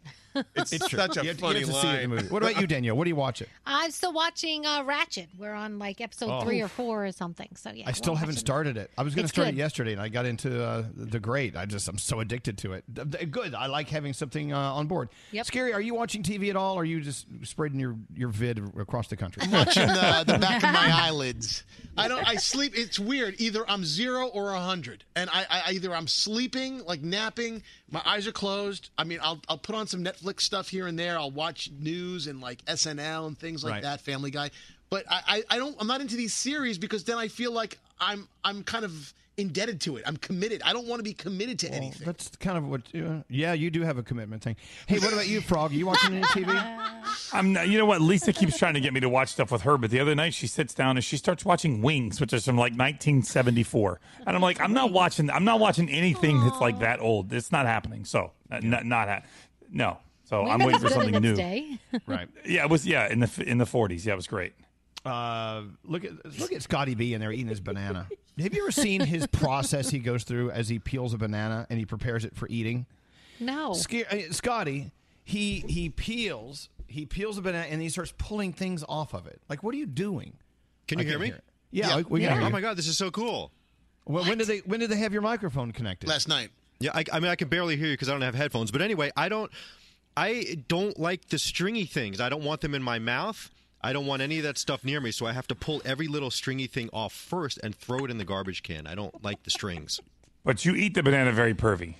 [0.55, 0.97] it's, It's true.
[0.99, 1.99] such a You have to- you funny to see it line.
[1.99, 2.27] in the movie.
[2.29, 2.95] What about you, Danielle?
[2.97, 3.47] What are you watching?
[3.65, 5.27] I'm still watching uh, Ratched.
[5.37, 6.41] We're on like episode Oh.
[6.41, 7.49] three or four or something.
[7.55, 8.91] So yeah, I still haven't watching started it.
[8.97, 11.55] I was going to It's start it yesterday, and I got into uh, the Great.
[11.57, 12.83] I just I'm so addicted to it.
[12.93, 13.53] Th- th- Good.
[13.55, 15.09] I like having something uh, on board.
[15.31, 15.45] Yep.
[15.45, 15.73] Scary.
[15.73, 16.75] Are you watching TV at all?
[16.75, 19.43] Or are you just spreading your your vid across the country?
[19.51, 21.63] watching the, the back of my eyelids.
[21.97, 22.27] I don't.
[22.27, 22.73] I sleep.
[22.75, 23.35] It's weird.
[23.39, 27.63] Either I'm zero or a hundred, and I, I either I'm sleeping, like napping.
[27.91, 28.89] My eyes are closed.
[28.97, 31.17] I mean, I'll I'll put on some Netflix stuff here and there.
[31.19, 33.83] I'll watch news and like SNL and things like Right.
[33.83, 34.49] that, Family Guy.
[34.89, 35.75] But I, I I don't.
[35.79, 39.81] I'm not into these series because then I feel like I'm I'm kind of indebted
[39.81, 40.03] to it.
[40.05, 40.61] I'm committed.
[40.63, 42.05] I don't want to be committed to anything.
[42.05, 42.81] That's kind of what.
[42.93, 44.55] Uh, yeah, you do have a commitment thing.
[44.87, 45.71] Hey, what about you, Frog?
[45.71, 46.89] You watching any TV?
[47.33, 48.01] I'm not, you know what?
[48.01, 50.33] Lisa keeps trying to get me to watch stuff with her, but the other night
[50.33, 54.41] she sits down and she starts watching Wings, which is from like 1974, and I'm
[54.41, 55.29] like, I'm not watching.
[55.29, 57.31] I'm not watching anything that's like that old.
[57.33, 58.05] It's not happening.
[58.05, 59.21] So uh, not not ha-
[59.71, 59.97] no.
[60.25, 61.35] So I'm waiting for something new.
[62.07, 62.29] Right.
[62.45, 62.85] Yeah, it was.
[62.87, 64.05] Yeah, in the in the 40s.
[64.05, 64.53] Yeah, it was great.
[65.03, 68.07] Uh, look at look at Scotty B in there eating his banana.
[68.39, 71.77] Have you ever seen his process he goes through as he peels a banana and
[71.79, 72.85] he prepares it for eating?
[73.39, 73.73] No.
[73.73, 74.91] Sca- uh, Scotty,
[75.23, 79.41] he he peels He peels a banana and he starts pulling things off of it.
[79.49, 80.33] Like, what are you doing?
[80.87, 81.37] Can I you hear can't me?
[81.37, 81.43] it.
[81.71, 83.51] Yeah, we- we can hear Oh my god, this is so cool.
[84.05, 86.09] When, when did they when did they have your microphone connected?
[86.09, 86.49] Last night.
[86.79, 88.71] Yeah, I, I mean, I can barely hear you because I don't have headphones.
[88.71, 89.51] But anyway, I don't,
[90.17, 92.19] I don't like the stringy things.
[92.19, 93.51] I don't want them in my mouth.
[93.83, 95.11] I don't want any of that stuff near me.
[95.11, 98.17] So I have to pull every little stringy thing off first and throw it in
[98.17, 98.85] the garbage can.
[98.87, 99.99] I don't like the strings.
[100.43, 101.95] But you eat the banana very pervy.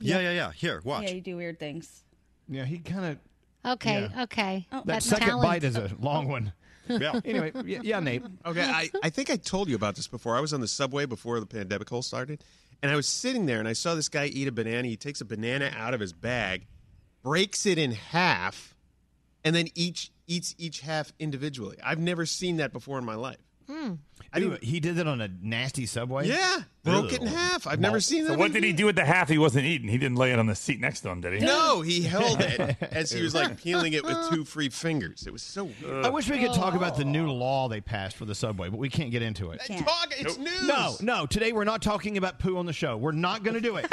[0.00, 0.52] Yeah, yeah, yeah.
[0.52, 1.04] Here, watch.
[1.04, 2.04] Yeah, you do weird things.
[2.48, 3.04] Yeah, he kind
[3.64, 3.72] of.
[3.72, 4.22] Okay, Yeah.
[4.24, 4.66] okay.
[4.70, 5.42] Oh, That That's second talent.
[5.48, 6.52] bite is a long one.
[6.90, 7.20] Yeah.
[7.22, 8.22] Anyway, yeah, yeah, Nate.
[8.46, 10.34] Okay, I, I think I told you about this before.
[10.34, 12.42] I was on the subway before the pandemic whole started,
[12.82, 14.88] and I was sitting there and I saw this guy eat a banana.
[14.88, 16.66] He takes a banana out of his bag,
[17.22, 18.74] breaks it in half,
[19.44, 21.76] and then each eats each half individually.
[21.82, 23.38] I've never seen that before in my life.
[23.68, 23.94] Hmm.
[24.32, 26.26] I mean, he did it on a nasty subway.
[26.26, 27.66] Yeah, broke it in half.
[27.66, 29.88] I've never seen So what did he do with the half he wasn't eating?
[29.88, 31.46] He didn't lay it on the seat next to him, did he?
[31.46, 35.26] No, he held it as he was like peeling it with two free fingers.
[35.26, 36.04] It was so weird.
[36.04, 38.78] I wish we could talk about the new law they passed for the subway, but
[38.78, 39.60] we can't get into it.
[39.66, 40.66] Talk, it's news.
[40.66, 41.26] No, no.
[41.26, 42.96] Today we're not talking about poo on the show.
[42.96, 43.86] We're not going to do it.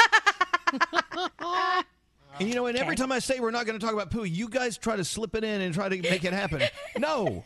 [2.39, 4.23] and you know, and every time I say we're not going to talk about poo,
[4.23, 6.61] you guys try to slip it in and try to make it happen.
[6.97, 7.43] No.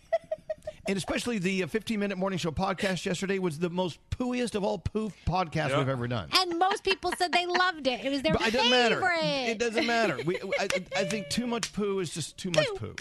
[0.87, 4.63] And especially the uh, 15 minute morning show podcast yesterday was the most pooiest of
[4.63, 6.29] all poo podcasts we've ever done.
[6.35, 8.03] And most people said they loved it.
[8.03, 8.99] It was their But it doesn't favorite.
[9.01, 9.51] matter.
[9.51, 10.17] It doesn't matter.
[10.25, 12.95] We, I, I think too much poo is just too much poo.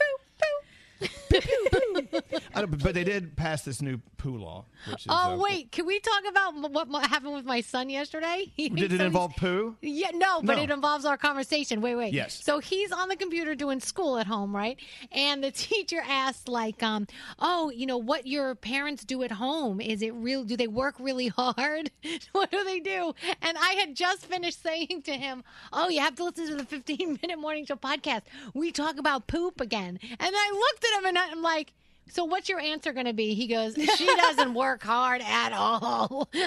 [1.00, 1.40] I
[1.70, 1.87] don't,
[2.54, 4.64] but they did pass this new poo law.
[4.90, 6.54] Which is, Oh uh, wait, can we talk about
[6.90, 8.52] what happened with my son yesterday?
[8.56, 9.76] Did it involve poo?
[9.80, 10.62] Yeah, no, but No.
[10.64, 11.80] it involves our conversation.
[11.80, 12.12] Wait, wait.
[12.12, 12.42] Yes.
[12.42, 14.78] So he's on the computer doing school at home, right?
[15.12, 17.06] And the teacher asked, like, um,
[17.38, 19.80] oh, you know, what your parents do at home?
[19.80, 20.44] Is it real?
[20.44, 21.90] Do they work really hard?
[22.32, 23.14] what do they do?
[23.42, 26.64] And I had just finished saying to him, oh, you have to listen to the
[26.64, 28.22] 15 minute morning show podcast.
[28.54, 29.98] We talk about poop again.
[30.02, 31.72] And I looked at him and I'm like,
[32.10, 33.34] so what's your answer going to be?
[33.34, 36.28] He goes, she doesn't work hard at all.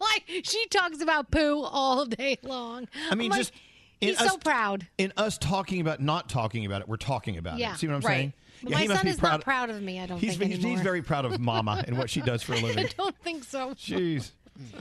[0.00, 2.86] Like, she talks about poo all day long.
[3.10, 3.52] I mean, I'm like, just
[4.00, 4.86] in he's us- so proud.
[4.96, 7.78] In us talking about not talking about it, we're talking about Yeah, it.
[7.78, 8.06] See what I'm right.
[8.14, 8.32] saying?
[8.62, 9.30] But Yeah, my he must son be is proud.
[9.32, 10.00] not proud of me.
[10.00, 12.52] I don't he's, think he's, he's very proud of Mama and what she does for
[12.54, 12.86] a living.
[12.86, 13.70] I don't think so.
[13.74, 14.30] Jeez.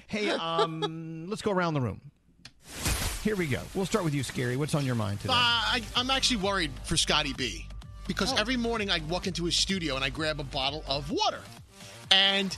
[0.08, 2.02] Hey, um, let's go around the room.
[3.24, 3.62] Here we go.
[3.74, 4.56] We'll start with you, Scary.
[4.58, 5.34] What's on your mind today?
[5.34, 7.66] Uh, I, I'm actually worried for Scotty B
[8.08, 8.38] because Oh.
[8.38, 11.40] every morning I walk into his studio and I grab a bottle of water.
[12.12, 12.56] And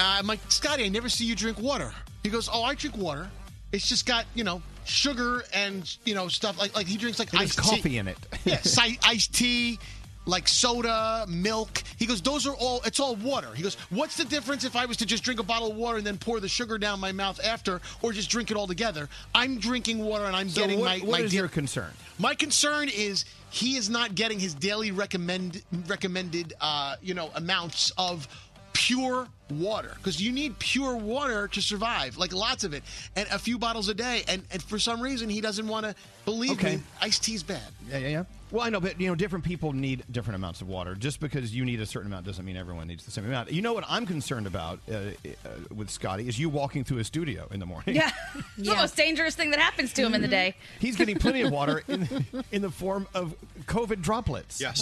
[0.00, 1.92] uh, I'm like, Scotty, I never see you drink water.
[2.22, 3.30] He goes, Oh, I drink water.
[3.72, 7.32] It's just got, you know, sugar and, you know, stuff like, like he drinks like
[7.34, 7.98] iced coffee tea.
[7.98, 8.18] in it.
[8.44, 9.78] yeah, si- iced tea,
[10.26, 11.82] like soda, milk.
[11.96, 13.48] He goes, Those are all, it's all water.
[13.54, 15.96] He goes, What's the difference if I was to just drink a bottle of water
[15.98, 19.08] and then pour the sugar down my mouth after or just drink it all together?
[19.34, 21.90] I'm drinking water and I'm So getting what- my, what my is da- your concern?
[22.18, 27.92] my concern is he is not getting his daily recommend recommended uh, you know amounts
[27.98, 28.26] of
[28.72, 32.82] pure water because you need pure water to survive like lots of it
[33.16, 35.94] and a few bottles a day and, and for some reason he doesn't want to
[36.24, 36.76] believe Okay.
[36.76, 38.24] me iced tea's bad Yeah, yeah, yeah.
[38.50, 40.94] Well, I know, but you know, different people need different amounts of water.
[40.94, 43.50] Just because you need a certain amount doesn't mean everyone needs the same amount.
[43.50, 47.04] You know what I'm concerned about uh, uh, with Scotty is you walking through a
[47.04, 47.96] studio in the morning.
[47.96, 48.10] Yeah.
[48.58, 50.54] It's the most dangerous thing that happens to him in the day.
[50.80, 53.34] He's getting plenty of water in, in the form of
[53.64, 54.60] COVID droplets.
[54.60, 54.74] Yeah,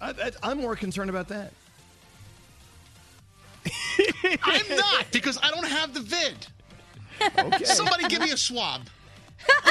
[0.00, 1.52] I, I, I'm more concerned about that.
[4.42, 6.46] I'm not because i don't have the vid
[7.38, 7.64] Okay.
[7.64, 8.82] somebody give me a swab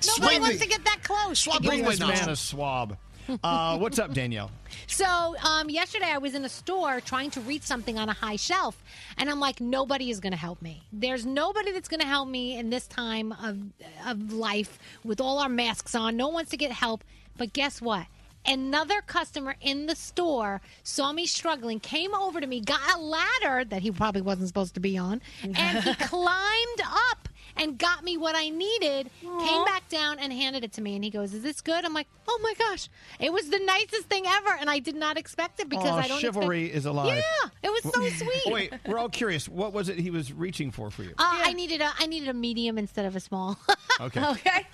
[0.00, 0.66] Swing wants me.
[0.66, 1.38] to get that close.
[1.40, 2.20] Swab to bring this close.
[2.20, 2.96] man a swab.
[3.42, 4.50] Uh, what's up, Danielle?
[4.86, 8.36] So um, yesterday I was in a store trying to reach something on a high
[8.36, 8.82] shelf,
[9.16, 10.82] and I'm like, nobody is going to help me.
[10.92, 13.58] There's nobody that's going to help me in this time of
[14.06, 16.16] of life with all our masks on.
[16.16, 17.02] No one wants to get help.
[17.38, 18.06] But guess what?
[18.46, 23.64] Another customer in the store saw me struggling, came over to me, got a ladder
[23.64, 27.28] that he probably wasn't supposed to be on, and he climbed up
[27.58, 30.94] and got me what I needed, came back down and handed it to me.
[30.94, 31.84] And he goes, Is this good?
[31.84, 32.88] I'm like, Oh my gosh.
[33.18, 34.50] It was the nicest thing ever.
[34.60, 37.16] And I did not expect it because Aw, I don't know chivalry expect- is alive.
[37.16, 38.52] Yeah, it was so sweet.
[38.52, 39.48] Wait, we're all curious.
[39.48, 41.10] What was it he was reaching for for you?
[41.18, 43.58] Uh, I needed a I needed a medium instead of a small.
[43.98, 44.22] Okay.
[44.22, 44.66] okay.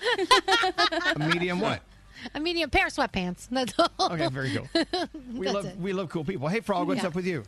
[1.15, 1.81] A medium what?
[2.33, 3.47] A medium pair of sweatpants.
[3.51, 4.11] That's all.
[4.13, 4.67] Okay, very cool.
[5.33, 5.77] We love it.
[5.77, 6.47] we love cool people.
[6.47, 7.07] Hey, Frog, what's Yeah.
[7.07, 7.43] up with you?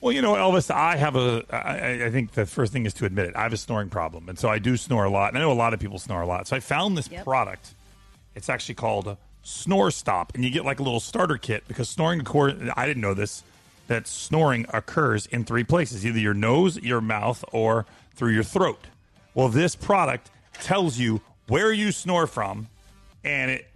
[0.00, 1.44] Well, you know, Elvis, I have a.
[1.50, 3.36] I, I think the first thing is to admit it.
[3.36, 5.28] I have a snoring problem, and so I do snore a lot.
[5.30, 6.46] And I know a lot of people snore a lot.
[6.46, 7.24] So I found this Yep.
[7.24, 7.74] product.
[8.34, 12.20] It's actually called Snore Stop, and you get like a little starter kit because snoring.
[12.20, 13.42] occur- I didn't know this.
[13.88, 18.80] That snoring occurs in three places: either your nose, your mouth, or through your throat.
[19.34, 20.30] Well, this product
[20.62, 22.68] tells you where you snore from,
[23.24, 23.66] and it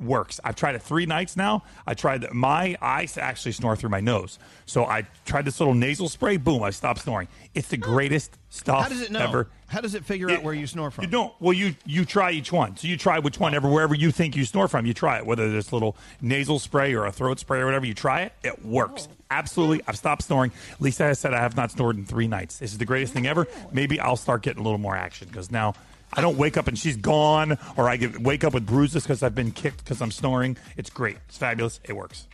[0.00, 0.40] works.
[0.42, 1.62] I've tried it three nights now.
[1.86, 5.74] I tried the, my I actually snore through my nose, so I tried this little
[5.74, 6.36] nasal spray.
[6.36, 6.62] Boom!
[6.62, 7.28] I stopped snoring.
[7.54, 9.20] It's the greatest stuff How does it know?
[9.20, 9.48] ever.
[9.66, 11.04] How does it figure out where you snore from?
[11.04, 11.32] You don't.
[11.40, 12.76] Well, you you try each one.
[12.76, 14.86] So you try which one, ever wherever you think you snore from.
[14.86, 17.86] You try it, whether it's little nasal spray or a throat spray or whatever.
[17.86, 18.32] You try it.
[18.42, 19.14] It works oh.
[19.30, 19.82] absolutely.
[19.86, 20.52] I've stopped snoring.
[20.80, 22.58] Lisa has said I have not snored in three nights.
[22.58, 23.46] This is the greatest thing ever.
[23.72, 25.74] Maybe I'll start getting a little more action because now.
[26.12, 29.22] I don't wake up and she's gone, or I get wake up with bruises because
[29.22, 30.56] I've been kicked because I'm snoring.
[30.76, 31.16] It's great.
[31.28, 31.80] It's fabulous.
[31.84, 32.26] It works.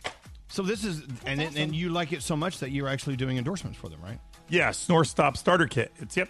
[0.49, 3.37] So this is, and it, and you like it so much that you're actually doing
[3.37, 4.19] endorsements for them, right?
[4.49, 5.91] Yeah, Snore Stop Starter Kit.
[5.97, 6.29] It's yep.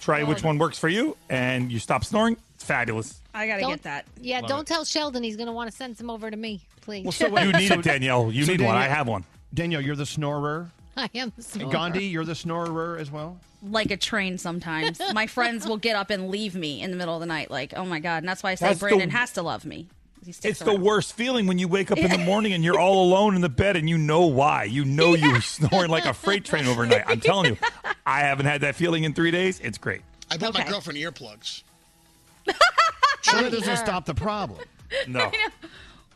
[0.00, 2.36] Try which one works for you, and you stop snoring.
[2.56, 3.20] It's fabulous.
[3.32, 4.04] I gotta Don't- get that.
[4.20, 4.66] Yeah, Love don't it.
[4.66, 7.04] tell Sheldon he's going to want to send some over to me, please.
[7.04, 8.30] Well, so what- You need it, Danielle.
[8.30, 8.76] You so need one.
[8.76, 9.24] I have one.
[9.54, 10.70] Danielle, you're the snorer.
[10.96, 11.72] I am the snorer.
[11.72, 13.38] Gandhi, you're the snorer as well.
[13.62, 15.00] Like a train sometimes.
[15.14, 17.50] My friends will get up and leave me in the middle of the night.
[17.50, 18.18] Like, oh my God.
[18.18, 19.88] And that's why I say That's the- Brandon has to love me.
[20.24, 20.82] He sticks It's the around.
[20.82, 23.48] worst feeling when you wake up in the morning and you're all alone in the
[23.50, 24.64] bed and you know why.
[24.64, 27.04] You know you were snoring like a freight train overnight.
[27.06, 27.56] I'm telling you,
[28.06, 29.60] I haven't had that feeling in three days.
[29.60, 30.00] It's great.
[30.30, 30.70] I bought my Okay.
[30.70, 31.62] girlfriend earplugs.
[33.22, 34.60] Sure, that doesn't stop the problem.
[35.08, 35.30] No.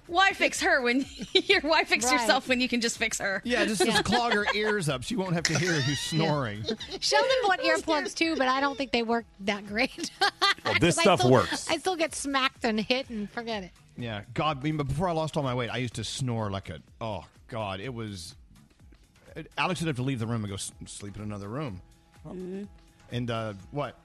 [0.09, 2.15] Why fix her when your why fix Right.
[2.21, 3.41] yourself when you can just fix her?
[3.45, 5.03] Yeah, just, just clog her ears up.
[5.05, 6.65] She won't have to hear you snoring.
[7.01, 10.11] Sheldon bought earplugs too, but I don't think they work that great.
[10.65, 11.71] Well, this 'Cause I stuff still- works.
[11.71, 13.71] I still get smacked and hit and forget it.
[13.97, 14.59] Yeah, God.
[14.59, 16.81] I mean, but before I lost all my weight, I used to snore like a.
[17.01, 18.35] Oh God, it was.
[19.57, 21.81] Alex would have to leave the room and go s- sleep in another room.
[23.11, 23.97] And uh, what?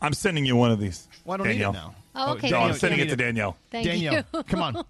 [0.00, 1.06] I'm sending you one of these.
[1.24, 1.72] Well, don't Danielle.
[1.72, 1.94] need it now.
[2.14, 3.56] Oh, okay, No, I'm sending it to Danielle.
[3.70, 4.42] Thank Danielle, you.
[4.48, 4.84] come on.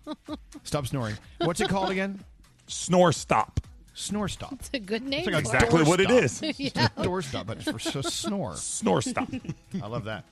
[0.65, 1.17] Stop snoring.
[1.39, 2.21] What's it called again?
[2.67, 3.61] Snore Stop.
[3.95, 4.55] Snore Stop.
[4.55, 5.21] It's a good name.
[5.21, 6.23] It's like for Exactly door what stop.
[6.51, 8.57] It's just a door stop, but it's for so snore.
[8.57, 9.29] Snore Stop.
[9.83, 10.25] I love that.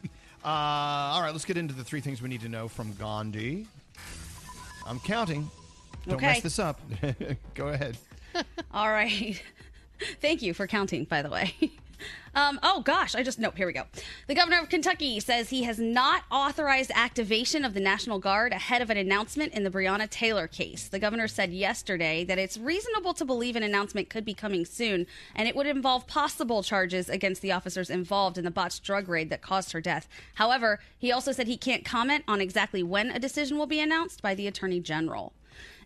[0.43, 3.67] Uh, all right, let's get into the three things we need to know from Gandhi.
[4.87, 5.51] I'm counting.
[6.07, 6.27] Don't Okay.
[6.27, 6.81] mess this up.
[7.55, 7.99] Go ahead.
[8.73, 9.41] All right.
[10.23, 11.55] Thank you for counting, by the way.
[12.35, 13.57] Um, oh gosh, I just nope.
[13.57, 13.85] Here we go.
[14.29, 18.83] The governor of Kentucky says he has not authorized activation of the National Guard ahead
[18.83, 20.87] of an announcement in the Breonna Taylor case.
[20.87, 25.07] The governor said yesterday that it's reasonable to believe an announcement could be coming soon,
[25.35, 29.31] and it would involve possible charges against the officers involved in the botched drug raid
[29.31, 30.09] that caused her death.
[30.35, 34.23] However, he also said he can't comment on exactly when a decision will be announced
[34.23, 35.33] by the attorney general.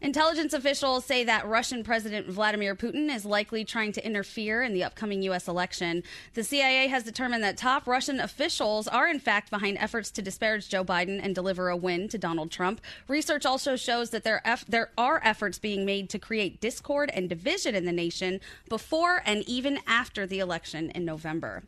[0.04, 4.84] Intelligence officials say that Russian President Vladimir Putin is likely trying to interfere in the
[4.84, 5.48] upcoming U.S.
[5.48, 6.02] election.
[6.34, 10.68] The CIA has determined that top Russian officials are, in fact, behind efforts to disparage
[10.68, 12.82] Joe Biden and deliver a win to Donald Trump.
[13.08, 17.74] Research also shows that there, there are efforts being made to create discord and division
[17.74, 21.62] in the nation before and even after the election in November.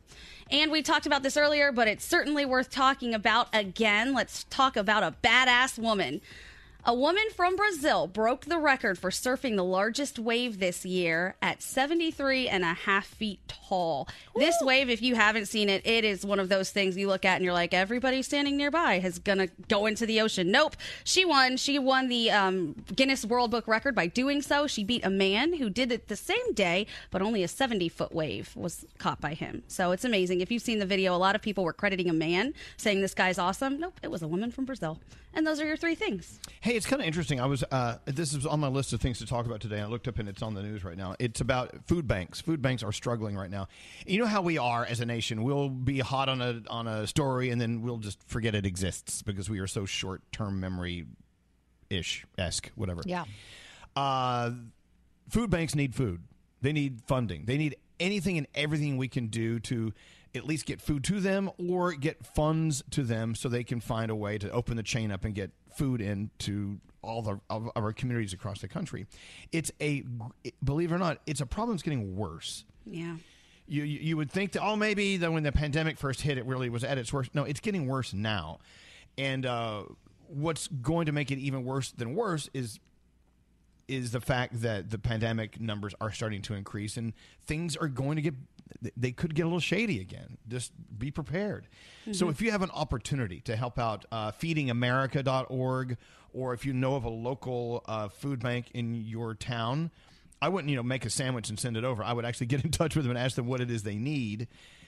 [0.51, 4.13] And we talked about this earlier, but it's certainly worth talking about again.
[4.13, 6.21] Let's talk about a badass woman.
[6.89, 11.61] A woman from Brazil broke the record for surfing the largest wave this year at
[11.61, 14.07] 73 and a half feet tall.
[14.37, 17.25] This wave, if you haven't seen it, it is one of those things you look
[17.25, 20.49] at and you're like, everybody standing nearby is going to go into the ocean.
[20.49, 20.77] Nope.
[21.03, 21.57] She won.
[21.57, 24.65] She won the um, Guinness World Book record by doing so.
[24.65, 28.13] She beat a man who did it the same day, but only a 70 foot
[28.15, 29.63] wave was caught by him.
[29.67, 30.39] So it's amazing.
[30.39, 33.13] If you've seen the video, a lot of people were crediting a man, saying this
[33.13, 33.77] guy's awesome.
[33.77, 35.01] Nope, it was a woman from Brazil.
[35.33, 36.39] And those are your three things.
[36.61, 37.41] Hey, it's kind of interesting.
[37.41, 39.81] I was uh, this is on my list of things to talk about today.
[39.81, 41.15] I looked up and it's on the news right now.
[41.19, 42.39] It's about food banks.
[42.39, 43.67] Food banks are struggling right now.
[44.05, 45.43] You know how we are as a nation.
[45.43, 49.23] We'll be hot on a on a story and then we'll just forget it exists
[49.23, 51.05] because we are so short term memory
[51.89, 53.01] ish esque whatever.
[53.05, 53.25] Yeah.
[53.95, 54.51] Uh,
[55.29, 56.21] food banks need food.
[56.61, 57.45] They need funding.
[57.45, 59.93] They need anything and everything we can do to
[60.35, 64.11] at least get food to them or get funds to them so they can find
[64.11, 67.93] a way to open the chain up and get food into all the, of, our
[67.93, 69.05] communities across the country.
[69.51, 70.03] It's a,
[70.63, 72.65] believe it or not, it's a problem that's getting worse.
[72.85, 73.15] Yeah.
[73.69, 76.45] You, you you would think that oh maybe that when the pandemic first hit it
[76.45, 77.35] really was at its worst.
[77.35, 78.59] No, it's getting worse now,
[79.17, 79.83] and uh,
[80.27, 82.79] what's going to make it even worse than worse is
[83.89, 87.13] is the fact that the pandemic numbers are starting to increase and
[87.45, 88.33] things are going to get
[88.95, 90.37] they could get a little shady again.
[90.47, 91.67] Just be prepared.
[92.11, 92.31] So Mhm.
[92.31, 95.97] if you have an opportunity to help out uh, feedingamerica.org
[96.33, 99.91] or if you know of a local uh, food bank in your town,
[100.41, 102.03] I wouldn't, you know, make a sandwich and send it over.
[102.03, 103.95] I would actually get in touch with them and ask them what it is they
[103.97, 104.47] need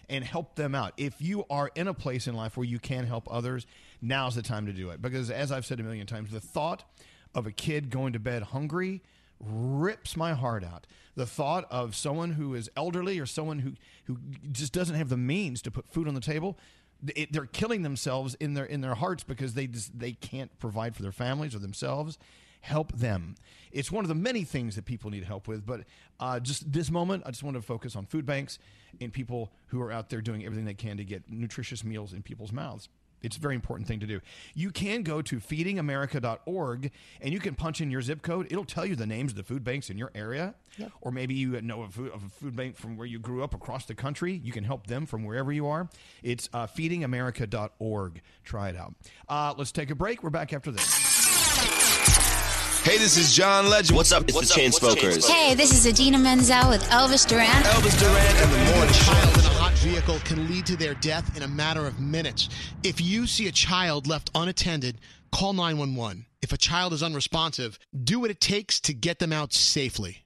[0.10, 0.94] and help them out.
[0.98, 3.66] If you are in a place in life where you can help others,
[4.02, 5.02] now's the time to do it.
[5.02, 6.84] Because as I've said a million times, the thought
[7.36, 9.04] of a kid going to bed hungry
[9.40, 10.88] rips my heart out.
[11.16, 13.74] The thought of someone who is elderly or someone who,
[14.06, 14.18] who
[14.52, 16.58] just doesn't have the means to put food on the table
[17.16, 20.96] it, they're killing themselves in their in their hearts because they just they can't provide
[20.96, 22.18] for their families or themselves.
[22.62, 23.36] Help them.
[23.72, 25.66] It's one of the many things that people need help with.
[25.66, 25.82] But
[26.20, 28.60] uh, just this moment, I just want to focus on food banks
[29.00, 32.22] and people who are out there doing everything they can to get nutritious meals in
[32.22, 32.90] people's mouths.
[33.22, 34.22] It's a very important thing to do.
[34.54, 36.92] You can go to feedingamerica.org
[37.22, 38.48] and you can punch in your zip code.
[38.50, 40.56] It'll tell you the names of the food banks in your area.
[40.78, 40.92] Yep.
[41.02, 43.54] Or maybe you know a food, of a food bank from where you grew up
[43.54, 44.40] across the country.
[44.44, 45.90] You can help them from wherever you are.
[46.24, 48.22] It's uh, feedingamerica.org.
[48.44, 48.94] Try it out.
[49.28, 50.24] Uh, let's take a break.
[50.24, 51.10] We're back after this.
[52.84, 53.98] Hey, this is John Legend.
[53.98, 54.24] What's up?
[54.24, 54.72] It's What's the up?
[54.72, 55.30] What's Chainsmokers.
[55.30, 57.46] Hey, this is Idina Menzel with Elvis Duran.
[57.64, 59.39] Elvis Duran and the Morning child in a hot
[59.80, 62.50] vehicle can lead to their death in a matter of minutes.
[62.84, 65.00] If you see a child left unattended,
[65.32, 66.26] call 911.
[66.42, 70.26] If a child is unresponsive, do what it takes to get them out safely.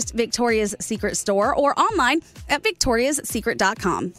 [0.09, 4.13] Victoria's Secret store or online at victoriassecret.com.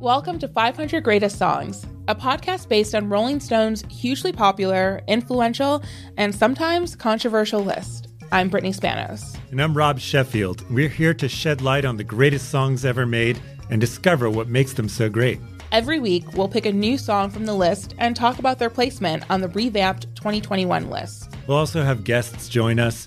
[0.00, 5.80] Welcome to 500 Greatest Songs, a podcast based on Rolling Stone's hugely popular, influential,
[6.16, 8.08] and sometimes controversial list.
[8.32, 9.38] I'm Brittany Spanos.
[9.52, 10.68] And I'm Rob Sheffield.
[10.70, 13.40] We're here to shed light on the greatest songs ever made
[13.70, 15.38] and discover what makes them so great.
[15.70, 19.24] Every week, we'll pick a new song from the list and talk about their placement
[19.30, 21.30] on the revamped 2021 list.
[21.46, 23.06] We'll also have guests join us,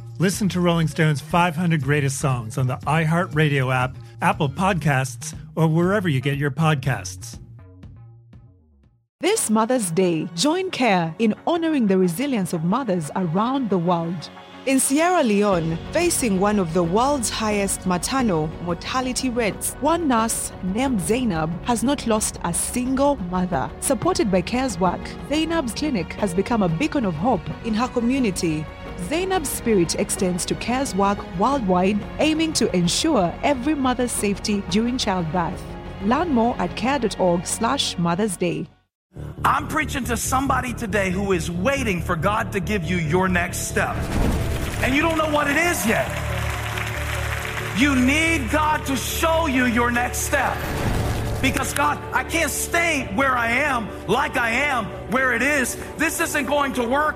[0.21, 6.07] Listen to Rolling Stone's 500 Greatest Songs on the iHeartRadio app, Apple Podcasts, or wherever
[6.07, 7.39] you get your podcasts.
[9.19, 14.29] This Mother's Day, join CARE in honoring the resilience of mothers around the world.
[14.67, 21.01] In Sierra Leone, facing one of the world's highest maternal mortality rates, one nurse named
[21.01, 23.71] Zainab has not lost a single mother.
[23.79, 28.63] Supported by CARE's work, Zainab's clinic has become a beacon of hope in her community.
[29.09, 35.61] Zainab's spirit extends to CARE's work worldwide, aiming to ensure every mother's safety during childbirth.
[36.03, 38.67] Learn more at care.org slash Mother's Day.
[39.43, 43.67] I'm preaching to somebody today who is waiting for God to give you your next
[43.69, 43.95] step.
[44.83, 46.07] And you don't know what it is yet.
[47.77, 50.57] You need God to show you your next step.
[51.41, 55.75] Because God, I can't stay where I am, like I am, where it is.
[55.97, 57.15] This isn't going to work.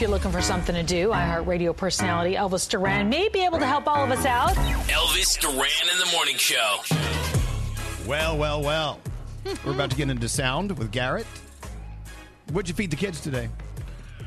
[0.00, 3.66] If you're looking for something to do, iHeartRadio personality Elvis Duran may be able to
[3.66, 4.54] help all of us out.
[4.88, 6.78] Elvis Duran in the morning show.
[8.08, 8.98] Well, well, well.
[9.62, 11.26] We're about to get into sound with Garrett.
[12.50, 13.50] What'd you feed the kids today?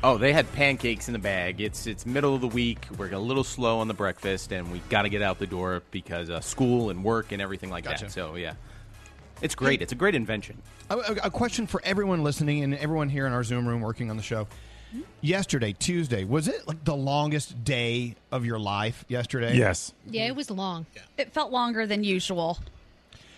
[0.04, 1.60] Oh, they had pancakes in the bag.
[1.60, 2.86] It's it's middle of the week.
[2.96, 5.82] We're a little slow on the breakfast, and we got to get out the door
[5.90, 8.04] because uh, school and work and everything like Gotcha.
[8.04, 8.12] that.
[8.12, 8.54] So yeah,
[9.42, 9.82] it's great.
[9.82, 10.56] It's a great invention.
[10.88, 14.08] A, a- a question for everyone listening and everyone here in our Zoom room working
[14.08, 14.46] on the show.
[15.20, 19.56] Yesterday, Tuesday, was it like the longest day of your life yesterday?
[19.56, 19.92] Yes.
[20.06, 20.86] Yeah, it was long.
[21.16, 22.58] It felt longer than usual.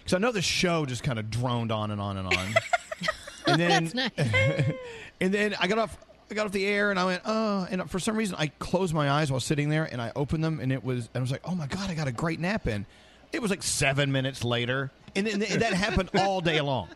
[0.03, 2.55] Because I know the show just kind of droned on and on and on.
[3.47, 4.73] and then, That's nice.
[5.21, 5.97] and then I got off.
[6.29, 8.93] I got off the air and I went, oh, and for some reason I closed
[8.93, 11.31] my eyes while sitting there and I opened them and it was, and I was
[11.31, 12.85] like, oh my god, I got a great nap in.
[13.33, 16.89] It was like seven minutes later, and, then and that happened all day long.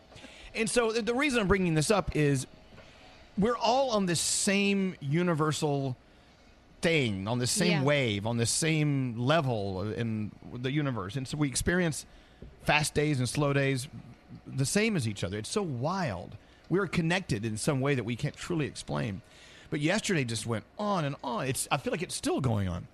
[0.53, 2.45] And so the, the reason I'm bringing this up is
[3.37, 5.95] we're all on the same universal
[6.81, 7.83] thing, on the same Yeah.
[7.83, 12.05] wave, on the same level in the universe, and so we experience
[12.63, 13.87] fast days and slow days
[14.47, 15.37] the same as each other.
[15.37, 16.35] It's so wild.
[16.69, 19.21] We're connected in some way that we can't truly explain.
[19.69, 21.47] But yesterday just went on and on.
[21.47, 22.87] It's I feel like it's still going on.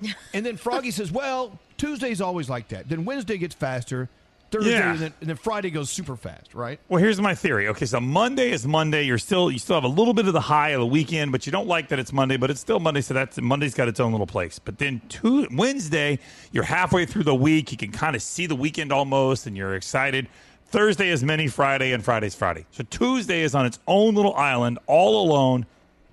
[0.34, 2.88] and then Froggy says, "Well, Tuesday's always like that.
[2.88, 4.08] Then Wednesday gets faster,
[4.50, 4.90] Thursday, Yeah.
[4.92, 6.80] and, then, and then Friday goes super fast, right?
[6.88, 7.68] Well, here's my theory.
[7.68, 9.02] Okay, so Monday is Monday.
[9.04, 11.44] You're still you still have a little bit of the high of the weekend, but
[11.44, 13.00] you don't like that it's Monday, but it's still Monday.
[13.02, 14.58] So that's Monday's got its own little place.
[14.58, 16.18] But then two, Wednesday,
[16.52, 17.70] you're halfway through the week.
[17.72, 20.28] You can kind of see the weekend almost, and you're excited.
[20.70, 22.66] Thursday is mini Friday, and Friday's Friday.
[22.72, 25.66] So Tuesday is on its own little island, all alone,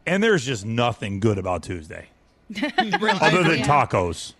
[0.05, 2.07] and there's just nothing good about Tuesday
[2.55, 4.33] other than tacos.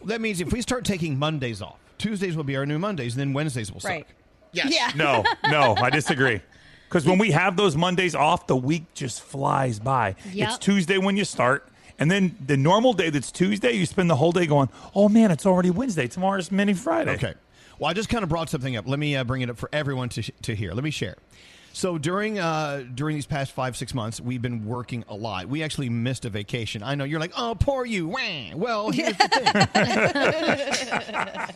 [0.00, 3.14] Well, that means if we start taking Mondays off, Tuesdays will be our new Mondays,
[3.14, 4.04] and then Wednesdays will suck.
[4.52, 4.72] Yes.
[4.72, 4.90] Yeah.
[4.96, 6.40] No, no, I disagree.
[6.86, 10.14] Because when we have those Mondays off, the week just flies by.
[10.32, 10.48] Yep.
[10.48, 11.66] It's Tuesday when you start.
[11.98, 15.32] And then the normal day that's Tuesday, you spend the whole day going, oh man,
[15.32, 16.06] it's already Wednesday.
[16.06, 17.14] Tomorrow's mini Friday.
[17.14, 17.34] Okay.
[17.80, 18.86] Well, I just kind of brought something up.
[18.86, 20.72] Let me uh, bring it up for everyone to, to hear.
[20.72, 21.16] Let me share.
[21.74, 25.48] So during uh, during these past five six months, we've been working a lot.
[25.48, 26.84] We actually missed a vacation.
[26.84, 28.06] I know you're like, oh, poor you.
[28.06, 28.54] Wah.
[28.54, 29.28] Well, here's the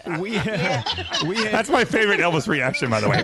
[0.05, 0.21] thing.
[0.21, 3.23] we, we had, That's my favorite Elvis reaction, by the way.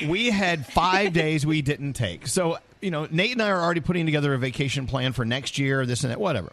[0.02, 2.26] we, we had five days we didn't take.
[2.26, 5.58] So, you know, Nate and I are already putting together a vacation plan for next
[5.58, 6.52] year, this and that, whatever.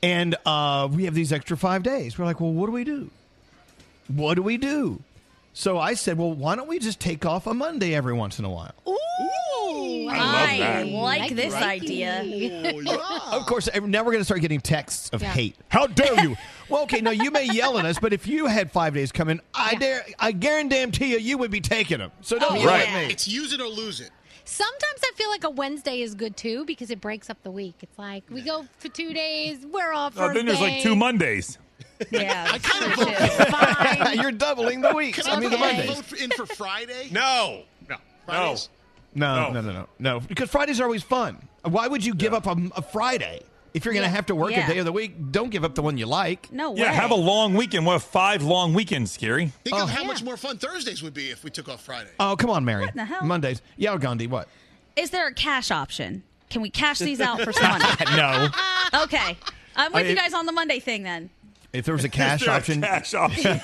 [0.00, 2.16] And uh, we have these extra five days.
[2.16, 3.10] We're like, well, what do we do?
[4.06, 5.02] What do we do?
[5.58, 8.44] So I said, well, why don't we just take off a Monday every once in
[8.44, 8.72] a while?
[8.86, 10.86] Ooh, I love that.
[10.86, 12.22] like this idea.
[13.32, 15.32] Of course, now we're going to start getting texts of Yeah.
[15.32, 15.56] hate.
[15.66, 16.36] How dare you?
[16.68, 19.40] well, okay, now you may yell at us, but if you had five days coming,
[19.52, 22.12] I dare, I guarantee you, you would be taking them.
[22.20, 22.84] So don't Oh, yell yeah.
[22.84, 23.12] at me.
[23.12, 24.10] It's use it or lose it.
[24.44, 27.74] Sometimes I feel like a Wednesday is good too because it breaks up the week.
[27.80, 30.14] It's like we go for two days, we're off.
[30.16, 31.58] Oh, then there's like two Mondays.
[32.10, 34.14] Yeah, I kind of vote.
[34.22, 35.18] You're doubling the weeks.
[35.22, 36.00] Can I mean, the vote Mondays.
[36.02, 37.08] for- in for Friday?
[37.10, 37.62] No.
[37.88, 37.96] No.
[37.96, 38.00] No.
[38.26, 38.68] Fridays?
[39.14, 40.20] No, no, no, no, no.
[40.20, 41.38] Because Fridays are always fun.
[41.64, 43.42] Why would you give up a, a Friday
[43.74, 44.14] if you're going to Yeah.
[44.16, 44.66] have to work Yeah.
[44.68, 45.32] a day of the week?
[45.32, 46.52] Don't give up the one you like.
[46.52, 47.84] No Yeah, have a long weekend.
[47.86, 49.46] What, five long weekends, Scary?
[49.56, 52.10] Oh, Think of how much more fun Thursdays would be if we took off Friday.
[52.20, 52.84] Oh, come on, Mary.
[52.84, 53.24] What the hell?
[53.24, 53.60] Mondays.
[53.76, 54.26] Yeah, Gandhi.
[54.28, 54.46] What?
[54.94, 56.22] Is there a cash option?
[56.50, 57.84] Can we cash these out for some money?
[58.16, 58.48] no.
[59.02, 59.36] Okay.
[59.74, 61.30] I'm with I- you guys on the Monday thing then.
[61.72, 62.80] If there was a cash there a option.
[62.80, 63.60] cash option?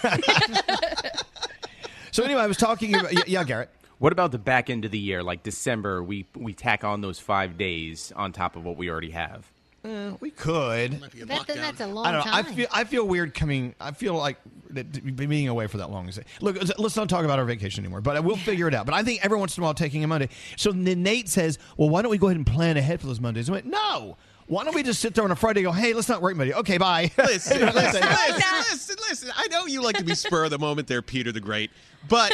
[2.11, 3.13] so anyway, I was talking about.
[3.13, 3.71] Yeah, yeah, Garrett.
[3.99, 6.03] What about the back end of the year, like December?
[6.03, 9.51] We we tack on those five days on top of what we already have.
[9.85, 10.93] Uh, we could.
[10.93, 12.33] That, then that's a long I don't know.
[12.33, 13.75] I feel I feel weird coming.
[13.79, 14.39] I feel like
[14.71, 16.19] that being away for that long is.
[16.41, 18.01] Look, let's not talk about our vacation anymore.
[18.01, 18.87] But we'll figure it out.
[18.87, 20.31] But I think every once in a while taking a Monday.
[20.57, 23.21] So then Nate says, "Well, why don't we go ahead and plan ahead for those
[23.21, 24.17] Mondays?" I went, "No.
[24.47, 25.61] Why don't we just sit there on a Friday?
[25.61, 26.53] and go, hey, let's not work Monday.
[26.53, 27.11] Okay, bye.
[27.19, 29.31] Listen, listen, listen, listen, listen.
[29.37, 31.71] I know you like to be spur of the moment there, Peter the Great,
[32.09, 32.31] but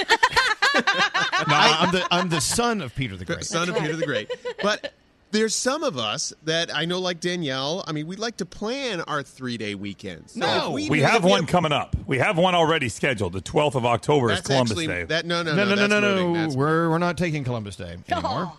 [0.74, 3.44] No, I'm the I'm the son of Peter the Great.
[3.44, 4.30] son of Peter the Great.
[4.62, 4.92] But
[5.30, 7.84] there's some of us that I know, like Danielle.
[7.86, 10.32] I mean, we'd like to plan our three day weekends.
[10.32, 11.96] So if we, knew that have one coming up.
[12.06, 13.32] We have one already scheduled.
[13.32, 15.04] The 12th of October is Columbus actually- Day.
[15.04, 16.48] that- no, no, no, no, no, that's no, moving.
[16.48, 16.56] no.
[16.56, 18.14] We're we're not taking Columbus Day oh.
[18.14, 18.52] anymore.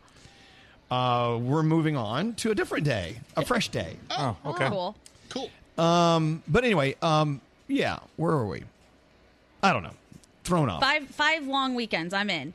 [0.92, 3.96] Uh, we're moving on to a different day, a fresh day.
[4.12, 4.68] Oh, okay.
[4.70, 4.96] Cool.
[5.30, 5.50] Cool.
[5.84, 8.64] Um, but anyway, um, yeah, where are we?
[9.64, 9.94] I don't know.
[10.44, 10.82] Thrown off.
[10.82, 12.14] Five five long weekends.
[12.14, 12.54] I'm in.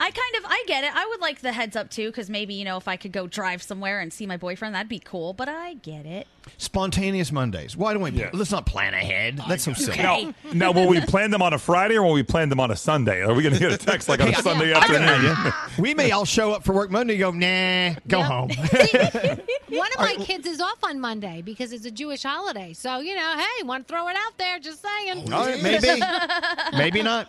[0.00, 0.94] I kind of I get it.
[0.94, 3.26] I would like the heads up too, because maybe you know if I could go
[3.26, 5.32] drive somewhere and see my boyfriend, that'd be cool.
[5.32, 6.26] But I get it.
[6.58, 7.74] Spontaneous Mondays.
[7.76, 8.10] Why don't we?
[8.32, 9.40] Let's not plan ahead.
[9.48, 9.96] That's so silly.
[9.96, 12.70] Now, now, will we plan them on a Friday or will we plan them on
[12.70, 13.22] a Sunday?
[13.22, 15.36] Are we going to get a text like on a Sunday I got an afternoon?
[15.36, 15.54] idea.
[15.78, 17.14] we may all show up for work Monday.
[17.14, 18.26] and Go, nah, go Yep.
[18.26, 19.38] home.
[19.78, 22.74] One of my kids is off on Monday because it's a Jewish holiday.
[22.74, 24.58] So, you know, hey, want to throw it out there?
[24.58, 25.32] Just saying.
[25.32, 26.02] All right, maybe.
[26.76, 27.28] Maybe not.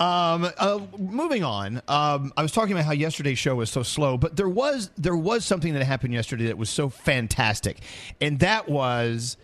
[0.00, 1.82] Um, uh, moving on.
[1.88, 5.16] Um, I was talking about how yesterday's show was so slow, but there was there
[5.16, 7.78] was something that happened yesterday that was so fantastic,
[8.20, 9.36] and that was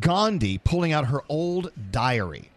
[0.00, 2.50] Gandhi pulling out her old diary.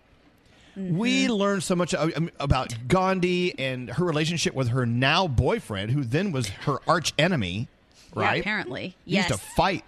[0.77, 5.91] We learned so much uh, um, about Gandhi and her relationship with her now boyfriend,
[5.91, 7.67] who then was her arch enemy.
[8.15, 8.39] Yeah, Right?
[8.41, 8.95] apparently.
[9.05, 9.83] Used to fight.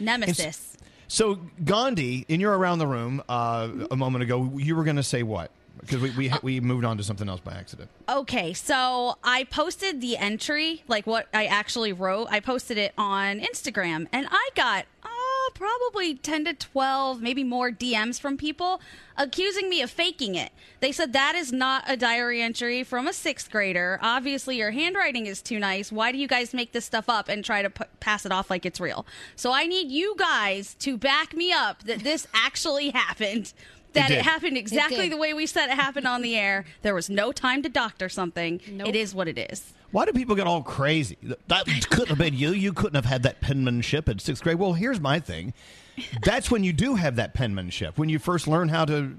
[0.00, 0.76] Nemesis.
[1.06, 4.50] So Gandhi, and you're around the room uh, a moment ago.
[4.56, 5.52] You were going to say what?
[5.80, 7.90] Because we, we we moved on to something else by accident.
[8.08, 12.28] Okay, so I posted the entry, like what I actually wrote.
[12.30, 17.70] I posted it on Instagram, and I got uh, probably 10 to 12, maybe more
[17.70, 18.80] DMs from people
[19.16, 20.52] accusing me of faking it.
[20.80, 23.98] They said that is not a diary entry from a sixth grader.
[24.02, 25.90] Obviously, your handwriting is too nice.
[25.90, 28.50] Why do you guys make this stuff up and try to p- pass it off
[28.50, 29.06] like it's real?
[29.36, 33.52] So I need you guys to back me up that this actually happened.
[33.94, 34.24] That it, did.
[34.24, 35.12] happened exactly did.
[35.12, 36.64] the way we said it happened on the air.
[36.82, 38.60] There was no time to doctor something.
[38.66, 39.72] It is what it is.
[39.92, 41.16] Why do people get all crazy?
[41.46, 42.50] That couldn't have been you.
[42.50, 44.58] You couldn't have had that penmanship in sixth grade.
[44.58, 45.54] Well, here's my thing.
[46.22, 47.98] That's when you do have that penmanship.
[47.98, 49.16] When you first learn how to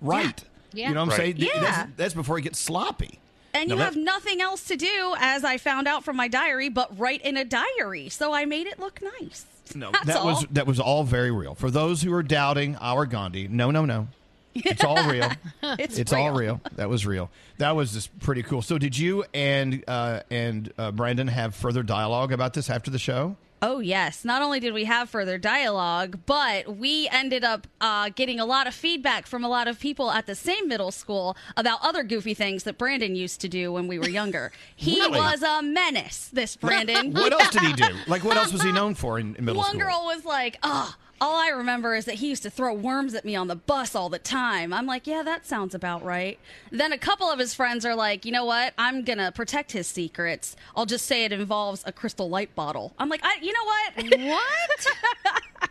[0.00, 0.44] write.
[0.72, 0.88] Yeah.
[0.88, 1.16] You know what I'm Right.
[1.16, 1.34] saying?
[1.38, 1.60] Yeah.
[1.60, 3.18] That's, that's before it gets sloppy.
[3.52, 6.68] And Now you have nothing else to do, as I found out from my diary,
[6.68, 8.08] but write in a diary.
[8.08, 9.46] So I made it look nice.
[9.76, 10.26] No, That's that all.
[10.26, 11.54] was that was all very real.
[11.54, 14.08] For those who are doubting our Gandhi, no, no, no.
[14.54, 15.30] It's all real.
[15.62, 16.36] It's all real.
[16.36, 16.60] real.
[16.76, 17.30] That was real.
[17.58, 18.60] That was just pretty cool.
[18.60, 22.98] So, did you and uh, and uh, Brandon have further dialogue about this after the
[22.98, 23.36] show?
[23.66, 24.26] Oh, yes.
[24.26, 28.66] Not only did we have further dialogue, but we ended up uh, getting a lot
[28.66, 32.34] of feedback from a lot of people at the same middle school about other goofy
[32.34, 34.52] things that Brandon used to do when we were younger.
[34.76, 35.18] He Really?
[35.18, 37.12] was a menace, this Brandon.
[37.14, 37.84] What else did he do?
[38.06, 39.80] Like, what else was he known for in, in middle One school?
[39.80, 40.94] One girl was like, oh,
[41.24, 43.94] all I remember is that he used to throw worms at me on the bus
[43.94, 44.74] all the time.
[44.74, 46.38] I'm like, yeah, that sounds about right.
[46.70, 48.74] Then a couple of his friends are like, you know what?
[48.76, 50.54] I'm going to protect his secrets.
[50.76, 52.92] I'll just say it involves a crystal light bottle.
[52.98, 54.20] I'm like, I, you know what?
[54.20, 55.70] What?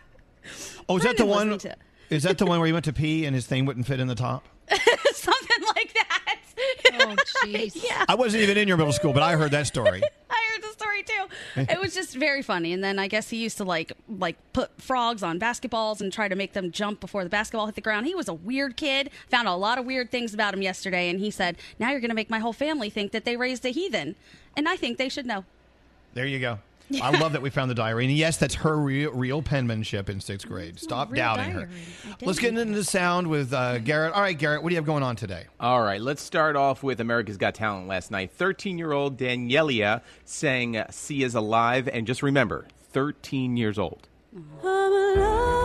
[0.86, 1.52] Oh, is that the one?
[1.52, 1.74] wasn't
[2.10, 4.08] Is that the one where he went to pee and his thing wouldn't fit in
[4.08, 4.44] the top?
[5.14, 6.38] Something like that.
[6.92, 7.82] Oh, jeez.
[7.88, 8.04] yeah.
[8.06, 10.02] I wasn't even in your middle school, but I heard that story.
[10.02, 10.43] I heard the
[10.94, 11.02] story
[11.56, 11.72] too.
[11.72, 12.72] It was just very funny.
[12.72, 16.28] And then I guess he used to like like put frogs on basketballs and try
[16.28, 18.06] to make them jump before the basketball hit the ground.
[18.06, 19.10] He was a weird kid.
[19.30, 22.10] Found a lot of weird things about him yesterday, and he said, "Now you're going
[22.10, 24.16] to make my whole family think that they raised a heathen,"
[24.56, 25.44] and I think they should know.
[26.14, 26.58] There you go.
[27.00, 28.04] I love that we found the diary.
[28.04, 30.76] And yes, that's her real, real penmanship in sixth grade.
[30.76, 30.84] Mm-hmm.
[30.84, 31.60] Stop real doubting her.
[31.66, 31.72] diary.
[32.06, 33.84] I Let's get into the sound with uh, mm-hmm.
[33.84, 34.12] Garrett.
[34.12, 35.44] All right, Garrett, what do you have going on today?
[35.60, 38.32] All right, let's start off with America's Got Talent last night.
[38.32, 44.08] 13 year old Daneliya sang is Alive, and just remember, 13 years old.
[44.34, 45.63] Mm-hmm.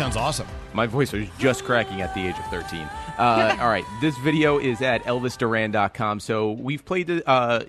[0.00, 0.48] Sounds awesome.
[0.72, 2.88] My voice was just cracking at the age of 13.
[3.18, 6.20] Uh, all right, this video is at elvisduran.com.
[6.20, 7.64] So we've played the, uh,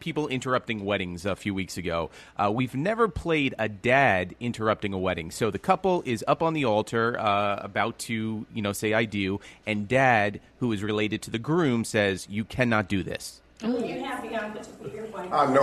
[0.00, 2.10] people interrupting weddings a few weeks ago.
[2.36, 5.30] Uh, we've never played a dad interrupting a wedding.
[5.30, 9.04] So the couple is up on the altar, uh, about to, you know, say I
[9.04, 13.68] do, and dad, who is related to the groom, says, "You cannot do this." I
[13.68, 13.78] know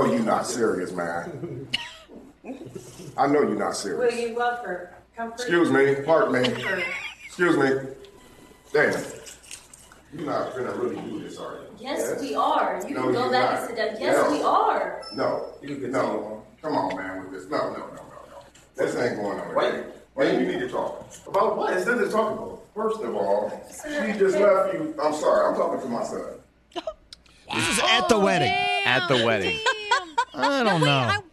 [0.06, 1.68] you're not serious, man.
[3.18, 4.14] I know you're not serious.
[4.14, 5.03] Will you love her?
[5.15, 6.84] Comfort Excuse me, pardon me.
[7.27, 7.69] Excuse me.
[8.72, 8.94] Damn.
[10.14, 11.60] You're not gonna really do this, are you?
[11.80, 12.81] Yes, we are.
[12.88, 13.60] You No, can go back not.
[13.60, 14.02] and sit down.
[14.02, 14.31] Yes, No.
[14.31, 15.02] we are.
[15.14, 16.44] No, you can no.
[16.61, 17.49] Come on, man, with this.
[17.49, 18.38] No, no, no, no, no.
[18.76, 19.56] This ain't going on.
[19.56, 19.84] Wait,
[20.15, 21.06] wait, you need to talk.
[21.27, 21.73] About what?
[21.73, 22.60] Is this to talk about?
[22.76, 23.52] First of all,
[23.84, 24.95] she just left you.
[25.02, 26.23] I'm sorry, I'm talking to my son.
[27.53, 28.52] This is at the wedding.
[28.85, 29.60] At the wedding.
[30.34, 30.91] I don't Wait, know.
[30.98, 31.23] I- I know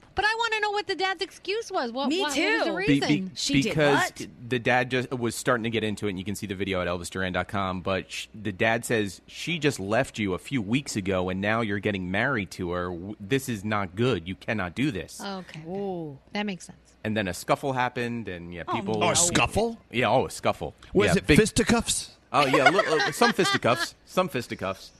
[0.80, 1.92] what the dad's excuse was.
[1.92, 2.70] What, Me what, What was the too.
[2.70, 3.30] Be- reason?
[3.48, 4.12] be- because
[4.48, 6.80] the dad just was starting to get into it, and you can see the video
[6.80, 7.82] at ElvisDuran.com.
[7.82, 11.60] But sh- the dad says she just left you a few weeks ago, and now
[11.60, 12.96] you're getting married to her.
[13.20, 14.26] This is not good.
[14.26, 15.20] You cannot do this.
[15.22, 15.60] Okay.
[15.68, 16.78] Ooh, that makes sense.
[17.04, 19.04] And then a scuffle happened, and yeah, people.
[19.04, 19.78] Oh, a scuffle?
[19.90, 20.74] Yeah, oh, a scuffle.
[20.94, 22.16] Was yeah, it fisticuffs?
[22.32, 24.92] Oh yeah, look, uh, some fisticuffs, some fisticuffs.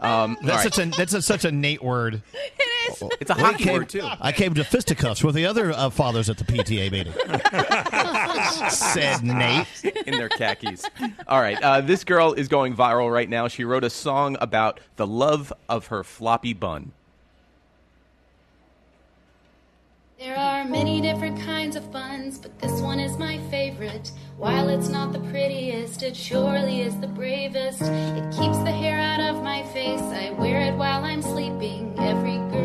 [0.00, 0.74] Um, That's right.
[0.74, 2.22] such a that's a, such a Nate word.
[2.86, 4.08] It's a Well, I hockey came- word too.
[4.20, 7.12] I came to fisticuffs with the other uh, fathers at the PTA meeting.
[8.70, 9.66] Said Nate.
[10.06, 10.84] in their khakis.
[11.26, 13.48] All right, uh, this girl is going viral right now.
[13.48, 16.92] She wrote a song about the love of her floppy bun.
[20.18, 24.10] There are many different kinds of buns, but this one is my favorite.
[24.36, 27.82] While it's not the prettiest, it surely is the bravest.
[27.82, 30.00] It keeps the hair out of my face.
[30.00, 31.94] I wear it while I'm sleeping.
[31.98, 32.57] Every girl's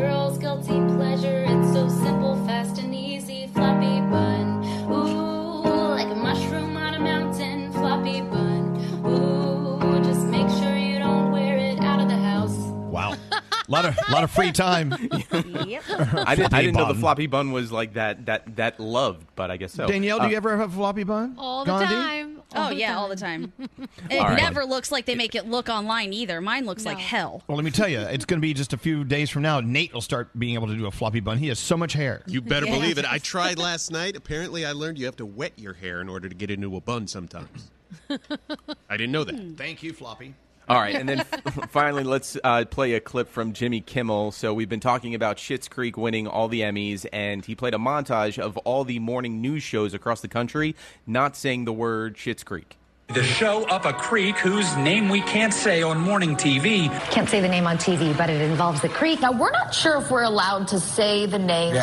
[13.84, 14.92] lot of lot of free time.
[14.92, 19.50] I didn't, I didn't know the floppy bun was like that that that loved, but
[19.50, 19.86] I guess so.
[19.86, 21.34] Danielle, do Uh, you ever have a floppy bun?
[21.38, 21.86] All the Gandhi?
[21.94, 22.42] time.
[22.56, 23.52] Oh yeah, all the time.
[24.10, 24.36] It All right.
[24.36, 26.40] never looks like they make it look online either.
[26.40, 27.42] Mine looks like hell.
[27.48, 29.60] Well, let me tell you, it's going to be just a few days from now.
[29.60, 31.38] Nate will start being able to do a floppy bun.
[31.38, 32.22] He has so much hair.
[32.26, 32.74] You better Yeah.
[32.78, 33.10] believe it.
[33.10, 34.14] I tried last night.
[34.14, 36.80] Apparently, I learned you have to wet your hair in order to get into a
[36.80, 37.70] bun sometimes.
[38.10, 39.54] I didn't know that.
[39.56, 40.34] Thank you, floppy.
[40.68, 41.18] All right, and then
[41.68, 44.32] finally, let's uh, play a clip from Jimmy Kimmel.
[44.32, 47.78] So we've been talking about Schitt's Creek winning all the Emmys, and he played a
[47.78, 50.74] montage of all the morning news shows across the country
[51.06, 52.76] not saying the word Schitt's Creek.
[53.08, 56.88] The show Up a Creek, whose name we can't say on morning TV.
[57.10, 59.20] Can't say the name on TV, but it involves the creek.
[59.20, 61.74] Now, we're not sure if we're allowed to say the name.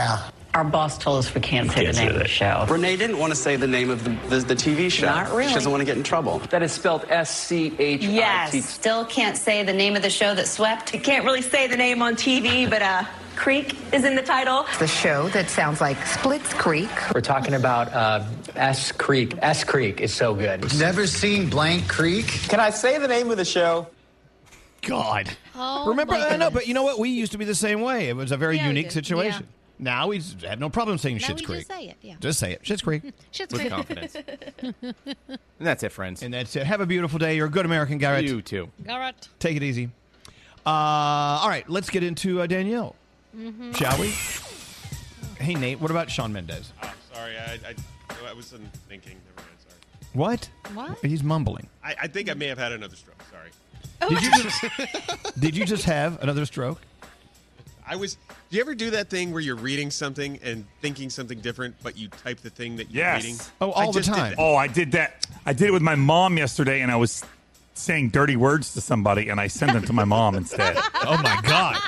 [0.54, 2.66] Our boss told us we can't say the name of the show.
[2.68, 5.06] Renee didn't want to say the name of the, the, the TV show.
[5.06, 5.48] Not really.
[5.48, 6.40] She doesn't want to get in trouble.
[6.50, 8.14] That is spelled S C H I T.
[8.14, 8.66] Yes.
[8.70, 10.94] Still can't say the name of the show that swept.
[10.94, 13.04] You can't really say the name on TV, but uh,
[13.38, 14.66] Creek is in the title.
[14.68, 16.90] It's the show that sounds like Splits Creek.
[17.16, 18.26] We're talking about uh,
[18.58, 19.36] S Creek.
[19.42, 20.78] S Creek is so good.
[20.78, 22.28] Never seen Blank Creek?
[22.28, 23.88] Can I say the name of the show?
[24.82, 25.30] God.
[25.56, 27.00] Oh, Remember, my I know, but you know what?
[27.00, 28.10] We used to be the same way.
[28.10, 28.94] It was a very Yeah, unique did.
[28.94, 29.48] situation.
[29.84, 31.60] Now we have no problem saying Now Schitt's we Creek.
[31.68, 32.16] just say it, yeah.
[32.20, 32.62] Just say it.
[32.64, 33.02] Schitt's Creek.
[33.34, 33.70] Schitt's With Creek.
[33.74, 34.16] confidence.
[35.62, 36.24] And that's it, friends.
[36.24, 36.66] And that's it.
[36.66, 37.36] Have a beautiful day.
[37.36, 38.26] You're a good American, Garrett.
[38.26, 38.70] You too.
[38.86, 39.28] Garrett.
[39.40, 39.90] Take it easy.
[40.66, 42.96] Uh, all right, let's get into uh, Danielle,
[43.36, 43.76] Mhm.
[43.76, 44.10] shall we?
[45.44, 46.72] Hey, Nate, what about Shawn Mendes?
[46.84, 47.76] Oh, sorry, I, I,
[48.30, 49.18] I wasn't thinking.
[49.36, 49.80] Never mind, sorry.
[50.14, 50.50] What?
[50.76, 50.98] What?
[51.06, 51.68] He's mumbling.
[51.84, 53.22] I, I think I may have had another stroke.
[53.32, 53.50] Sorry.
[54.10, 56.82] Did you just, did you just have another stroke?
[57.88, 58.16] I was.
[58.50, 61.98] Do you ever do that thing where you're reading something and thinking something different, but
[61.98, 63.24] you type the thing that you're Yes.
[63.24, 63.40] reading?
[63.60, 64.36] Oh, I the time.
[64.38, 65.26] Oh, I did that.
[65.46, 67.24] I did it with my mom yesterday, and I was
[67.74, 70.78] saying dirty words to somebody, and I sent them to my mom instead.
[71.04, 71.82] Oh my God!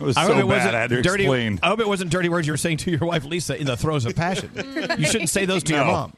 [0.00, 0.54] It was I so hope it bad.
[0.56, 1.24] wasn't I had to dirty.
[1.24, 1.58] explain.
[1.62, 3.76] I hope it wasn't dirty words you were saying to your wife Lisa in the
[3.76, 4.50] throes of passion.
[4.96, 6.12] you shouldn't say those to your mom.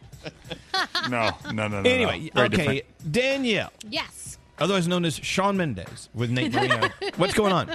[1.09, 1.89] No, no, no, no.
[1.91, 2.43] Anyway, no.
[2.43, 3.12] Very okay, different.
[3.12, 4.37] Danielle, Yes.
[4.61, 6.91] Otherwise known as Shawn Mendes with Nate Marino.
[7.16, 7.74] What's going on?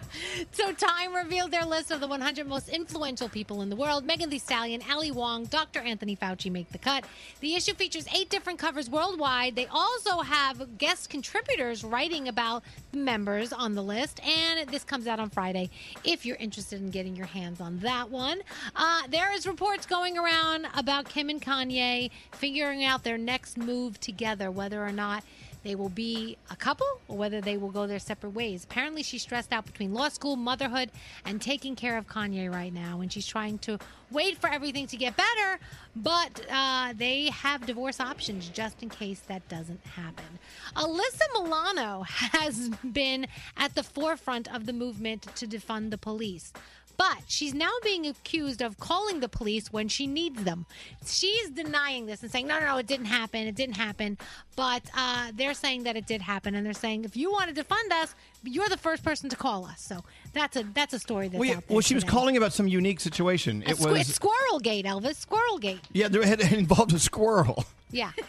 [0.52, 4.06] So Time revealed their list of the 100 most influential people in the world.
[4.06, 5.80] Megan Thee Stallion, Ali Wong, Dr.
[5.80, 7.04] Anthony Fauci make the cut.
[7.40, 9.56] The issue features eight different covers worldwide.
[9.56, 15.08] They also have guest contributors writing about the members on the list, and this comes
[15.08, 15.72] out on Friday.
[16.04, 18.42] If you're interested in getting your hands on that one,
[18.76, 24.00] uh, there is reports going around about Kim and Kanye figuring out their next move
[24.00, 25.24] together, whether or not
[25.66, 28.64] they will be a couple or whether they will go their separate ways.
[28.64, 30.92] Apparently, she's stressed out between law school, motherhood,
[31.26, 33.02] and taking care of Kanye right now.
[33.02, 33.80] And she's trying to
[34.12, 35.60] wait for everything to get better,
[35.96, 40.40] but uh, they have divorce options just in case that doesn't happen.
[40.76, 43.26] Alyssa Milano has been
[43.58, 46.54] at the forefront of the movement to defund the police.
[46.98, 50.66] But she's now being accused of calling the police when she needs them.
[51.06, 53.48] She's denying this and saying, no, no, no, it didn't happen.
[53.48, 54.18] It didn't happen.
[54.56, 56.56] But uh, they're saying that it did happen.
[56.56, 59.66] And they're saying, if you want to defund us, you're the first person to call
[59.66, 59.82] us.
[59.82, 60.04] So
[60.36, 61.76] that's a that's a story that's Well, yeah, out there.
[61.76, 63.64] well, she was calling about some unique situation.
[63.66, 65.16] A It squ- was Squirrel Gate, Elvis.
[65.16, 65.80] Squirrel Gate.
[65.94, 67.66] yeah, there had it involved a squirrel.
[67.92, 68.12] Yeah.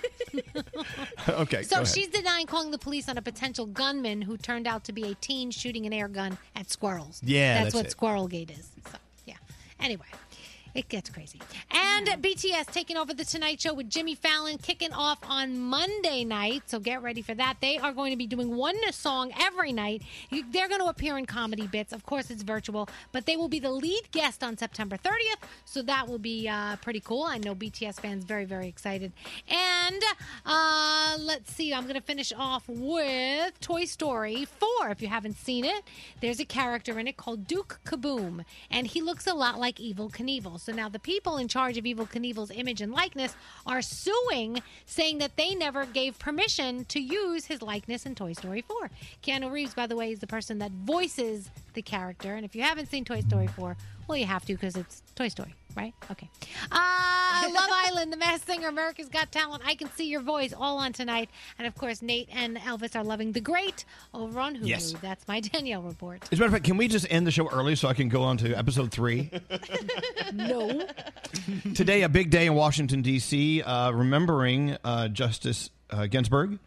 [1.29, 4.93] okay, So she's denying calling the police on a potential gunman who turned out to
[4.93, 7.21] be a teen shooting an air gun at squirrels.
[7.25, 7.91] Yeah, that's, that's what it.
[7.91, 8.71] Squirrel Gate is.
[8.91, 9.35] So yeah.
[9.81, 10.07] Anyway,
[10.77, 11.41] It gets crazy.
[11.71, 16.65] And BTS taking over the Tonight Show with Jimmy Fallon kicking off on Monday night.
[16.67, 17.57] So get ready for that.
[17.63, 20.03] They are going to be doing one song every night.
[20.31, 21.95] They're going to appear in comedy bits.
[21.95, 25.49] Of course, it's virtual, but they will be the lead guest on September 30th.
[25.65, 27.23] So that will be uh, pretty cool.
[27.23, 29.13] I know BTS fans very, very excited.
[29.49, 30.03] And
[30.45, 31.73] uh, let's see.
[31.73, 34.91] I'm going to finish off with Toy Story 4.
[34.91, 35.85] If you haven't seen it,
[36.21, 40.13] there's a character in it called Duke Kaboom, and he looks a lot like Evel
[40.13, 40.61] Knievel.
[40.67, 43.37] So now the people in charge of Evel Knievel's image and likeness
[43.67, 48.63] are suing, saying that they never gave permission to use his likeness in Toy Story
[48.63, 48.91] 4.
[49.23, 52.35] Keanu Reeves, by the way, is the person that voices the character.
[52.35, 53.77] And if you haven't seen Toy Story 4,
[54.09, 55.95] well, you have to because it's Toy Story, right?
[56.11, 56.29] Okay.
[56.73, 60.79] Uh, Love Island, The Masked Singer, America's Got Talent, I Can See Your Voice, all
[60.79, 61.29] on tonight.
[61.59, 63.85] And of course, Nate and Elvis are loving The Great
[64.15, 64.67] over on Hulu.
[64.67, 64.95] Yes.
[65.01, 66.23] That's my Danielle report.
[66.33, 68.09] As a matter of fact, can we just end the show early so I can
[68.09, 69.31] go on to episode three?
[70.33, 70.87] no.
[71.75, 76.59] Today, a big day in Washington, D.C., uh, remembering uh, Justice uh, Ginsburg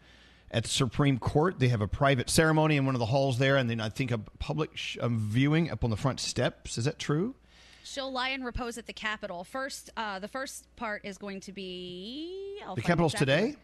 [0.50, 1.58] at the Supreme Court.
[1.58, 4.10] They have a private ceremony in one of the halls there, and then I think
[4.10, 6.78] a public sh- um, viewing up on the front steps.
[6.78, 7.34] Is that true?
[7.90, 9.42] She'll lie and repose at the Capitol.
[9.42, 13.56] First, uh, the first part is going to be I'll The Capitol's exactly today?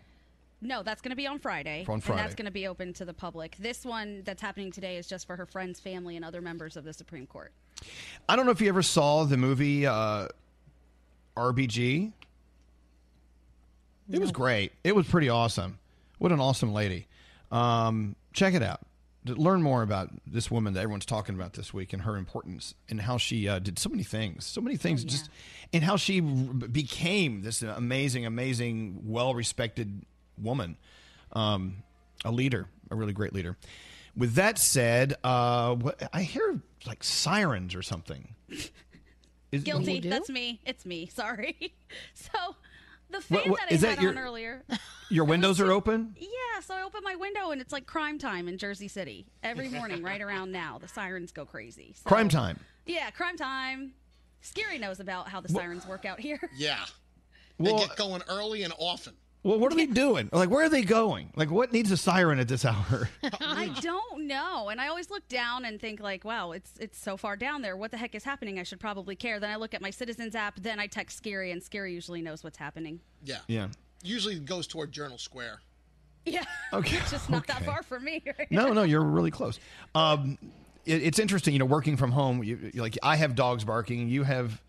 [0.60, 1.84] No, that's going to be on Friday.
[1.86, 2.22] On And Friday.
[2.22, 3.54] that's going to be open to the public.
[3.60, 6.82] This one that's happening today is just for her friends, family, and other members of
[6.82, 7.52] the Supreme Court.
[8.28, 10.26] I don't know if you ever saw the movie uh,
[11.36, 12.12] RBG.
[14.10, 14.72] It was great.
[14.82, 15.78] It was pretty awesome.
[16.18, 17.06] What an awesome lady.
[17.52, 18.80] Um, check it out.
[19.26, 22.74] To learn more about this woman that everyone's talking about this week and her importance
[22.88, 25.28] and how she uh, did so many things, so many things, just
[25.72, 30.04] and how she r- became this amazing, amazing, well-respected
[30.40, 30.76] woman,
[31.32, 31.82] um,
[32.24, 33.56] a leader, a really great leader.
[34.16, 38.34] With that said, uh, what, I hear like sirens or something.
[39.52, 40.00] Is- Guilty.
[40.00, 40.60] That's me.
[40.66, 41.06] It's me.
[41.06, 41.74] Sorry.
[42.14, 42.56] so,
[43.10, 44.64] the fan What- what- that I is had that your- on earlier.
[45.08, 46.16] Your windows are open.
[46.18, 49.68] Yeah, so I open my window and it's like crime time in Jersey City every
[49.68, 50.78] morning, right around now.
[50.78, 51.94] The sirens go crazy.
[51.94, 52.58] So- Crime time.
[52.86, 53.92] Yeah, crime time.
[54.40, 56.40] Scary knows about how the sirens work out here.
[56.56, 56.84] Yeah.
[57.58, 59.14] Well- they get going early and often.
[59.46, 60.28] Well, what are they doing?
[60.32, 61.32] Like, where are they going?
[61.36, 63.08] Like, what needs a siren at this hour?
[63.40, 67.16] I don't know, and I always look down and think like, "Wow, it's it's so
[67.16, 67.76] far down there.
[67.76, 68.58] What the heck is happening?
[68.58, 71.52] I should probably care." Then I look at my Citizens app, then I text Scary,
[71.52, 72.98] and Scary usually knows what's happening.
[73.22, 73.38] Yeah.
[73.46, 73.68] Yeah.
[74.02, 75.60] Usually goes toward Journal Square.
[76.24, 76.42] Yeah.
[76.72, 78.22] Okay, It's just not that far from me.
[78.26, 78.48] Right?
[78.50, 79.60] no, no, you're really close.
[79.94, 80.38] Um,
[80.84, 82.42] it, it's interesting, you know, working from home.
[82.42, 84.08] You, you- like, I have dogs barking.
[84.08, 84.60] You have,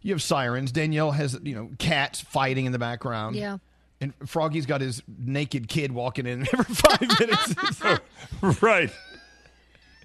[0.00, 0.72] you have sirens.
[0.72, 3.36] Danielle has, you know, cats fighting in the background.
[3.36, 3.58] Yeah.
[4.00, 7.76] And Froggy's got his naked kid walking in every five minutes.
[7.76, 7.98] So-
[8.66, 8.90] right.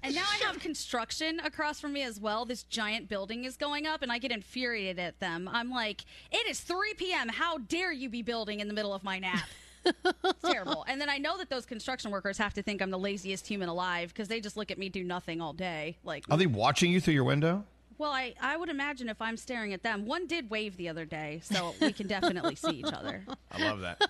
[0.02, 2.44] And now I have construction across from me as well.
[2.44, 5.48] This giant building is going up, and I get infuriated at them.
[5.52, 7.28] I'm like, it is 3 p.m.
[7.28, 9.42] How dare you be building in the middle of my nap?
[9.84, 10.84] It's terrible.
[10.88, 13.68] And then I know that those construction workers have to think I'm the laziest human
[13.68, 15.96] alive because they just look at me do nothing all day.
[16.04, 17.64] Like, Are they watching you through your window?
[17.98, 20.04] Well, I, I would imagine if I'm staring at them.
[20.04, 23.24] One did wave the other day, so we can definitely see each other.
[23.52, 24.02] I love that.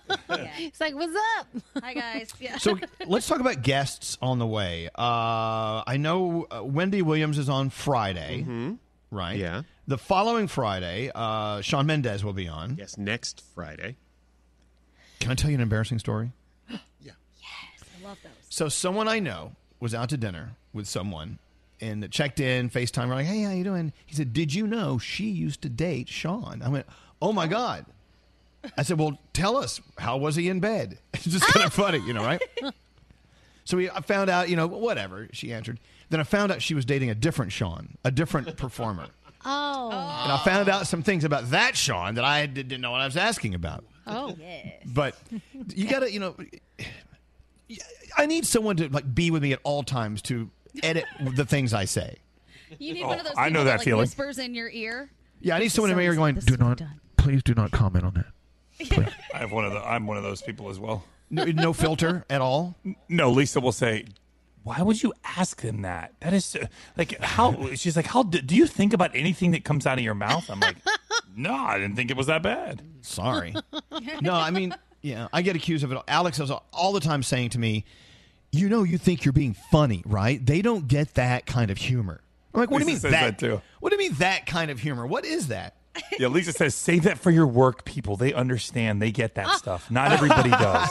[0.59, 1.47] It's like, what's up?
[1.81, 2.33] Hi, guys.
[2.39, 2.57] Yeah.
[2.57, 4.89] So let's talk about guests on the way.
[4.93, 8.45] Uh, I know uh, Wendy Williams is on Friday,
[9.09, 9.37] right?
[9.37, 9.61] Yeah.
[9.87, 12.75] The following Friday, uh, Shawn Mendes will be on.
[12.77, 13.95] Yes, next Friday.
[15.21, 16.31] Can I tell you an embarrassing story?
[16.99, 17.13] Yeah.
[17.39, 18.31] Yes, I love those.
[18.49, 21.39] So someone I know was out to dinner with someone
[21.81, 23.07] and checked in, FaceTime.
[23.07, 23.93] We're like, hey, how you doing?
[24.05, 26.61] He said, did you know she used to date Sean?
[26.63, 26.85] I went,
[27.21, 27.85] oh my God.
[28.77, 30.99] I said, well, tell us, how was he in bed?
[31.13, 31.83] It's just kind of ah!
[31.83, 32.41] funny, you know, right?
[33.65, 35.79] So we I found out, you know, whatever, she answered.
[36.09, 39.07] Then I found out she was dating a different Sean, a different performer.
[39.43, 39.89] Oh.
[39.89, 43.05] And I found out some things about that Sean that I didn't know what I
[43.05, 43.83] was asking about.
[44.05, 44.35] Oh.
[44.39, 44.83] yes.
[44.85, 45.17] But
[45.75, 46.35] you got to, you know,
[48.17, 50.49] I need someone to like be with me at all times to
[50.83, 52.17] edit the things I say.
[52.79, 53.99] You need Oh, one of oh, those I know that, that like, feeling.
[54.01, 55.09] whispers in your ear.
[55.39, 56.81] Yeah, I need someone in my ear so-and-so, going, this "Do is not,
[57.17, 59.79] please do not comment on that." I have one of the.
[59.79, 61.03] I'm one of those people as well.
[61.29, 62.75] No, no filter at all.
[63.09, 64.05] No, Lisa will say,
[64.63, 66.13] "Why would you ask them that?
[66.21, 66.67] That is so-
[66.97, 70.03] like how." She's like, "How do, do you think about anything that comes out of
[70.03, 70.77] your mouth?" I'm like,
[71.35, 73.53] "No, I didn't think it was that bad." Sorry.
[74.21, 75.97] No, I mean, yeah, I get accused of it.
[76.07, 77.85] Alex is all the time saying to me,
[78.51, 80.43] "You know, you think you're being funny, right?
[80.43, 82.21] They don't get that kind of humor."
[82.53, 83.61] I'm like, "What do you mean Lisa says that too.
[83.79, 85.05] What do you mean that kind of humor?
[85.05, 85.75] What is that?"
[86.19, 88.15] Yeah, Lisa says, "Save that for your work people.
[88.17, 89.01] They understand.
[89.01, 89.89] They get that stuff.
[89.91, 90.89] Not everybody does."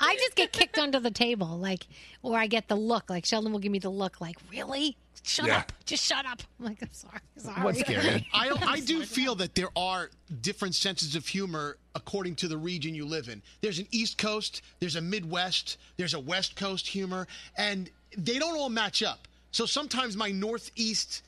[0.00, 1.86] I just get kicked under the table, like,
[2.22, 4.96] or I get the look, like Sheldon will give me the look, like, really?
[5.26, 5.58] Shut Yeah.
[5.60, 6.42] up, just shut up.
[6.60, 7.62] I'm like, I'm sorry, sorry.
[7.62, 8.28] What's scary?
[8.34, 10.10] I, I do feel that there are
[10.42, 13.40] different senses of humor according to the region you live in.
[13.62, 17.26] There's an East Coast, there's a Midwest, there's a West Coast humor,
[17.56, 17.88] and
[18.18, 19.26] they don't all match up.
[19.50, 21.22] So sometimes my Northeast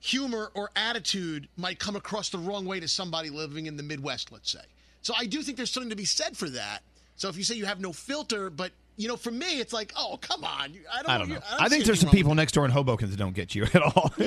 [0.00, 4.32] humor or attitude might come across the wrong way to somebody living in the Midwest,
[4.32, 4.60] let's say.
[5.02, 6.80] So I do think there's something to be said for that.
[7.16, 9.92] So if you say you have no filter, but you know, for me, it's like,
[9.96, 10.72] oh, come on.
[10.92, 11.34] I don't, I don't know.
[11.36, 13.82] you- I, think there's some people next door in Hoboken that don't get you at
[13.82, 14.12] all.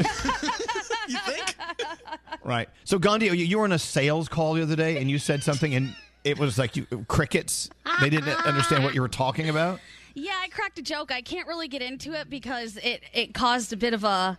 [1.08, 1.56] You think?
[2.44, 2.68] right.
[2.84, 5.44] So Gandhi, you, you were on a sales call the other day, and you said
[5.44, 7.70] something, and it was like you crickets.
[8.02, 9.80] They didn't understand what you were talking about.
[10.16, 11.12] Yeah, I cracked a joke.
[11.12, 14.38] I can't really get into it because it, it caused a bit of a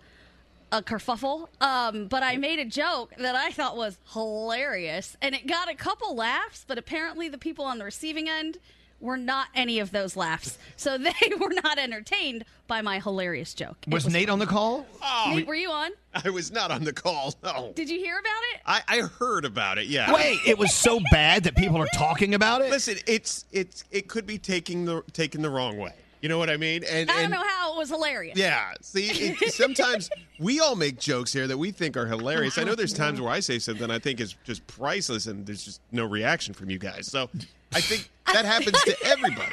[0.72, 1.46] a kerfuffle.
[1.60, 5.74] Um, but I made a joke that I thought was hilarious, and it got a
[5.74, 6.64] couple laughs.
[6.66, 8.58] But apparently, the people on the receiving end
[9.00, 13.76] were not any of those laughs, so they were not entertained by my hilarious joke.
[13.86, 14.86] It Was, Nate on the call?
[15.02, 15.32] Oh.
[15.34, 15.90] Nate, were you on?
[16.14, 17.34] I was not on the call.
[17.42, 17.72] No.
[17.74, 18.60] Did you hear about it?
[18.66, 19.86] I, I heard about it.
[19.86, 20.12] Yeah.
[20.12, 22.70] Wait, it was so bad that people are talking about it.
[22.70, 25.92] Listen, it's it's it could be taking the taken the wrong way.
[26.22, 26.82] You know what I mean?
[26.82, 28.38] And I don't and know how it was hilarious.
[28.38, 30.10] yeah, see, it, sometimes
[30.40, 32.58] we all make jokes here that we think are hilarious.
[32.58, 35.64] I know there's times where I say something I think is just priceless, and there's
[35.64, 37.06] just no reaction from you guys.
[37.06, 37.28] So
[37.76, 39.52] I think that happens to everybody.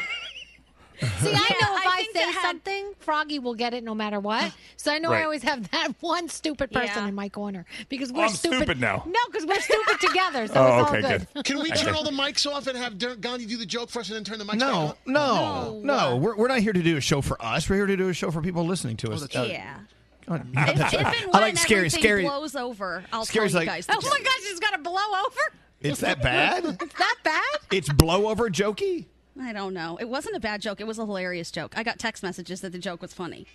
[1.01, 4.21] See, I know if I, think say had- something, Froggy will get it no matter
[4.21, 4.53] what.
[4.77, 7.07] So I know I always have that one stupid person Yeah.
[7.09, 9.03] in my corner because we're Oh, I'm stupid now.
[9.05, 10.47] No, because we're stupid together.
[10.47, 11.43] So Oh, it's all okay, good.
[11.43, 11.83] Can we Okay.
[11.83, 14.15] turn all the mics off and have Dur- Gandhi do the joke for us and
[14.15, 14.95] then turn the mics back No, on?
[15.05, 16.15] no, no.
[16.17, 17.69] We're, we're not here to do a show for us.
[17.69, 19.23] We're here to do a show for people listening to us.
[19.35, 19.79] Uh, Yeah.
[20.25, 21.79] God, If, if and I like scary.
[21.79, 22.23] everything Scary.
[22.23, 23.87] blows over, I'll Scary's tell you like- guys.
[23.89, 25.39] Oh my gosh, it's got to blow over.
[25.84, 26.65] It's that bad?
[26.81, 27.43] It's that bad?
[27.72, 29.05] It's blow over jokey.
[29.39, 29.97] I don't know.
[29.97, 30.80] It wasn't a bad joke.
[30.80, 31.73] It was a hilarious joke.
[31.77, 33.47] I got text messages that the joke was funny.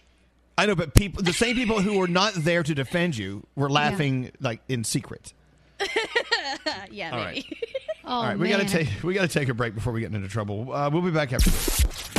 [0.56, 3.70] I know, but people, the same people who were not there to defend you, were
[3.70, 5.32] laughing like in secret.
[6.90, 7.59] yeah, All maybe.
[8.05, 10.00] Oh, All right, we got to take we got to take a break before we
[10.00, 10.72] get into trouble.
[10.72, 12.17] Uh, we'll be back after.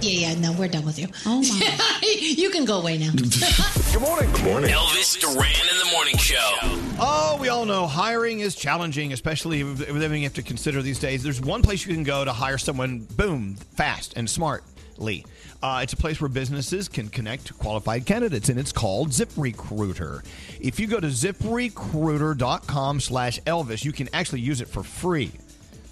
[0.00, 1.08] Yeah, yeah, no, we're done with you.
[1.26, 2.00] Oh my!
[2.02, 3.10] you can go away now.
[3.92, 4.32] Good morning.
[4.32, 4.70] Good morning.
[4.70, 6.56] Elvis Duran in the morning show.
[6.98, 10.80] Oh, we all know hiring is challenging, especially with with everything you have to consider
[10.80, 11.22] these days.
[11.22, 15.26] There's one place you can go to hire someone, boom, fast and smartly.
[15.62, 20.24] Uh, it's a place where businesses can connect to qualified candidates, and it's called ZipRecruiter.
[20.60, 25.32] If you go to ziprecruiter.com slash Elvis, you can actually use it for free.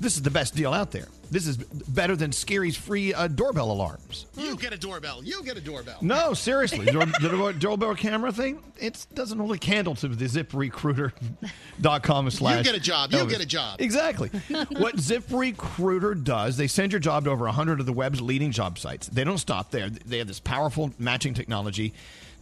[0.01, 1.09] This is the best deal out there.
[1.31, 4.27] This is better than Scary's free uh, doorbell alarms.
[4.37, 5.23] You get a doorbell.
[5.23, 5.99] You get a doorbell.
[6.01, 6.87] No, seriously.
[6.87, 6.93] The,
[7.31, 12.59] door- doorbell camera thing, it doesn't hold a candle to the ziprecruiter.com slash.
[12.59, 13.13] You get a job.
[13.13, 13.31] You Elvis.
[13.31, 13.81] get a job.
[13.81, 14.29] Exactly.
[14.71, 18.79] what ZipRecruiter does, they send your job to over 100 of the web's leading job
[18.79, 19.09] sites.
[19.09, 19.91] They don't stop there.
[19.91, 21.93] They have this powerful matching technology.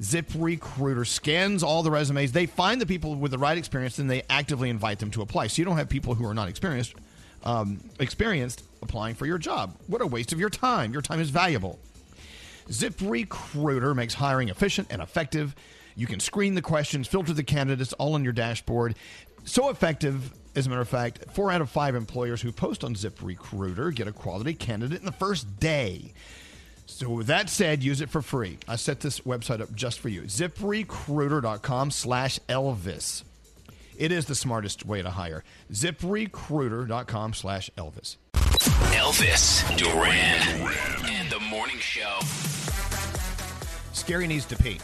[0.01, 2.33] ZipRecruiter scans all the resumes.
[2.33, 5.47] They find the people with the right experience and they actively invite them to apply.
[5.49, 6.95] So you don't have people who are not experienced
[7.47, 9.75] um, experienced applying for your job.
[9.87, 10.93] What a waste of your time.
[10.93, 11.79] Your time is valuable.
[12.69, 15.55] ZipRecruiter makes hiring efficient and effective.
[15.95, 18.97] You can screen the questions, filter the candidates all on your dashboard.
[19.45, 22.95] So effective, as a matter of fact, four out of five employers who post on
[22.95, 26.13] ZipRecruiter get a quality candidate in the first day.
[26.87, 28.59] So with that said, use it for free.
[28.67, 30.23] I set this website up just for you.
[30.23, 33.23] ZipRecruiter.com slash Elvis.
[33.99, 35.43] It is the smartest way to hire.
[35.73, 38.17] ZipRecruiter.com slash Elvis.
[38.93, 40.71] Elvis Duran
[41.11, 42.19] and the morning show.
[43.93, 44.81] Scary needs to pee.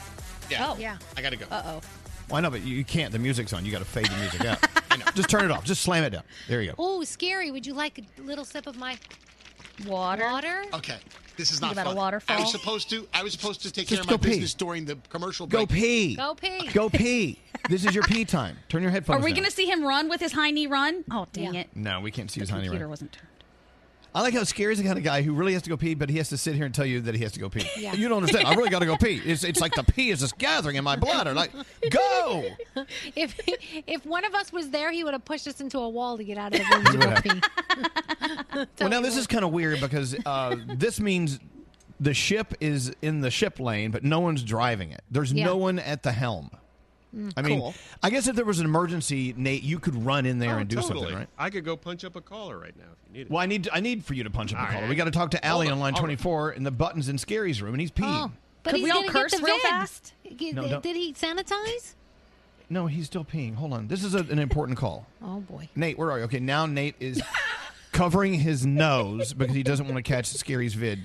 [0.50, 0.66] Yeah.
[0.68, 0.98] Oh, yeah.
[1.16, 1.46] I gotta go.
[1.50, 1.80] Uh oh.
[2.28, 3.12] Well, I know, but you you can't.
[3.12, 3.64] The music's on.
[3.64, 4.58] You got to fade the music out.
[4.90, 5.04] I know.
[5.14, 5.64] Just turn it off.
[5.64, 6.22] Just slam it down.
[6.48, 6.74] There you go.
[6.78, 7.50] Oh, scary.
[7.50, 8.98] Would you like a little sip of my
[9.86, 10.24] water?
[10.24, 10.64] Water?
[10.74, 10.96] Okay.
[11.36, 12.36] This is not about a waterfall?
[12.36, 13.06] I was supposed to.
[13.14, 14.30] I was supposed to take Just care of my pee.
[14.34, 15.68] business during the commercial break.
[15.68, 16.14] Go pee.
[16.16, 16.68] Go pee.
[16.72, 17.38] Go pee.
[17.68, 18.56] This is your pee time.
[18.68, 19.20] Turn your headphones.
[19.20, 21.04] Are we going to see him run with his high knee run?
[21.10, 21.68] Oh, dang it.
[21.74, 22.90] No, we can't see The his honey computer right.
[22.90, 23.28] wasn't turned.
[24.14, 26.10] I like how Scary's the kind of guy who really has to go pee, but
[26.10, 27.66] he has to sit here and tell you that he has to go pee.
[27.78, 27.94] Yeah.
[27.94, 28.46] You don't understand.
[28.46, 29.20] I really got to go pee.
[29.24, 31.32] It's, it's like the pee is just gathering in my bladder.
[31.32, 31.50] Like,
[31.90, 32.44] go.
[33.16, 33.34] If
[33.86, 36.24] if one of us was there, he would have pushed us into a wall to
[36.24, 37.20] get out of the room to go
[38.60, 38.66] pee.
[38.80, 41.38] well, now this is kind of weird because uh, this means
[42.00, 45.02] the ship is in the ship lane, but no one's driving it.
[45.10, 45.44] There's Yeah.
[45.46, 46.50] no one at the helm.
[47.14, 47.74] Mm, I mean, cool.
[48.02, 50.68] I guess if there was an emergency, Nate, you could run in there Oh, and
[50.68, 51.00] do totally.
[51.00, 51.28] something, right?
[51.38, 53.30] I could go punch up a caller right now if you need it.
[53.30, 54.80] Well, I need I need for you to punch up the All caller.
[54.82, 54.88] right.
[54.88, 55.78] We got to talk to Allie on on.
[55.80, 56.16] line All right.
[56.18, 58.28] 24, in the button's in Scary's room, and he's peeing.
[58.28, 58.32] Oh,
[58.62, 59.62] but Could he's we all gonna get curse the real vid.
[59.62, 60.14] fast?
[60.36, 61.94] G- No, did, he sanitize?
[62.70, 63.56] No, he's still peeing.
[63.56, 63.88] Hold on.
[63.88, 65.06] This is a, an important call.
[65.22, 65.68] Oh boy.
[65.76, 66.24] Nate, where are you?
[66.24, 67.22] Okay, now Nate is
[67.92, 71.00] covering his nose because he doesn't want to catch Scary's vid.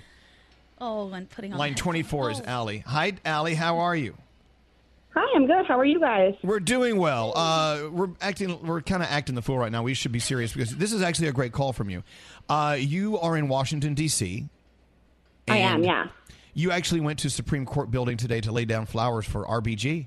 [0.80, 2.80] Oh, and putting on Line the 24 is Allie.
[2.88, 3.56] Hi, Allie.
[3.56, 4.16] How are you?
[5.20, 5.66] Hi, I'm good.
[5.66, 6.36] How are you guys?
[6.44, 7.34] We're doing well.
[7.36, 8.62] Uh, we're acting.
[8.64, 9.82] We're kind of acting the fool right now.
[9.82, 12.04] We should be serious because this is actually a great call from you.
[12.48, 14.48] Uh, you are in Washington D.C.
[15.48, 16.10] I am, yeah.
[16.54, 20.06] You actually went to Supreme Court building today to lay down flowers for RBG.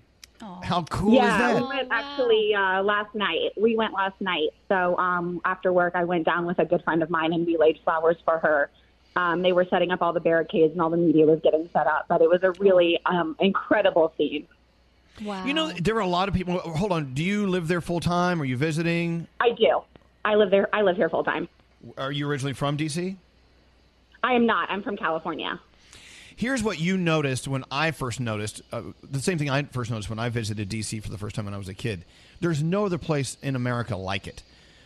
[0.62, 1.54] How cool yeah, is that?
[1.56, 3.50] we went actually uh, last night.
[3.60, 4.50] We went last night.
[4.68, 7.56] So um, after work, I went down with a good friend of mine and we
[7.56, 8.70] laid flowers for her.
[9.16, 11.88] Um, they were setting up all the barricades and all the media was getting set
[11.88, 14.46] up, but it was a really um, incredible scene.
[15.22, 15.44] Wow.
[15.44, 16.58] You know, there are a lot of people.
[16.58, 17.14] Hold on.
[17.14, 18.40] Do you live there full time?
[18.40, 19.26] Are you visiting?
[19.40, 19.82] I do.
[20.24, 20.68] I live there.
[20.74, 21.48] I live here full time.
[21.96, 23.16] Are you originally from D.C.?
[24.22, 24.70] I am not.
[24.70, 25.60] I'm from California.
[26.36, 30.08] Here's what you noticed when I first noticed uh, the same thing I first noticed
[30.08, 32.04] when I visited DC for the first time when I was a kid.
[32.40, 34.42] There's no other place in America like it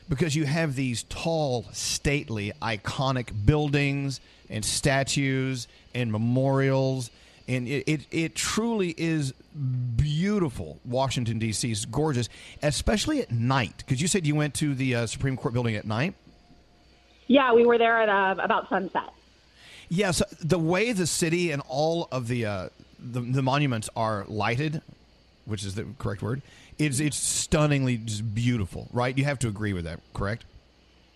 [0.09, 4.20] because you have these tall, stately, iconic buildings
[4.51, 7.11] and statues and memorials.
[7.46, 9.32] And it, it, it truly is
[9.96, 10.80] beautiful.
[10.84, 11.70] Washington, D.C.
[11.70, 12.28] is gorgeous,
[12.62, 13.78] especially at night.
[13.78, 16.14] Because you said you went to the uh, Supreme Court building at night.
[17.26, 19.10] Yeah, we were there at uh, about sunset.
[19.88, 22.68] Yes, the way the city and all of the, uh,
[22.98, 24.80] the the monuments are lighted,
[25.44, 26.42] which is the correct word,
[26.78, 29.16] it's it's stunningly just beautiful, right?
[29.16, 30.44] You have to agree with that, correct?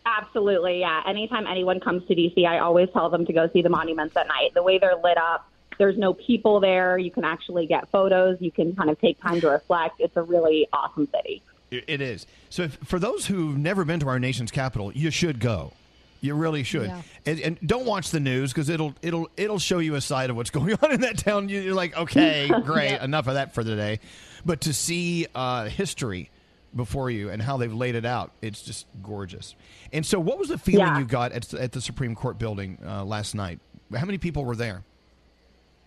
[0.06, 1.02] Absolutely, yeah.
[1.06, 4.26] Anytime anyone comes to DC, I always tell them to go see the monuments at
[4.26, 4.54] night.
[4.54, 6.98] The way they're lit up, there's no people there.
[6.98, 8.36] You can actually get photos.
[8.40, 10.00] You can kind of take time to reflect.
[10.00, 11.42] It's a really awesome city.
[11.70, 12.26] It it is.
[12.50, 15.72] So, if, for those who've never been to our nation's capital, you should go.
[16.20, 17.02] You really should, Yeah.
[17.26, 20.36] and, and don't watch the news because it'll it'll it'll show you a side of
[20.36, 21.48] what's going on in that town.
[21.48, 23.04] You- You're like, okay, great, Yeah.
[23.04, 24.00] enough of that for today.
[24.44, 26.30] But to see uh, history
[26.74, 29.54] before you and how they've laid it out, it's just gorgeous.
[29.92, 30.98] And so, what was the feeling Yeah.
[30.98, 33.60] you got at, at the Supreme Court building uh, last night?
[33.94, 34.82] How many people were there?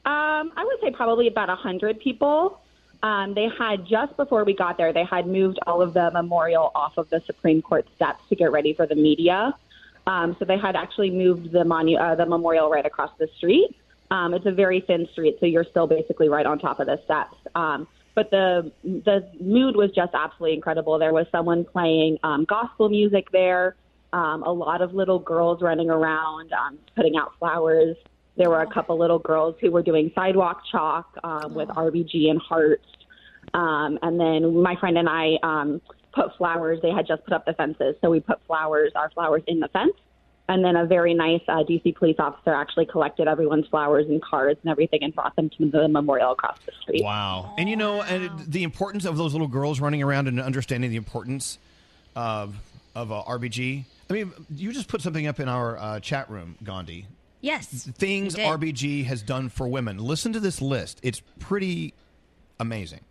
[0.03, 2.60] Um, I would say probably about a hundred people.
[3.03, 6.72] Um, they had just before we got there, they had moved all of the memorial
[6.76, 9.56] off of the Supreme Court steps to get ready for the media.
[10.07, 13.76] Um, so they had actually moved the monu- uh, the memorial right across the street.
[14.10, 16.99] Um, it's a very thin street, so you're still basically right on top of the
[17.06, 17.36] steps.
[17.56, 20.99] Um, but the the mood was just absolutely incredible.
[20.99, 23.76] There was someone playing um, gospel music there.
[24.14, 27.95] Um, a lot of little girls running around, um, putting out flowers.
[28.38, 32.40] There were a couple little girls who were doing sidewalk chalk um, with RBG and
[32.40, 32.86] hearts.
[33.53, 35.82] Um, and then my friend and I um,
[36.14, 36.80] put flowers.
[36.82, 39.68] They had just put up the fences, so we put flowers, our flowers, in the
[39.70, 39.94] fence.
[40.49, 44.60] And then a very nice uh, DC police officer actually collected everyone's flowers and cards
[44.64, 47.03] and everything and brought them to the memorial across the street.
[47.03, 47.53] Wow.
[47.58, 50.98] And you know, and the importance of those little girls running around and understanding the
[50.98, 51.58] importance
[52.16, 52.56] of
[52.95, 53.86] of uh, RBG.
[54.10, 57.06] I mean, you just put something up in our uh, chat room, Gandhi.
[57.41, 57.89] Yes.
[57.97, 58.35] Things.
[58.35, 59.97] RBG has done for women.
[59.97, 60.99] Listen to this list.
[61.03, 61.93] It's pretty
[62.59, 63.01] amazing.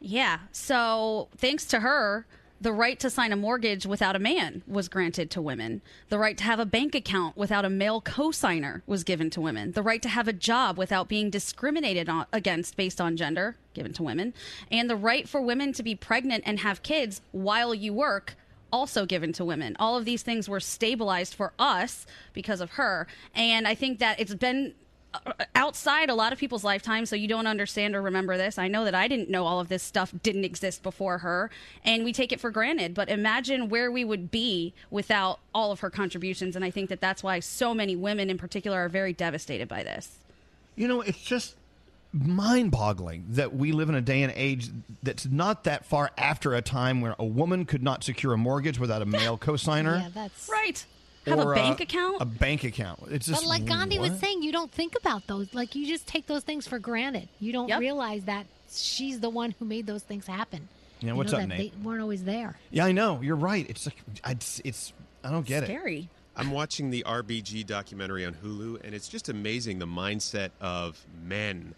[0.00, 0.38] Yeah.
[0.52, 2.26] So thanks to her,
[2.60, 5.82] the right to sign a mortgage without a man was granted to women.
[6.10, 9.72] The right to have a bank account without a male cosigner was given to women.
[9.72, 13.92] The right to have a job without being discriminated on, against based on gender given
[13.94, 14.32] to women.
[14.70, 18.36] And the right for women to be pregnant and have kids while you work
[18.72, 19.76] also given to women.
[19.78, 23.06] All of these things were stabilized for us because of her.
[23.34, 24.74] And I think that it's been
[25.14, 28.66] uh, outside a lot of people's lifetime so you don't understand or remember this i
[28.66, 31.50] know that i didn't know all of this stuff didn't exist before her
[31.84, 35.80] and we take it for granted but imagine where we would be without all of
[35.80, 39.12] her contributions and i think that that's why so many women in particular are very
[39.12, 40.16] devastated by this
[40.76, 41.56] You know, it's just
[42.12, 44.68] mind-boggling that we live in a day and age
[45.02, 48.78] that's not that far after a time where a woman could not secure a mortgage
[48.78, 50.00] without a male cosigner.
[50.00, 50.84] Yeah, that's right.
[51.26, 52.20] Have a or bank account?
[52.20, 53.00] A bank account.
[53.10, 55.54] It's just But like Gandhi was saying, you don't think about those.
[55.54, 57.28] Like you just take those things for granted.
[57.38, 60.68] You don't realize that she's the one who made those things happen.
[61.00, 61.72] Yeah, You what's know, up, that Nate?
[61.72, 62.58] They weren't always there.
[62.70, 63.20] Yeah, I know.
[63.22, 63.68] You're right.
[63.68, 65.66] It's like it's it's I don't get it.
[65.66, 66.08] Scary.
[66.34, 71.74] I'm watching the RBG documentary on Hulu, and it's just amazing the mindset of men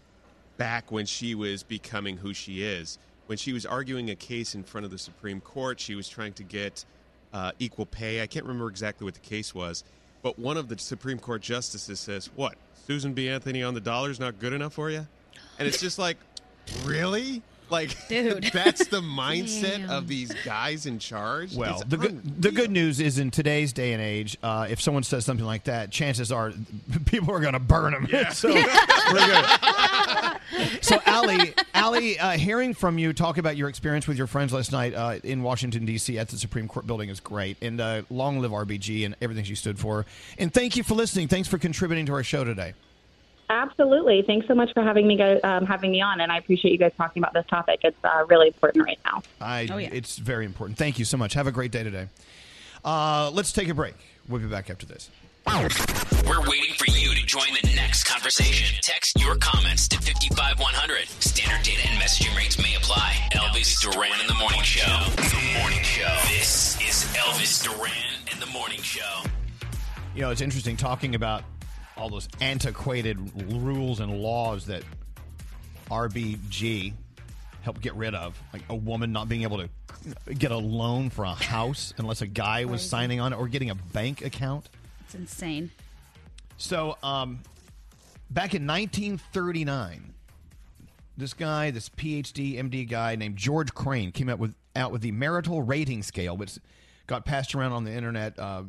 [0.57, 2.97] back when she was becoming who she is.
[3.27, 6.33] When she was arguing a case in front of the Supreme Court, she was trying
[6.33, 6.85] to get
[7.33, 8.21] uh, equal pay.
[8.21, 9.83] I can't remember exactly what the case was,
[10.21, 12.55] but one of the Supreme Court justices says, "What?
[12.85, 13.29] Susan B.
[13.29, 15.07] Anthony on the dollar is not good enough for you?"
[15.57, 16.17] And it's just like,
[16.83, 17.41] really?
[17.69, 18.49] Like, Dude.
[18.53, 19.89] that's the mindset Damn.
[19.89, 21.55] of these guys in charge.
[21.55, 24.81] Well, It's the good, the good news is in today's day and age, uh, if
[24.81, 26.53] someone says something like that, chances are
[27.05, 28.07] people are going to burn them.
[28.31, 28.63] so we're
[29.25, 29.45] good.
[30.81, 34.71] So, Allie, Allie, uh, hearing from you talk about your experience with your friends last
[34.71, 36.17] night uh, in Washington D.C.
[36.19, 39.55] at the Supreme Court building is great, and uh, long live RBG and everything she
[39.55, 40.05] stood for.
[40.37, 41.27] And thank you for listening.
[41.27, 42.73] Thanks for contributing to our show today.
[43.49, 44.23] Absolutely.
[44.25, 46.77] Thanks so much for having me go, um, having me on, and I appreciate you
[46.77, 47.81] guys talking about this topic.
[47.83, 49.21] It's uh, really important right now.
[49.39, 50.77] I, It's very important.
[50.77, 51.33] Thank you so much.
[51.33, 52.07] Have a great day today.
[52.83, 53.95] Uh, let's take a break.
[54.27, 55.09] We'll be back after this.
[55.47, 58.79] We're waiting for you to join the next conversation.
[58.81, 61.07] Text your comments to 55100.
[61.21, 63.13] Standard data and messaging rates may apply.
[63.31, 64.81] Elvis Duran in the Morning Show.
[65.15, 66.13] The Morning Show.
[66.27, 67.91] This is Elvis Duran
[68.33, 69.23] in the Morning Show.
[70.15, 71.43] You know, it's interesting talking about
[71.97, 73.17] all those antiquated
[73.53, 74.83] rules and laws that
[75.89, 76.93] RBG
[77.61, 79.69] helped get rid of, like a woman not being able to
[80.33, 82.89] get a loan for a house unless a guy was Crazy.
[82.89, 84.69] signing on it, or getting a bank account.
[85.01, 85.71] It's insane.
[86.57, 87.39] So, um,
[88.29, 90.13] back in 1939,
[91.17, 95.11] this guy, this PhD, MD guy named George Crane, came out with out with the
[95.11, 96.59] marital rating scale, which
[97.07, 98.63] got passed around on the internet uh,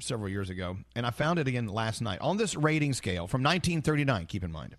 [0.00, 2.20] several years ago, and I found it again last night.
[2.20, 4.76] On this rating scale from 1939, keep in mind,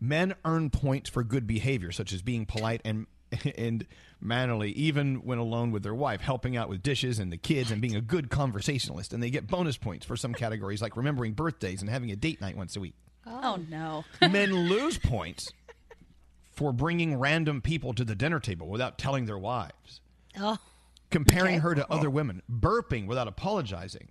[0.00, 3.06] men earn points for good behavior, such as being polite and
[3.56, 3.86] and
[4.20, 7.80] mannerly, even when alone with their wife, helping out with dishes and the kids, and
[7.80, 9.12] being a good conversationalist.
[9.12, 12.40] And they get bonus points for some categories, like remembering birthdays and having a date
[12.40, 12.94] night once a week.
[13.26, 14.04] Oh, no.
[14.20, 15.52] Men lose points
[16.50, 20.00] for bringing random people to the dinner table without telling their wives,
[20.38, 20.58] Oh.
[21.10, 22.10] Comparing her to other oh.
[22.10, 24.08] women, burping without apologizing,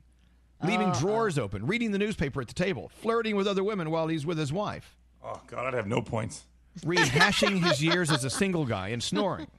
[0.63, 0.99] leaving oh, oh.
[0.99, 4.37] drawers open, reading the newspaper at the table, flirting with other women while he's with
[4.37, 4.97] his wife.
[5.23, 6.45] Oh God, I'd have no points.
[6.81, 9.47] Rehashing his years as a single guy and snoring.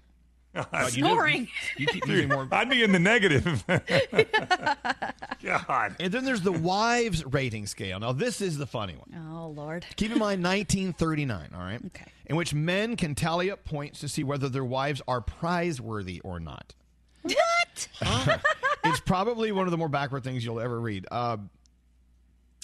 [0.52, 1.48] Ah, God, you do- Snoring.
[1.76, 2.48] You keep using more.
[2.50, 3.64] I'd be in the negative.
[5.42, 5.96] God.
[6.00, 8.00] And then there's the wives rating scale.
[8.00, 9.28] Now this is the funny one.
[9.32, 9.86] Oh, Lord.
[9.94, 11.80] Keep in mind 1939, all right?
[11.86, 12.06] Okay.
[12.26, 16.40] In which men can tally up points to see whether their wives are prizeworthy or
[16.40, 16.74] not.
[17.22, 17.88] What?
[18.84, 21.06] it's probably one of the more backward things you'll ever read.
[21.10, 21.38] Uh,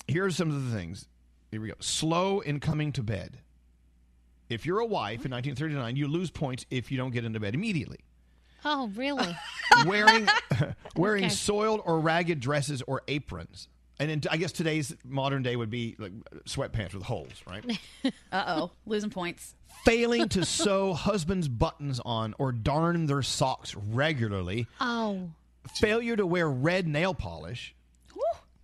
[0.09, 1.07] here are some of the things.
[1.51, 1.75] Here we go.
[1.81, 3.39] Slow in coming to bed.
[4.49, 7.55] If you're a wife in 1939, you lose points if you don't get into bed
[7.55, 7.99] immediately.
[8.65, 9.37] Oh, really?
[9.87, 10.29] wearing
[10.97, 11.35] wearing Okay.
[11.35, 13.69] soiled or ragged dresses or aprons.
[13.99, 16.13] And in, I guess today's modern day would be like
[16.45, 17.65] sweatpants with holes, right?
[18.33, 19.55] Uh oh, losing points.
[19.85, 24.67] Failing to sew husband's buttons on or darn their socks regularly.
[24.81, 25.31] Oh.
[25.77, 27.75] Failure to wear red nail polish.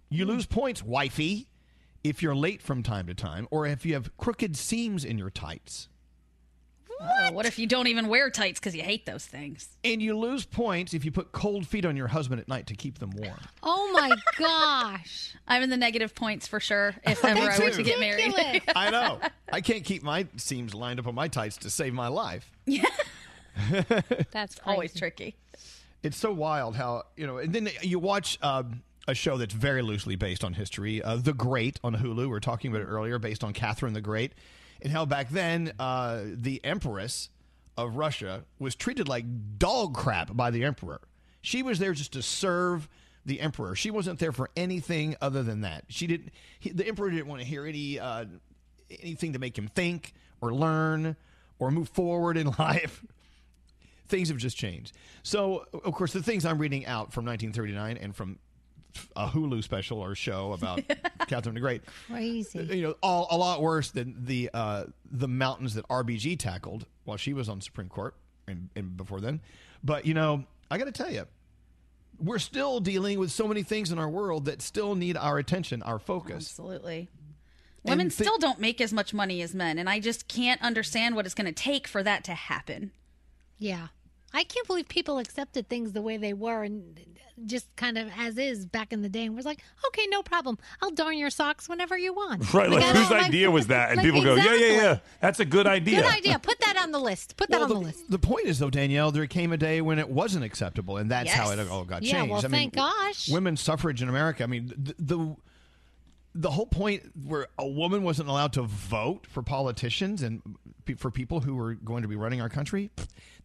[0.09, 1.47] You lose points, wifey,
[2.05, 5.31] if you're late from time to time or if you have crooked seams in your
[5.31, 5.89] tights.
[7.03, 7.35] What?
[7.35, 9.69] what if you don't even wear tights because you hate those things?
[9.85, 12.75] And you lose points if you put cold feet on your husband at night to
[12.75, 13.39] keep them warm.
[13.63, 15.35] Oh my gosh.
[15.47, 17.77] I'm in the negative points for sure if Me ever I were too.
[17.79, 18.63] to get married.
[18.75, 19.19] I know.
[19.53, 22.51] I can't keep my seams lined up on my tights to save my life.
[22.67, 22.85] Yeah.
[24.31, 25.37] That's always tricky.
[26.03, 27.39] It's so wild how you know.
[27.39, 31.33] And then you watch um, a show that's very loosely based on history, uh, The
[31.33, 32.17] Great on Hulu.
[32.17, 34.33] We were talking about it earlier, based on Catherine the Great,
[34.83, 37.31] and how back then uh, the Empress
[37.77, 39.25] of Russia was treated like
[39.59, 41.01] dog crap by the Emperor.
[41.41, 42.89] She was there just to serve
[43.25, 43.75] the Emperor.
[43.75, 45.85] She wasn't there for anything other than that.
[45.89, 46.31] She didn't.
[46.59, 48.27] He, the Emperor didn't want to hear any uh,
[48.91, 51.17] anything to make him think or learn
[51.59, 53.05] or move forward in life
[54.13, 54.95] things have just changed.
[55.23, 58.39] So, of course, the things I'm reading out from 1939 and from
[59.17, 60.83] a Hulu special or show about
[61.29, 62.59] Catherine the Great, Crazy.
[62.71, 67.17] you know, all, a lot worse than the uh, the mountains that RBG tackled while
[67.17, 68.15] she was on Supreme Court
[68.47, 69.41] and, and before then.
[69.83, 71.27] But you know, I got to tell you,
[72.19, 75.83] we're still dealing with so many things in our world that still need our attention,
[75.83, 76.37] our focus.
[76.49, 77.09] Absolutely.
[77.85, 80.63] And Women thi- still don't make as much money as men, and I just can't
[80.63, 82.93] understand what it's going to take for that to happen.
[83.59, 83.89] Yeah.
[84.35, 86.99] I can't believe people accepted things the way they were and
[87.47, 90.59] just kind of as is back in the day and was like, okay, no problem.
[90.81, 92.53] I'll darn your socks whenever you want.
[92.55, 93.89] Right, like, I whose don't- idea was that?
[93.91, 96.03] And like, people go, yeah, yeah, yeah, that's a good idea.
[96.03, 96.39] Good idea.
[96.39, 97.37] Put that on the list.
[97.37, 98.11] Put that Well, on the, the list.
[98.11, 101.31] the point is, though, Danielle, there came a day when it wasn't acceptable, and that's
[101.33, 102.31] how it all got Yeah, changed.
[102.31, 103.29] well, I mean, thank gosh.
[103.29, 104.45] Women's suffrage in America.
[104.45, 105.37] I mean, the, the
[106.35, 110.53] the whole point where a woman wasn't allowed to vote for politicians and pe-
[110.97, 112.91] for people who were going to be running our country,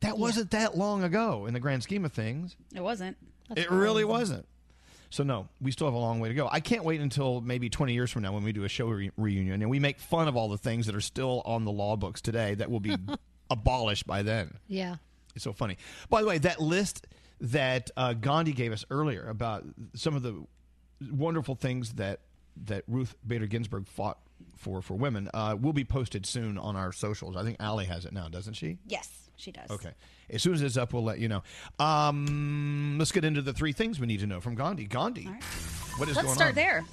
[0.02, 2.56] that wasn't that long ago in the grand scheme of things.
[2.76, 3.18] It wasn't.
[3.56, 4.46] it really wasn't.
[5.10, 6.50] So no, we still have a long way to go.
[6.52, 9.12] I can't wait until maybe 20 years from now when we do a show re-
[9.16, 11.96] reunion and we make fun of all the things that are still on the law
[11.96, 12.96] books today that will be
[13.50, 14.58] abolished by then.
[14.68, 14.98] Yeah.
[15.34, 15.78] It's so funny.
[16.10, 17.08] By the way, that list
[17.40, 20.44] that uh, Gandhi gave us earlier about some of the
[21.12, 22.22] wonderful things that
[22.66, 24.18] that Ruth Bader Ginsburg fought
[24.58, 27.36] for for women uh, will be posted soon on our socials.
[27.38, 28.78] I think Allie has it now, doesn't she?
[28.86, 29.70] Yes, she does.
[29.70, 29.92] Okay.
[30.30, 31.44] As soon as it's up, we'll let you know.
[31.80, 34.86] Um, let's get into the three things we need to know from Gandhi.
[34.86, 35.30] Gandhi,
[35.98, 36.56] what is Let's going start on?
[36.56, 36.86] there.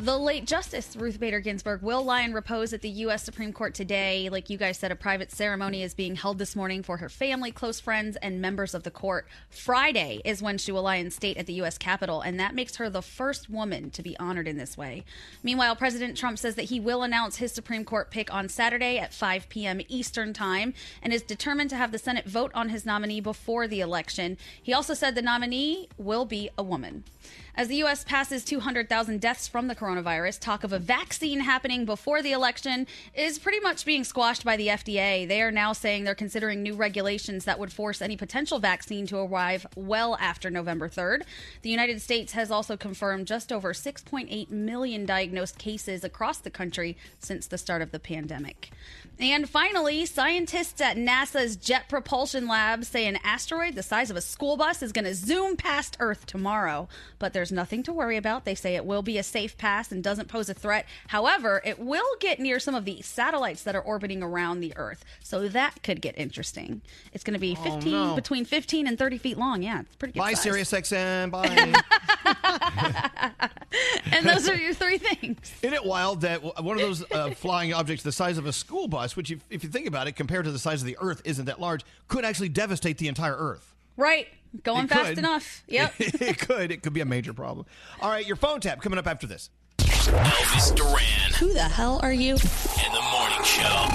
[0.00, 3.24] The late Justice Ruth Bader Ginsburg will lie in repose at the U.S.
[3.24, 4.28] Supreme Court today.
[4.30, 7.50] Like you guys said, a private ceremony is being held this morning for her family,
[7.50, 9.26] close friends, and members of the court.
[9.50, 11.78] Friday is when she will lie in state at the U.S.
[11.78, 15.04] Capitol, and that makes her the first woman to be honored in this way.
[15.42, 19.12] Meanwhile, President Trump says that he will announce his Supreme Court pick on Saturday at
[19.12, 19.80] 5 p.m.
[19.88, 23.80] Eastern Time and is determined to have the Senate vote on his nominee before the
[23.80, 24.38] election.
[24.62, 27.02] He also said the nominee will be a woman.
[27.54, 28.04] As the U.S.
[28.04, 33.38] passes 200,000 deaths from the coronavirus, talk of a vaccine happening before the election is
[33.38, 35.26] pretty much being squashed by the FDA.
[35.26, 39.18] They are now saying they're considering new regulations that would force any potential vaccine to
[39.18, 41.22] arrive well after November 3rd.
[41.62, 46.96] The United States has also confirmed just over 6.8 million diagnosed cases across the country
[47.18, 48.70] since the start of the pandemic.
[49.20, 54.20] And finally, scientists at NASA's Jet Propulsion Lab say an asteroid the size of a
[54.20, 56.88] school bus is going to zoom past Earth tomorrow.
[57.18, 58.44] But there's nothing to worry about.
[58.44, 60.86] They say it will be a safe pass and doesn't pose a threat.
[61.08, 65.04] However, it will get near some of the satellites that are orbiting around the Earth.
[65.22, 66.82] So that could get interesting.
[67.12, 68.14] It's going to be 15 no.
[68.14, 69.62] between 15 and 30 feet long.
[69.62, 70.20] Yeah, it's pretty good.
[70.20, 70.42] Bye, size.
[70.42, 71.30] Sirius XM.
[71.30, 71.72] Bye.
[74.12, 75.52] And those are your three things.
[75.62, 78.88] Isn't it wild that one of those uh, flying objects the size of a school
[78.88, 81.22] bus, which, if, if you think about it, compared to the size of the Earth,
[81.24, 83.74] isn't that large, could actually devastate the entire Earth?
[83.96, 84.28] Right.
[84.62, 85.18] Going It fast could.
[85.18, 85.62] enough.
[85.68, 85.94] Yep.
[85.98, 86.70] it could.
[86.72, 87.66] It could be a major problem.
[88.00, 89.50] All right, your phone tap coming up after this.
[89.78, 92.32] Elvis Duran Who the hell are you?
[92.32, 93.86] in the morning show.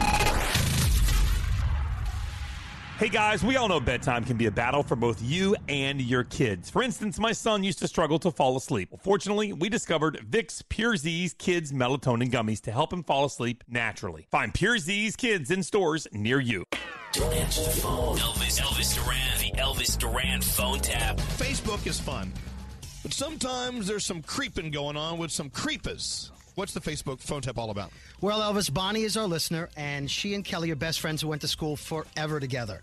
[2.99, 6.23] Hey guys, we all know bedtime can be a battle for both you and your
[6.23, 6.69] kids.
[6.69, 8.89] For instance, my son used to struggle to fall asleep.
[8.91, 14.27] Well, fortunately, we discovered Vicks PureZzzs Kids Melatonin Gummies to help him fall asleep naturally.
[14.29, 16.63] Find PureZzzs Kids in stores near you.
[17.13, 18.17] Don't answer the phone.
[18.17, 21.17] Elvis, Elvis Duran, the Elvis Duran phone tap.
[21.17, 22.33] Facebook is fun,
[23.03, 26.31] but sometimes there's some creeping going on with some creepers.
[26.55, 27.91] What's the Facebook phone tap all about?
[28.21, 31.41] Well, Elvis, Bonnie is our listener, and she and Kelly are best friends who went
[31.41, 32.81] to school forever together.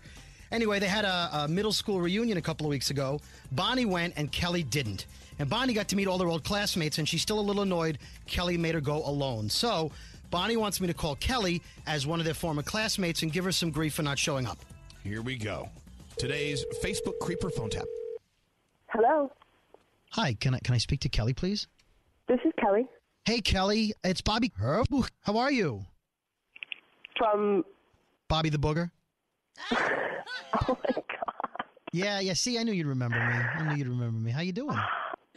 [0.49, 3.19] Anyway, they had a, a middle school reunion a couple of weeks ago.
[3.51, 5.07] Bonnie went, and Kelly didn't.
[5.39, 7.97] And Bonnie got to meet all their old classmates, and she's still a little annoyed
[8.27, 9.49] Kelly made her go alone.
[9.49, 9.91] So,
[10.31, 13.51] Bonnie wants me to call Kelly as one of their former classmates and give her
[13.51, 14.57] some grief for not showing up.
[15.03, 15.69] Here we go.
[16.17, 17.85] Today's Facebook creeper phone tap.
[18.87, 19.31] Hello.
[20.11, 21.67] Hi, can I can I speak to Kelly, please?
[22.27, 22.87] This is Kelly.
[23.25, 24.51] Hey, Kelly, it's Bobby.
[24.57, 25.85] How are you?
[27.17, 27.63] From
[28.27, 28.89] Bobby the Booger.
[29.71, 29.77] oh
[30.67, 31.65] my god.
[31.91, 32.33] Yeah, yeah.
[32.33, 33.23] See, I knew you'd remember me.
[33.23, 34.31] I knew you'd remember me.
[34.31, 34.77] How you doing?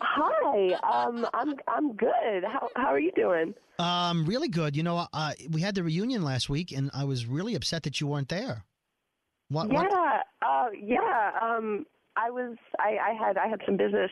[0.00, 2.44] Hi, um, I'm I'm good.
[2.44, 3.54] How how are you doing?
[3.78, 4.76] Um, really good.
[4.76, 8.00] You know, uh, we had the reunion last week, and I was really upset that
[8.00, 8.64] you weren't there.
[9.48, 9.70] What?
[9.70, 9.92] yeah, what?
[10.42, 11.30] uh, yeah.
[11.40, 12.56] Um, I was.
[12.78, 13.38] I, I had.
[13.38, 14.10] I had some business.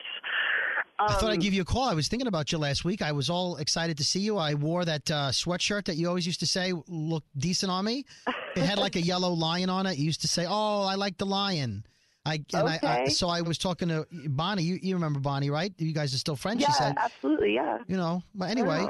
[0.98, 1.84] Um, I thought I'd give you a call.
[1.88, 3.02] I was thinking about you last week.
[3.02, 4.38] I was all excited to see you.
[4.38, 8.04] I wore that uh, sweatshirt that you always used to say looked decent on me.
[8.54, 9.98] It had like a yellow lion on it.
[9.98, 11.84] You used to say, "Oh, I like the lion."
[12.24, 13.10] I and I, I Okay.
[13.10, 14.62] so I was talking to Bonnie.
[14.62, 15.72] You, you remember Bonnie, right?
[15.78, 16.60] You guys are still friends.
[16.60, 17.54] Yeah, she said, absolutely.
[17.54, 17.78] Yeah.
[17.88, 18.22] you know.
[18.34, 18.86] But anyway,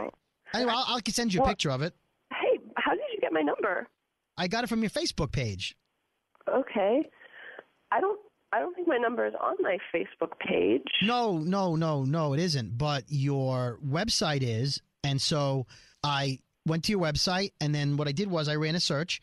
[0.55, 1.95] anyway, I'll, I'll send you a Well- picture of it.
[2.31, 3.87] Hey, how did you get my number?
[4.37, 5.77] I got it from your Facebook page.
[6.49, 7.03] Okay.
[7.91, 8.19] I don't.
[8.55, 10.83] I don't think my number is on my Facebook page.
[11.03, 12.77] No, no, no, no, it isn't.
[12.77, 14.79] But your website is.
[15.05, 15.67] And so
[16.05, 19.23] I went to your website, and then what I did was I ran a search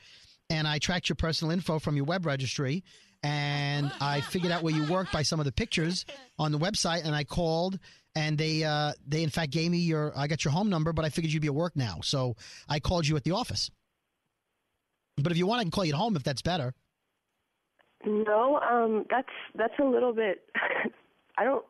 [0.49, 2.83] and I tracked your personal info from your web registry.
[3.21, 6.05] And I figured out where you work by some of the pictures
[6.37, 7.77] on the website, and I called,
[8.15, 11.03] and they uh, they in fact gave me your I got your home number, but
[11.03, 12.35] I figured you'd be at work now, so
[12.69, 13.69] I called you at the office.
[15.17, 16.73] But if you want, I can call you at home if that's better.
[18.05, 20.43] No, um, that's that's a little bit.
[21.37, 21.65] I don't.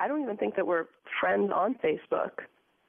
[0.00, 0.86] I don't even think that we're
[1.20, 2.30] friends on Facebook.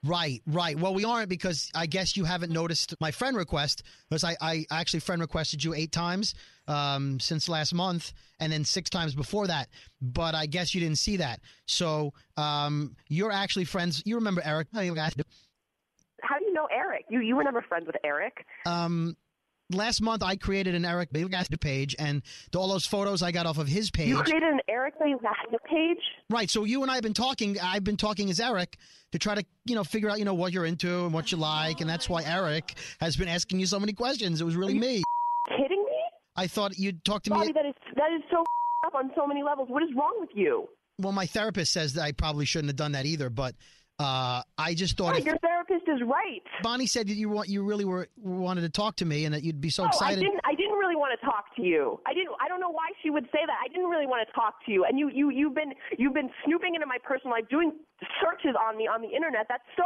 [0.03, 0.77] Right, right.
[0.77, 4.65] Well, we aren't because I guess you haven't noticed my friend request because I, I
[4.71, 6.33] actually friend requested you eight times
[6.67, 9.69] um, since last month and then six times before that.
[10.01, 11.39] But I guess you didn't see that.
[11.67, 14.01] So um, you're actually friends.
[14.03, 14.69] You remember Eric?
[16.23, 17.05] How do you know Eric?
[17.09, 18.45] You you were never friends with Eric.
[18.65, 19.15] Um,
[19.73, 21.09] last month I created an Eric
[21.59, 22.21] page and
[22.55, 24.09] all those photos I got off of his page.
[24.09, 25.97] You created an Eric page.
[26.29, 26.49] Right.
[26.49, 27.57] So you and I have been talking.
[27.61, 28.77] I've been talking as Eric
[29.11, 31.37] to try to, you know, figure out, you know, what you're into and what you
[31.37, 34.41] like, and that's why Eric has been asking you so many questions.
[34.41, 35.03] It was really me.
[35.49, 36.01] Kidding me?
[36.35, 37.53] I thought you'd talk to Bobby, me.
[37.53, 38.43] that is that is so
[38.85, 39.69] up on so many levels.
[39.69, 40.67] What is wrong with you?
[40.99, 43.55] Well, my therapist says that I probably shouldn't have done that either, but
[43.99, 46.41] Uh, I just thought Right, if your therapist is right.
[46.63, 49.43] Bonnie said that you want you really were wanted to talk to me and that
[49.43, 50.19] you'd be so Oh, I excited.
[50.21, 50.39] didn't.
[50.43, 51.99] I didn't really want to talk to you.
[52.07, 52.31] I didn't.
[52.41, 53.57] I don't know why she would say that.
[53.63, 54.85] I didn't really want to talk to you.
[54.85, 57.73] And you, you, you've been, you've been snooping into my personal life, doing
[58.23, 59.45] searches on me on the internet.
[59.47, 59.83] That's so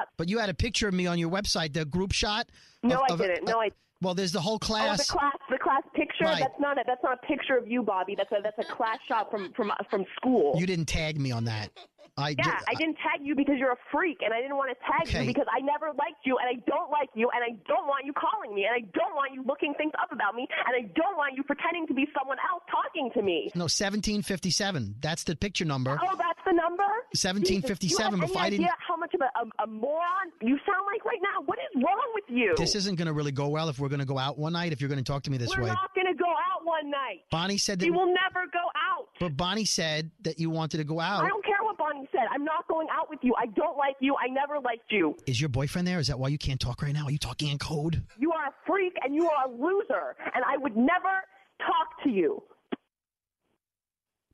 [0.00, 0.08] up.
[0.16, 2.48] But you had a picture of me on your website, the group shot.
[2.82, 3.46] No, of- I didn't.
[3.46, 3.70] No, I.
[4.00, 5.06] Well, there's the whole Oh, class.
[5.06, 6.24] the class, the class picture.
[6.24, 6.40] Right.
[6.40, 6.82] That's not a.
[6.84, 8.16] That's not a picture of you, Bobby.
[8.16, 8.38] That's a.
[8.42, 10.54] That's a class shot from from from school.
[10.58, 11.70] You didn't tag me on that.
[12.16, 14.78] I Yeah, I didn't tag you because you're a freak, and I didn't want to
[14.84, 15.24] tag Okay.
[15.24, 18.04] you because I never liked you, and I don't like you, and I don't want
[18.04, 20.88] you calling me, and I don't want you looking things up about me, and I
[20.92, 23.48] don't want you pretending to be someone else talking to me.
[23.56, 24.96] No, 1757.
[25.00, 25.98] That's the picture number.
[26.02, 26.84] Oh, that's the number.
[27.16, 30.58] 1757, Jesus, have if I didn't- idea how much of a, a, a moron you
[30.68, 31.42] sound like right now?
[31.46, 32.54] What is wrong with you?
[32.56, 34.72] This isn't going to really go well if we're going to go out one night.
[34.72, 35.62] If you're going to talk to me this way.
[35.62, 37.24] We're not going to go out one night.
[37.30, 37.84] Bonnie said that.
[37.84, 39.08] We will never go out.
[39.20, 41.24] But Bonnie said that you wanted to go out.
[41.24, 41.61] I don't care
[41.92, 42.26] what Bonnie said.
[42.32, 43.34] I'm not going out with you.
[43.38, 44.16] I don't like you.
[44.22, 45.16] I never liked you.
[45.26, 45.98] Is your boyfriend there?
[45.98, 47.04] Is that why you can't talk right now?
[47.06, 48.02] Are you talking in code?
[48.18, 51.24] You are a freak and you are a loser, and I would never
[51.58, 52.42] talk to you.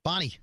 [0.03, 0.35] Bonnie,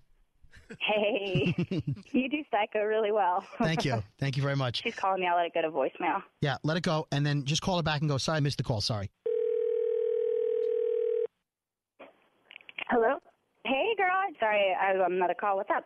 [0.80, 1.54] Hey,
[2.12, 3.46] you do psycho really well.
[3.60, 4.02] thank you.
[4.20, 4.82] Thank you very much.
[4.82, 5.28] She's calling me.
[5.28, 6.24] I'll let it go to voicemail.
[6.42, 8.18] Yeah, let it go, and then just call her back and go.
[8.18, 8.82] Sorry, I missed the call.
[8.82, 9.12] Sorry.
[12.90, 13.18] Hello?
[13.64, 14.10] Hey, girl.
[14.40, 15.58] Sorry, I was on another call.
[15.58, 15.84] What's up?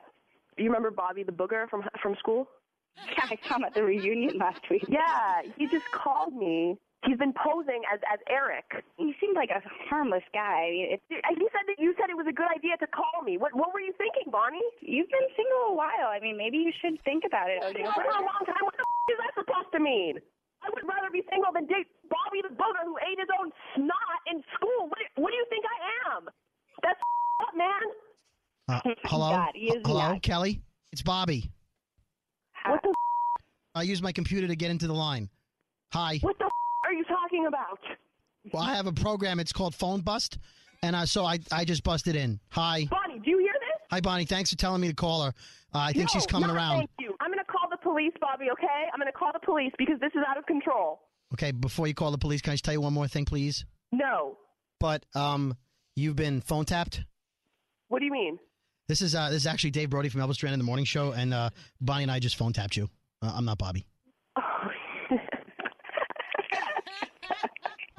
[0.60, 2.48] You remember Bobby the booger from from school?
[3.00, 4.84] Yeah, I saw him at the reunion last week.
[4.92, 6.76] Yeah, he just called me.
[7.08, 8.68] He's been posing as as Eric.
[9.00, 10.68] He seemed like a harmless guy.
[10.68, 13.40] I mean, He said that you said it was a good idea to call me.
[13.40, 14.60] What what were you thinking, Bonnie?
[14.84, 16.12] you've been single a while.
[16.12, 17.64] I mean, maybe you should think about it.
[17.72, 18.60] Single for a long time.
[18.68, 20.20] What the f- is that supposed to mean?
[20.60, 23.48] I would rather be single than date Bobby the booger who ate his own
[23.80, 24.92] snot in school.
[24.92, 25.78] What, what do you think I
[26.20, 26.28] am?
[26.84, 27.86] That's f- up, man.
[28.70, 29.32] Uh, hello?
[29.32, 29.52] God,
[29.86, 30.20] hello, nuts.
[30.22, 30.62] Kelly?
[30.92, 31.50] It's Bobby.
[32.68, 32.94] What the
[33.76, 35.30] I used my computer to get into the line.
[35.92, 36.20] Hi.
[36.22, 36.52] what the f-
[36.86, 37.80] are you talking about?
[38.54, 39.40] Well, I have a program.
[39.40, 40.38] It's called Phone Bust,
[40.84, 42.40] and uh, so I I just busted in.
[42.50, 42.88] Hi.
[42.90, 43.88] Bonnie, do you hear this?
[43.92, 44.26] Hi, Bonnie.
[44.26, 45.34] Thanks for telling me to call her.
[45.74, 46.78] Uh, I think No, she's coming not around.
[46.78, 47.16] Thank you.
[47.22, 48.46] I'm going to call the police, Bobby.
[48.52, 48.86] Okay?
[48.94, 51.00] I'm going to call the police because this is out of control.
[51.34, 53.66] Okay, before you call the police, can I just tell you one more thing, please?
[53.92, 54.38] No.
[54.80, 55.56] But um,
[55.96, 57.04] you've been phone tapped.
[57.88, 58.40] What do you mean?
[58.90, 61.12] This is uh, this is actually Dave Brody from Elvis Duran in the Morning Show,
[61.12, 62.90] and uh, Bonnie and I just phone tapped you.
[63.22, 63.86] Uh, I'm not Bobby.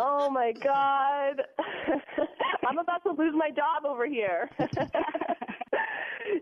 [0.03, 1.43] Oh my God.
[2.67, 4.51] I'm about to lose my job over here.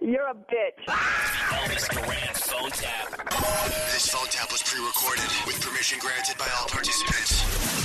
[0.01, 0.87] You're a bitch.
[0.87, 3.09] Elvis Duran phone tap.
[3.93, 7.43] This phone tap was pre-recorded with permission granted by all participants.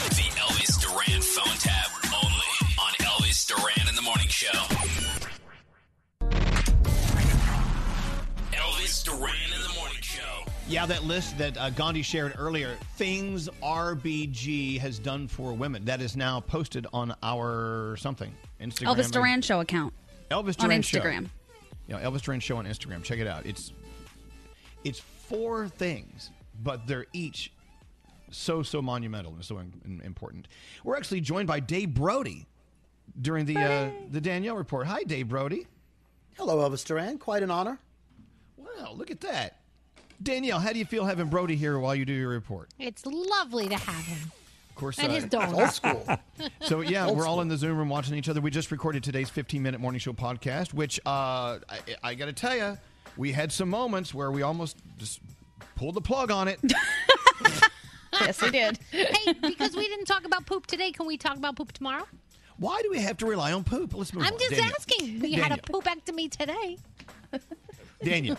[0.10, 1.90] The Elvis Duran phone tap
[2.24, 5.13] only on Elvis Duran in the Morning Show.
[8.74, 10.44] Elvis Duran in the Morning Show.
[10.68, 16.02] Yeah, that list that uh, Gandhi shared earlier, things RBG has done for women, that
[16.02, 18.96] is now posted on our something Instagram.
[18.96, 19.94] Elvis Duran Show account.
[20.32, 21.00] Elvis on Duran Show.
[21.00, 21.30] Instagram.
[21.88, 23.04] Yeah, Elvis Duran Show on Instagram.
[23.04, 23.46] Check it out.
[23.46, 23.74] It's
[24.84, 26.32] it's four things,
[26.64, 27.52] but they're each
[28.32, 30.48] so so monumental and so in, in- important.
[30.84, 32.48] We're actually joined by Dave Brody
[33.22, 34.88] during the uh, the Danielle report.
[34.88, 35.68] Hi, Dave Brody.
[36.38, 37.20] Hello, Elvis Duran.
[37.20, 37.78] Quite an honor.
[38.78, 39.60] Wow, look at that.
[40.22, 42.70] Danielle, how do you feel having Brody here while you do your report?
[42.80, 44.32] It's lovely to have him.
[44.70, 45.54] Of course, And uh, his dog.
[45.54, 46.06] Old school.
[46.62, 47.42] So yeah, Old we're all school.
[47.42, 48.42] in the Zoom room watching each other.
[48.42, 52.56] We just recorded today's 15-minute morning show podcast, which uh, I, I got to tell
[52.56, 52.78] you,
[53.18, 55.20] we had some moments where we almost just
[55.76, 56.60] pulled the plug on it.
[58.14, 58.80] yes, we did.
[58.92, 62.08] hey, because we didn't talk about poop today, can we talk about poop tomorrow?
[62.58, 63.94] Why do we have to rely on poop?
[63.96, 64.40] Let's move I'm on.
[64.40, 64.72] just Danielle.
[64.80, 65.20] asking.
[65.20, 65.82] We had a Danielle.
[65.82, 66.78] poopectomy today.
[68.04, 68.38] Daniel,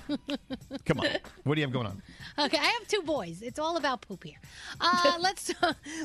[0.84, 1.06] come on.
[1.44, 2.02] What do you have going on?
[2.38, 3.42] Okay, I have two boys.
[3.42, 4.38] It's all about poop here.
[4.80, 5.52] Uh, let's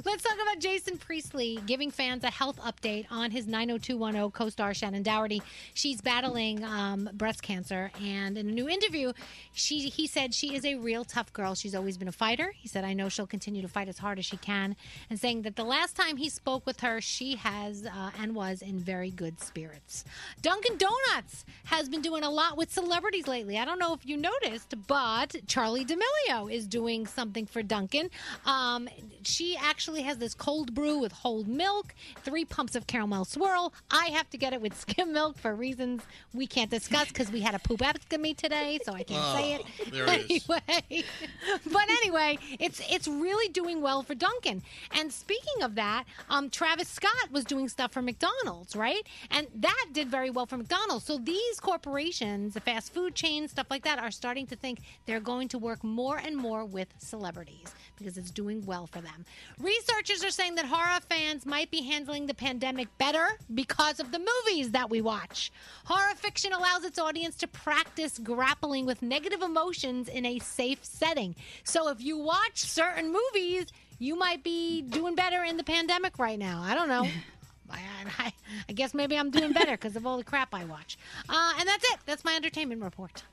[0.05, 5.03] let's talk about Jason Priestley giving fans a health update on his 90210 co-star Shannen
[5.03, 5.41] Doherty.
[5.73, 9.13] She's battling um, breast cancer, and in a new interview,
[9.53, 11.55] she he said she is a real tough girl.
[11.55, 12.53] She's always been a fighter.
[12.55, 14.75] He said, "I know she'll continue to fight as hard as she can,"
[15.09, 18.61] and saying that the last time he spoke with her, she has uh, and was
[18.61, 20.05] in very good spirits.
[20.41, 23.48] Dunkin' Donuts has been doing a lot with celebrities lately.
[23.57, 28.09] I don't know if you noticed, but Charli D'Amelio is doing something for Dunkin'.
[28.45, 28.87] Um,
[29.23, 33.73] she actually has this cold brew with whole milk, three pumps of caramel swirl.
[33.89, 36.03] I have to get it with skim milk for reasons
[36.33, 39.61] we can't discuss because we had a poop poopectomy today, so I can't say it.
[39.65, 40.49] Oh, there it is.
[40.49, 41.03] anyway,
[41.71, 44.61] but anyway, it's it's really doing well for Dunkin'.
[44.91, 49.07] And speaking of that, um, Travis Scott was doing stuff for McDonald's, right?
[49.31, 51.05] And that did very well for McDonald's.
[51.05, 55.19] So these corporations, the fast food chains, stuff like that, are starting to think they're
[55.19, 59.25] going to work more and more with celebrities because it's doing well for them.
[59.59, 64.19] Researchers are saying that horror fans might be handling the pandemic better because of the
[64.19, 65.51] movies that we watch.
[65.85, 71.35] Horror fiction allows its audience to practice grappling with negative emotions in a safe setting.
[71.63, 73.67] So if you watch certain movies,
[73.99, 76.61] you might be doing better in the pandemic right now.
[76.63, 77.07] I don't know.
[77.71, 77.79] I,
[78.17, 78.33] I,
[78.69, 80.97] I guess maybe I'm doing better because of all the crap I watch.
[81.27, 81.99] Uh, and that's it.
[82.05, 83.23] That's my entertainment report.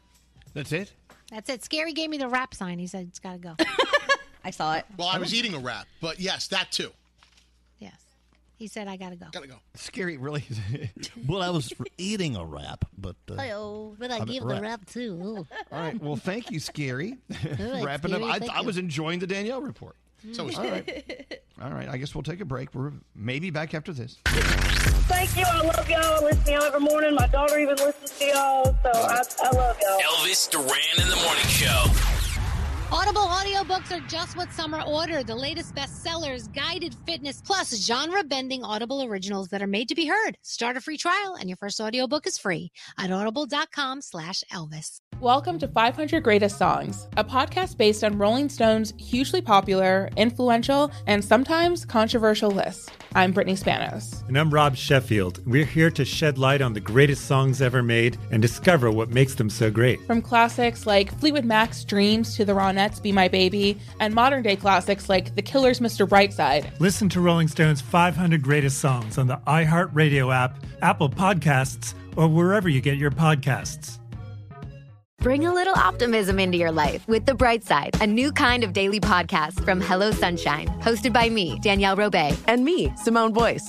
[0.55, 0.93] That's it.
[1.31, 1.61] That's it.
[1.63, 2.79] Skeery gave me the rap sign.
[2.79, 3.57] He said it's got to go.
[4.45, 4.85] I saw it.
[4.97, 6.91] Well, I was eating a wrap, but yes, that too.
[7.79, 7.97] yes.
[8.59, 9.27] He said I got to go.
[9.33, 9.57] Gotta go.
[9.77, 10.45] Skeery, really.
[11.27, 13.17] well, I was eating a wrap, but.
[13.29, 13.35] Uh,
[13.99, 15.47] but I I'm give a the wrap, rap too.
[15.73, 16.01] All right.
[16.01, 17.19] Well, thank you, Skeery.
[17.75, 18.23] right, Wrapping up.
[18.23, 19.97] I, I was enjoying the Danielle report.
[20.33, 21.41] So was All right.
[21.63, 21.89] All right.
[21.89, 22.75] I guess we'll take a break.
[22.75, 24.19] We're maybe back after this.
[24.25, 25.45] Thank you.
[25.47, 26.01] I love y'all.
[26.03, 27.15] I listen to y'all every morning.
[27.15, 28.65] My daughter even listens to y'all.
[28.83, 30.01] So I, I love y'all.
[30.01, 32.16] Elvis Duran in the morning show.
[32.93, 35.27] Audible audiobooks are just what some are ordered.
[35.27, 40.07] The latest bestsellers, guided fitness, plus genre bending Audible originals that are made to be
[40.07, 40.39] heard.
[40.43, 45.01] Start a free trial and your first audiobook is free at audible.com slash Elvis.
[45.21, 51.25] Welcome to 500 Greatest Songs, a podcast based on Rolling Stone's hugely popular, influential, and
[51.25, 52.91] sometimes controversial list.
[53.15, 54.29] I'm Brittany Spanos.
[54.29, 55.41] And I'm Rob Sheffield.
[55.47, 59.35] We're here to shed light on the greatest songs ever made and discover what makes
[59.35, 60.07] them so great.
[60.07, 64.57] From classics like Fleetwood Mac's Dreams to the Ronettes' Be My Baby, and modern day
[64.57, 66.09] classics like The Killer's Mr.
[66.09, 66.79] Brightside.
[66.81, 72.69] Listen to Rolling Stone's 500 Greatest Songs on the iHeartRadio app, Apple Podcasts, or wherever
[72.69, 73.99] you get your podcasts.
[75.19, 78.73] Bring a little optimism into your life with The Bright Side, a new kind of
[78.73, 82.39] daily podcast from Hello Sunshine, hosted by me, Danielle Robay.
[82.47, 83.69] And me, Simone Boyce.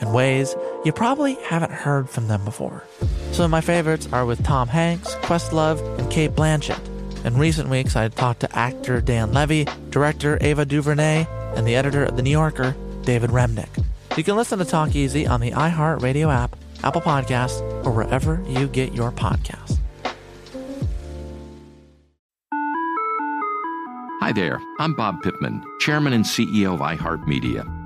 [0.00, 0.54] in ways
[0.84, 2.82] you probably haven't heard from them before.
[3.32, 6.80] Some of my favorites are with Tom Hanks, Questlove, and Cate Blanchett.
[7.24, 12.04] In recent weeks, I talked to actor Dan Levy, director Ava DuVernay, and the editor
[12.04, 13.84] of The New Yorker, David Remnick.
[14.16, 18.68] You can listen to Talk Easy on the iHeartRadio app, Apple Podcasts, or wherever you
[18.68, 19.78] get your podcasts.
[24.20, 27.85] Hi there, I'm Bob Pittman, Chairman and CEO of iHeartMedia.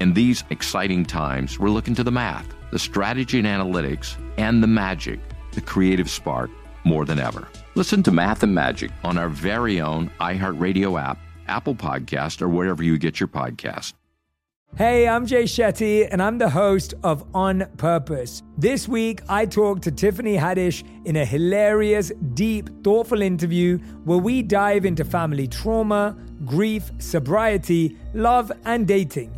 [0.00, 4.68] In these exciting times, we're looking to the math, the strategy and analytics, and the
[4.68, 5.18] magic,
[5.52, 6.50] the creative spark,
[6.84, 7.48] more than ever.
[7.74, 11.18] Listen to Math and Magic on our very own iHeartRadio app,
[11.48, 13.94] Apple Podcast, or wherever you get your podcast.
[14.76, 18.44] Hey, I'm Jay Shetty, and I'm the host of On Purpose.
[18.56, 24.42] This week, I talked to Tiffany Haddish in a hilarious, deep, thoughtful interview where we
[24.42, 29.37] dive into family trauma, grief, sobriety, love, and dating.